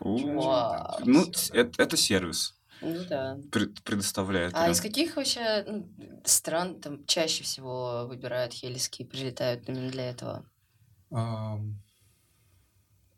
[1.05, 2.55] Ну, это, это сервис.
[2.81, 3.39] Ну да.
[3.51, 4.55] Пред, предоставляет.
[4.55, 5.89] А из каких вообще ну,
[6.25, 10.47] стран там чаще всего выбирают heliski, прилетают именно для этого?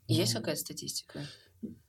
[0.07, 1.21] Есть ну, какая-то статистика?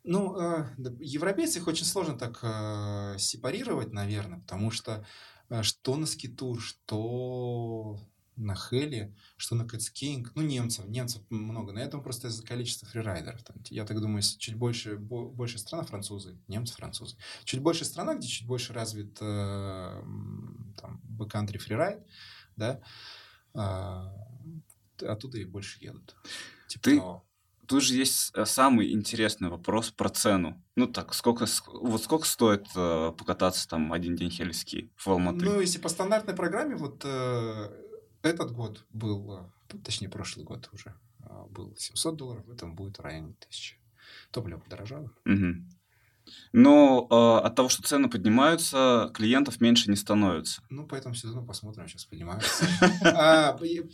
[0.05, 0.66] Ну, э,
[1.01, 5.05] европейцев их очень сложно так э, сепарировать, наверное, потому что
[5.48, 7.98] э, что на скитур, что
[8.36, 13.43] на Хеле, что на Кэтскинг, ну, немцев, немцев много, на этом просто из-за количества фрирайдеров.
[13.43, 17.16] Там, я так думаю, чуть больше, бо, больше страна французы, немцы, французы.
[17.44, 20.02] Чуть больше страна, где чуть больше развит э,
[20.81, 22.01] там, бэккантри фрирайд,
[22.56, 22.81] да,
[23.55, 26.16] э, оттуда и больше едут.
[26.69, 26.98] Типа Ты...
[26.98, 27.24] того.
[27.66, 30.62] Тут же есть э, самый интересный вопрос про цену.
[30.77, 35.44] Ну так, сколько, вот сколько стоит э, покататься там один день хельский в Алматы?
[35.44, 37.84] Ну, если по стандартной программе, вот э,
[38.24, 42.98] этот год был, э, точнее, прошлый год уже э, был 700 долларов, в этом будет
[42.98, 43.76] в районе 1000.
[44.30, 45.12] Топливо подорожало.
[45.24, 45.64] Угу.
[46.52, 50.62] Но э, от того, что цены поднимаются, клиентов меньше не становится.
[50.70, 52.66] Ну, по этому сезону посмотрим, сейчас поднимаются.
[53.05, 53.52] А,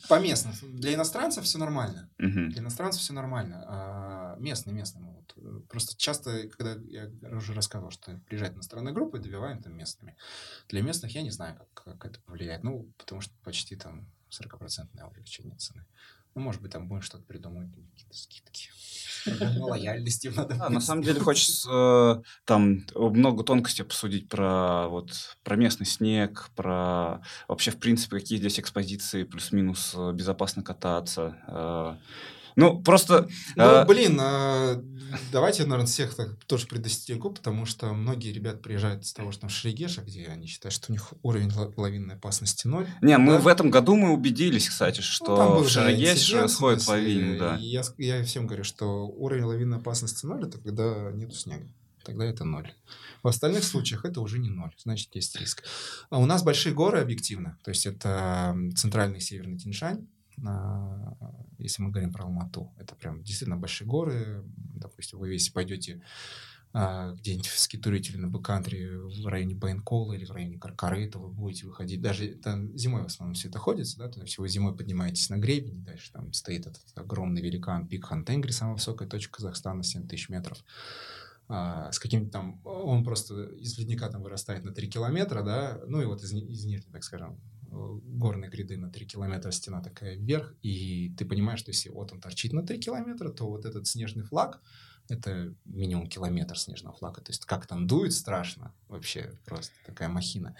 [0.08, 0.54] по местным.
[0.74, 2.08] Для иностранцев все нормально.
[2.18, 3.64] Для иностранцев все нормально.
[3.66, 5.24] А, местные, местные.
[5.68, 10.16] Просто часто, когда я уже рассказывал, что приезжают иностранные группы, добиваем там местными.
[10.68, 12.62] Для местных я не знаю, как это повлияет.
[12.62, 15.84] Ну, потому что почти там 40% увеличение цены.
[16.34, 18.70] Ну, может быть, там будем что-то придумывать, какие-то скидки.
[19.58, 20.54] Лояльности надо.
[20.54, 26.48] Да, на самом деле хочется э, там много тонкостей посудить про вот про местный снег,
[26.56, 31.98] про вообще в принципе какие здесь экспозиции плюс-минус э, безопасно кататься.
[32.56, 33.28] Ну, просто...
[33.56, 33.86] Ну, э...
[33.86, 34.82] блин, э,
[35.32, 39.50] давайте, наверное, всех так тоже предостерегу, потому что многие ребят приезжают с того, что там
[39.50, 42.86] Шерегеша, где они считают, что у них уровень лавинной опасности ноль.
[43.02, 47.56] Не, мы в этом году мы убедились, кстати, что ну, в Шерегеше сходит лавин, да.
[47.60, 51.66] Я, я всем говорю, что уровень лавинной опасности ноль, это когда нету снега.
[52.04, 52.72] Тогда это ноль.
[53.22, 55.62] В остальных случаях это уже не ноль, значит, есть риск.
[56.08, 60.06] А у нас большие горы объективно, то есть это центральный северный Тиньшань,
[61.58, 62.72] если мы говорим про Алмату.
[62.78, 64.44] Это прям действительно большие горы.
[64.74, 66.02] Допустим, вы если пойдете
[66.72, 71.18] а, где-нибудь в скитурите или на бэккантри в районе Байнкола или в районе Каркары, то
[71.18, 74.48] вы будете выходить, даже там зимой в основном все это ходится, да, то есть вы
[74.48, 79.38] зимой поднимаетесь на гребень, дальше там стоит этот огромный великан Пик Хантенгри, самая высокая точка
[79.38, 80.64] Казахстана, 7 тысяч метров,
[81.48, 86.00] а, с каким-то там, он просто из ледника там вырастает на 3 километра, да, ну
[86.00, 90.54] и вот из, из нижней, так скажем, горной гряды на 3 километра, стена такая вверх,
[90.62, 94.24] и ты понимаешь, что если вот он торчит на 3 километра, то вот этот снежный
[94.24, 94.60] флаг
[95.08, 97.20] Это минимум километр снежного флага.
[97.20, 98.72] То есть как там дует страшно.
[98.88, 100.56] Вообще просто такая махина.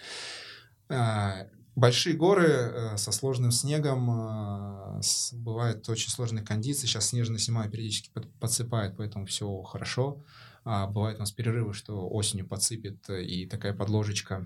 [0.89, 5.01] А, большие горы э, со сложным снегом, э,
[5.33, 6.87] бывают очень сложные кондиции.
[6.87, 10.23] Сейчас снежная зима периодически подсыпает, поэтому все хорошо.
[10.63, 14.45] А бывают у нас перерывы, что осенью подсыпет э, и такая подложечка.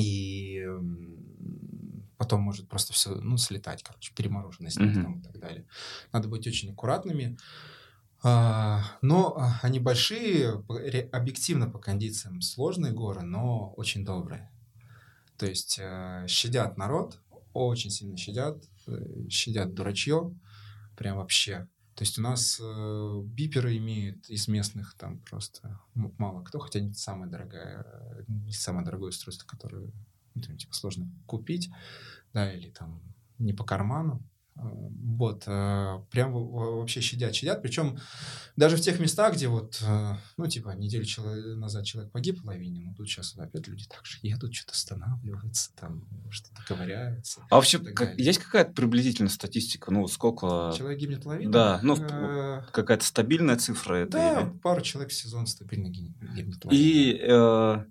[0.00, 0.66] И
[2.16, 5.02] потом может просто все, ну, слетать, короче, перемороженный снег mm-hmm.
[5.02, 5.66] там и так далее.
[6.12, 7.38] Надо быть очень аккуратными.
[8.22, 10.62] А, но а, они большие,
[11.12, 14.50] объективно по кондициям сложные горы, но очень добрые.
[15.38, 17.18] То есть э, щадят народ,
[17.54, 20.36] очень сильно щадят, э, щадят дурачье,
[20.96, 21.66] прям вообще.
[22.00, 26.94] То есть у нас э, биперы имеют из местных там просто мало кто, хотя не
[26.94, 29.92] самое дорогое, не самое дорогое устройство, которое
[30.34, 31.68] ну, типа сложно купить,
[32.32, 33.02] да, или там
[33.36, 34.26] не по карману.
[34.62, 37.62] Вот, э, прям вообще щадят, щадят.
[37.62, 37.98] Причем
[38.56, 41.04] даже в тех местах, где вот, э, ну, типа, неделю
[41.56, 45.70] назад человек погиб в лавине, ну, тут сейчас опять люди так же едут, что-то останавливаются,
[45.76, 47.42] там, что-то ковыряются.
[47.50, 49.90] А вообще, как, есть какая-то приблизительная статистика?
[49.90, 50.72] Ну, сколько...
[50.76, 51.50] Человек гибнет в лавине?
[51.50, 52.62] Да, ну, э...
[52.72, 54.12] какая-то стабильная цифра это?
[54.12, 54.58] Да, или...
[54.58, 56.82] пару человек в сезон стабильно гибнет в лавине.
[56.82, 57.84] И э,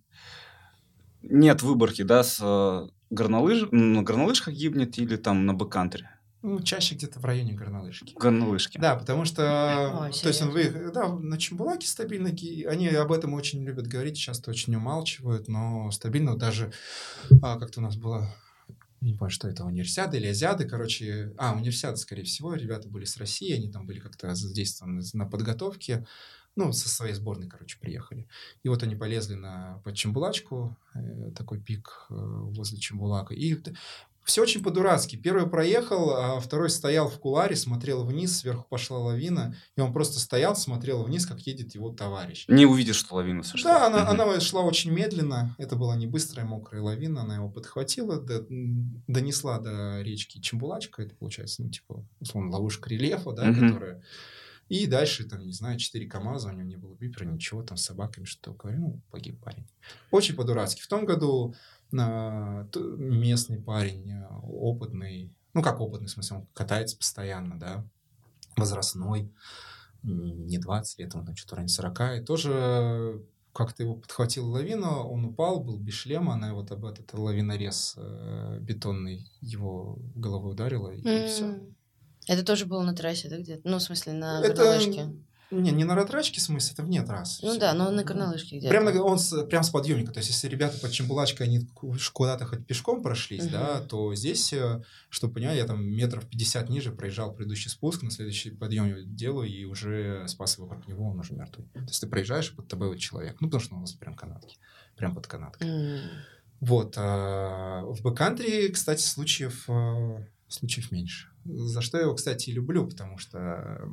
[1.23, 3.69] нет выборки, да, с э, горнолыж...
[3.71, 6.09] на горнолыжках гибнет или там на бэккантре?
[6.41, 8.13] Ну, чаще где-то в районе горнолыжки.
[8.13, 8.77] Горнолыжки.
[8.77, 10.05] Да, потому что...
[10.05, 10.91] О, то есть он выехал...
[10.93, 12.29] Да, на Чембулаке стабильно.
[12.29, 16.71] Они об этом очень любят говорить, часто очень умалчивают, но стабильно даже...
[17.41, 18.33] А, как-то у нас было...
[19.01, 21.33] Не помню, что это, универсиады или азиады, короче...
[21.37, 22.53] А, универсиады, скорее всего.
[22.53, 26.07] Ребята были с России, они там были как-то задействованы на подготовке.
[26.55, 28.27] Ну, со своей сборной, короче, приехали.
[28.63, 33.33] И вот они полезли на под Чембулачку, э, такой пик э, возле Чембулака.
[33.33, 33.55] И
[34.29, 35.15] все очень по-дурацки.
[35.15, 40.19] Первый проехал, а второй стоял в куларе, смотрел вниз, сверху пошла лавина, и он просто
[40.19, 42.45] стоял, смотрел вниз, как едет его товарищ.
[42.47, 43.71] Не увидишь, что лавина сошла.
[43.71, 44.21] Да, она, угу.
[44.21, 45.55] она шла очень медленно.
[45.57, 48.45] Это была не быстрая мокрая лавина, она его подхватила, до,
[49.07, 53.59] донесла до речки Чембулачка, это получается, ну, типа, условно, ловушка рельефа, да, угу.
[53.59, 54.03] которая...
[54.67, 57.85] И дальше, там, не знаю, 4 КАМАЗа, у него не было бипера, ничего, там, с
[57.85, 59.67] собаками что-то говорю, ну, погиб парень.
[60.11, 60.83] Очень по-дурацки.
[60.83, 61.55] В том году
[61.91, 67.85] местный парень, э, опытный, ну как опытный, в смысле, он катается постоянно, да,
[68.55, 69.31] возрастной,
[70.03, 75.63] не 20 лет, он что-то ранее 40, и тоже как-то его подхватила лавина, он упал,
[75.63, 81.27] был без шлема, она его об этот лавинорез э, бетонный его головой ударила, и, mm.
[81.27, 81.59] все.
[82.27, 83.67] Это тоже было на трассе, да, где-то?
[83.67, 84.79] Ну, в смысле, на это,
[85.51, 87.45] не, не на радрачке, в смысле, это вне трассы.
[87.45, 88.69] Ну да, но на горнолыжке где-то.
[88.69, 90.11] Прям, он с, прям с подъемника.
[90.11, 91.67] То есть, если ребята под Чембулачкой, они
[92.13, 93.51] куда-то хоть пешком прошлись, угу.
[93.51, 98.11] да, то здесь, э, чтобы понять, я там метров 50 ниже проезжал предыдущий спуск, на
[98.11, 101.67] следующий подъем делаю, и уже спас его вокруг него, он уже мертвый.
[101.73, 103.37] То есть, ты проезжаешь, и под тобой вот человек.
[103.41, 104.57] Ну, потому что у нас прям канатки.
[104.95, 105.67] Прям под канаткой.
[105.67, 106.01] Mm.
[106.59, 106.93] Вот.
[106.97, 111.29] А в бэккантри, кстати, случаев, э, случаев меньше.
[111.45, 113.89] За что я его, кстати, люблю, потому что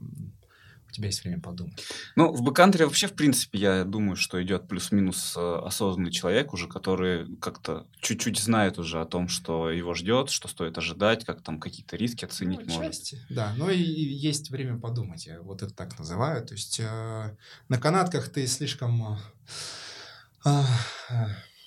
[0.97, 1.85] тебя есть время подумать.
[2.16, 6.68] Ну, в бэккантре вообще, в принципе, я думаю, что идет плюс-минус э, осознанный человек уже,
[6.68, 11.60] который как-то чуть-чуть знает уже о том, что его ждет, что стоит ожидать, как там
[11.60, 12.93] какие-то риски оценить ну, может.
[12.93, 13.55] Части, да.
[13.56, 16.44] Но и есть время подумать, я вот это так называю.
[16.44, 17.36] То есть э,
[17.68, 19.18] на канатках ты слишком...
[20.44, 20.62] Э,
[21.10, 21.27] э,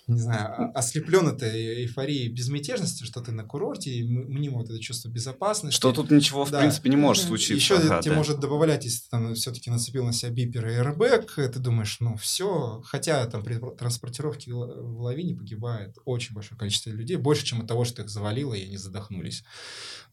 [0.10, 5.10] не знаю, ослеплен этой эйфорией безмятежности, что ты на курорте, и мнимо вот это чувство
[5.10, 5.76] безопасности.
[5.76, 6.60] Что тут ничего, в да.
[6.60, 7.53] принципе, не может случиться.
[7.53, 8.18] Еще ага, тебе да.
[8.18, 12.18] может добавлять, если ты там все-таки нацепил на себя бипер и airbag, ты думаешь, ну
[12.18, 17.68] все, хотя там при транспортировке в лавине погибает очень большое количество людей, больше, чем от
[17.68, 19.44] того, что их завалило, и они задохнулись.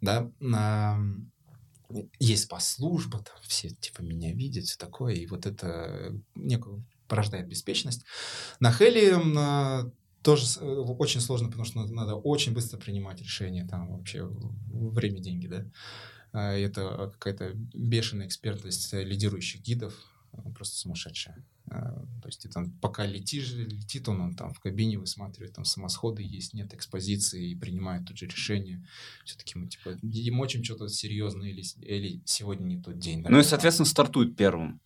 [0.01, 0.31] Да,
[2.19, 8.05] есть послужба, там все типа меня видят, все такое, и вот это некую порождает беспечность.
[8.61, 9.13] На Хели
[10.23, 14.29] тоже э, очень сложно, потому что надо очень быстро принимать решения, там вообще
[14.69, 15.65] время, деньги, да.
[16.33, 19.95] А, это какая-то бешеная экспертность лидирующих гидов,
[20.55, 21.45] просто сумасшедшая.
[21.69, 21.93] А,
[22.23, 26.23] то есть ты там пока летишь, летит он, он там в кабине высматривает, там самосходы
[26.23, 28.85] есть, нет экспозиции и принимает тут же решение.
[29.25, 29.97] Все-таки мы типа
[30.33, 33.23] мочим что-то серьезное или, или сегодня не тот день.
[33.23, 33.31] Да?
[33.31, 34.81] Ну и, соответственно, стартует первым.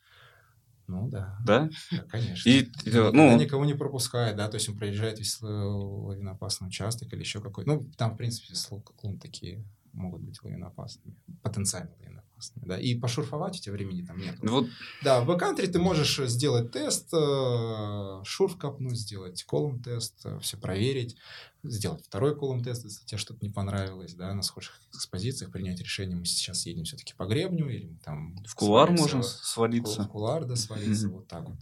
[0.91, 1.39] Ну да.
[1.45, 1.69] Да?
[1.93, 2.49] Да, конечно.
[2.49, 7.41] И, ну, никого не пропускает, да, то есть он проезжает весь лавиноопасный участок или еще
[7.41, 7.71] какой-то.
[7.71, 12.30] Ну, там, в принципе, склоны такие могут быть лавиноопасными, потенциально лавиноопасными.
[12.41, 14.37] Классными, да, и пошурфовать у тебя времени там нет.
[14.41, 14.67] Вот
[15.05, 21.17] Да, в бэккантри ты можешь сделать тест, э, шурф копнуть, сделать колум тест, все проверить,
[21.63, 26.17] сделать второй колум тест, если тебе что-то не понравилось, да, на схожих экспозициях принять решение,
[26.17, 28.37] мы сейчас едем все-таки по гребню или там...
[28.47, 28.55] в
[28.87, 30.03] свалимся можно свалиться.
[30.03, 31.59] в кулуар, да, свалиться, вот так вот.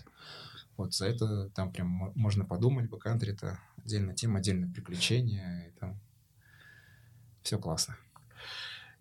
[0.77, 5.79] Вот за это там прям мо- можно подумать, бэккантри это отдельная тема, отдельное приключение, и
[5.81, 6.01] там
[7.43, 7.97] все классно.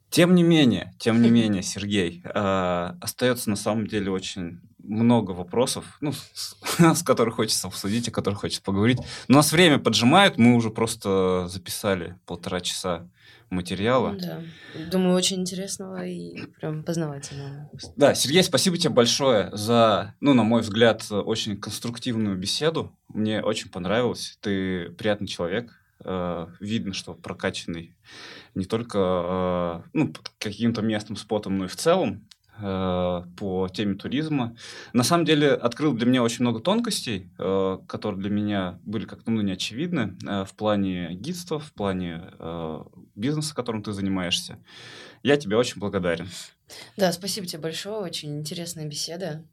[0.09, 5.97] Тем не менее, тем не менее, Сергей, э, остается на самом деле очень много вопросов,
[6.01, 8.99] ну, с, с которых хочется обсудить, о которых хочется поговорить.
[9.27, 13.09] Но у нас время поджимает, мы уже просто записали полтора часа
[13.49, 14.15] материала.
[14.19, 14.41] Да.
[14.91, 17.69] Думаю, очень интересного и прям познавательного.
[17.95, 22.91] Да, Сергей, спасибо тебе большое за, ну, на мой взгляд, очень конструктивную беседу.
[23.07, 24.37] Мне очень понравилось.
[24.41, 25.76] Ты приятный человек.
[26.03, 27.95] Э, Видно, что прокачанный
[28.53, 32.27] не только э, ну, каким-то местным спотом, но и в целом
[32.59, 34.55] э, по теме туризма.
[34.93, 39.41] На самом деле открыл для меня очень много тонкостей, которые для меня были как-то ну,
[39.41, 42.31] не очевидны э, в плане гидства, в плане
[43.15, 44.59] бизнеса, которым ты занимаешься.
[45.23, 46.29] Я тебе очень благодарен.
[46.95, 49.43] Да, спасибо тебе большое, очень интересная беседа.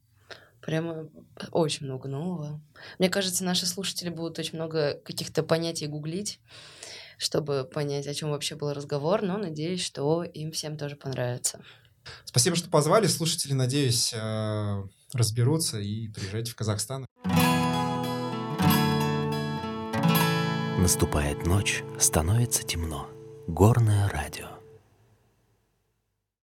[0.64, 1.10] Прямо
[1.50, 2.58] очень много нового.
[2.98, 6.40] Мне кажется, наши слушатели будут очень много каких-то понятий гуглить,
[7.18, 11.60] чтобы понять, о чем вообще был разговор, но надеюсь, что им всем тоже понравится.
[12.24, 13.06] Спасибо, что позвали.
[13.06, 14.82] Слушатели, надеюсь, э,
[15.12, 17.06] разберутся и приезжайте в Казахстан.
[20.78, 23.08] Наступает ночь, становится темно.
[23.46, 24.53] Горное радио.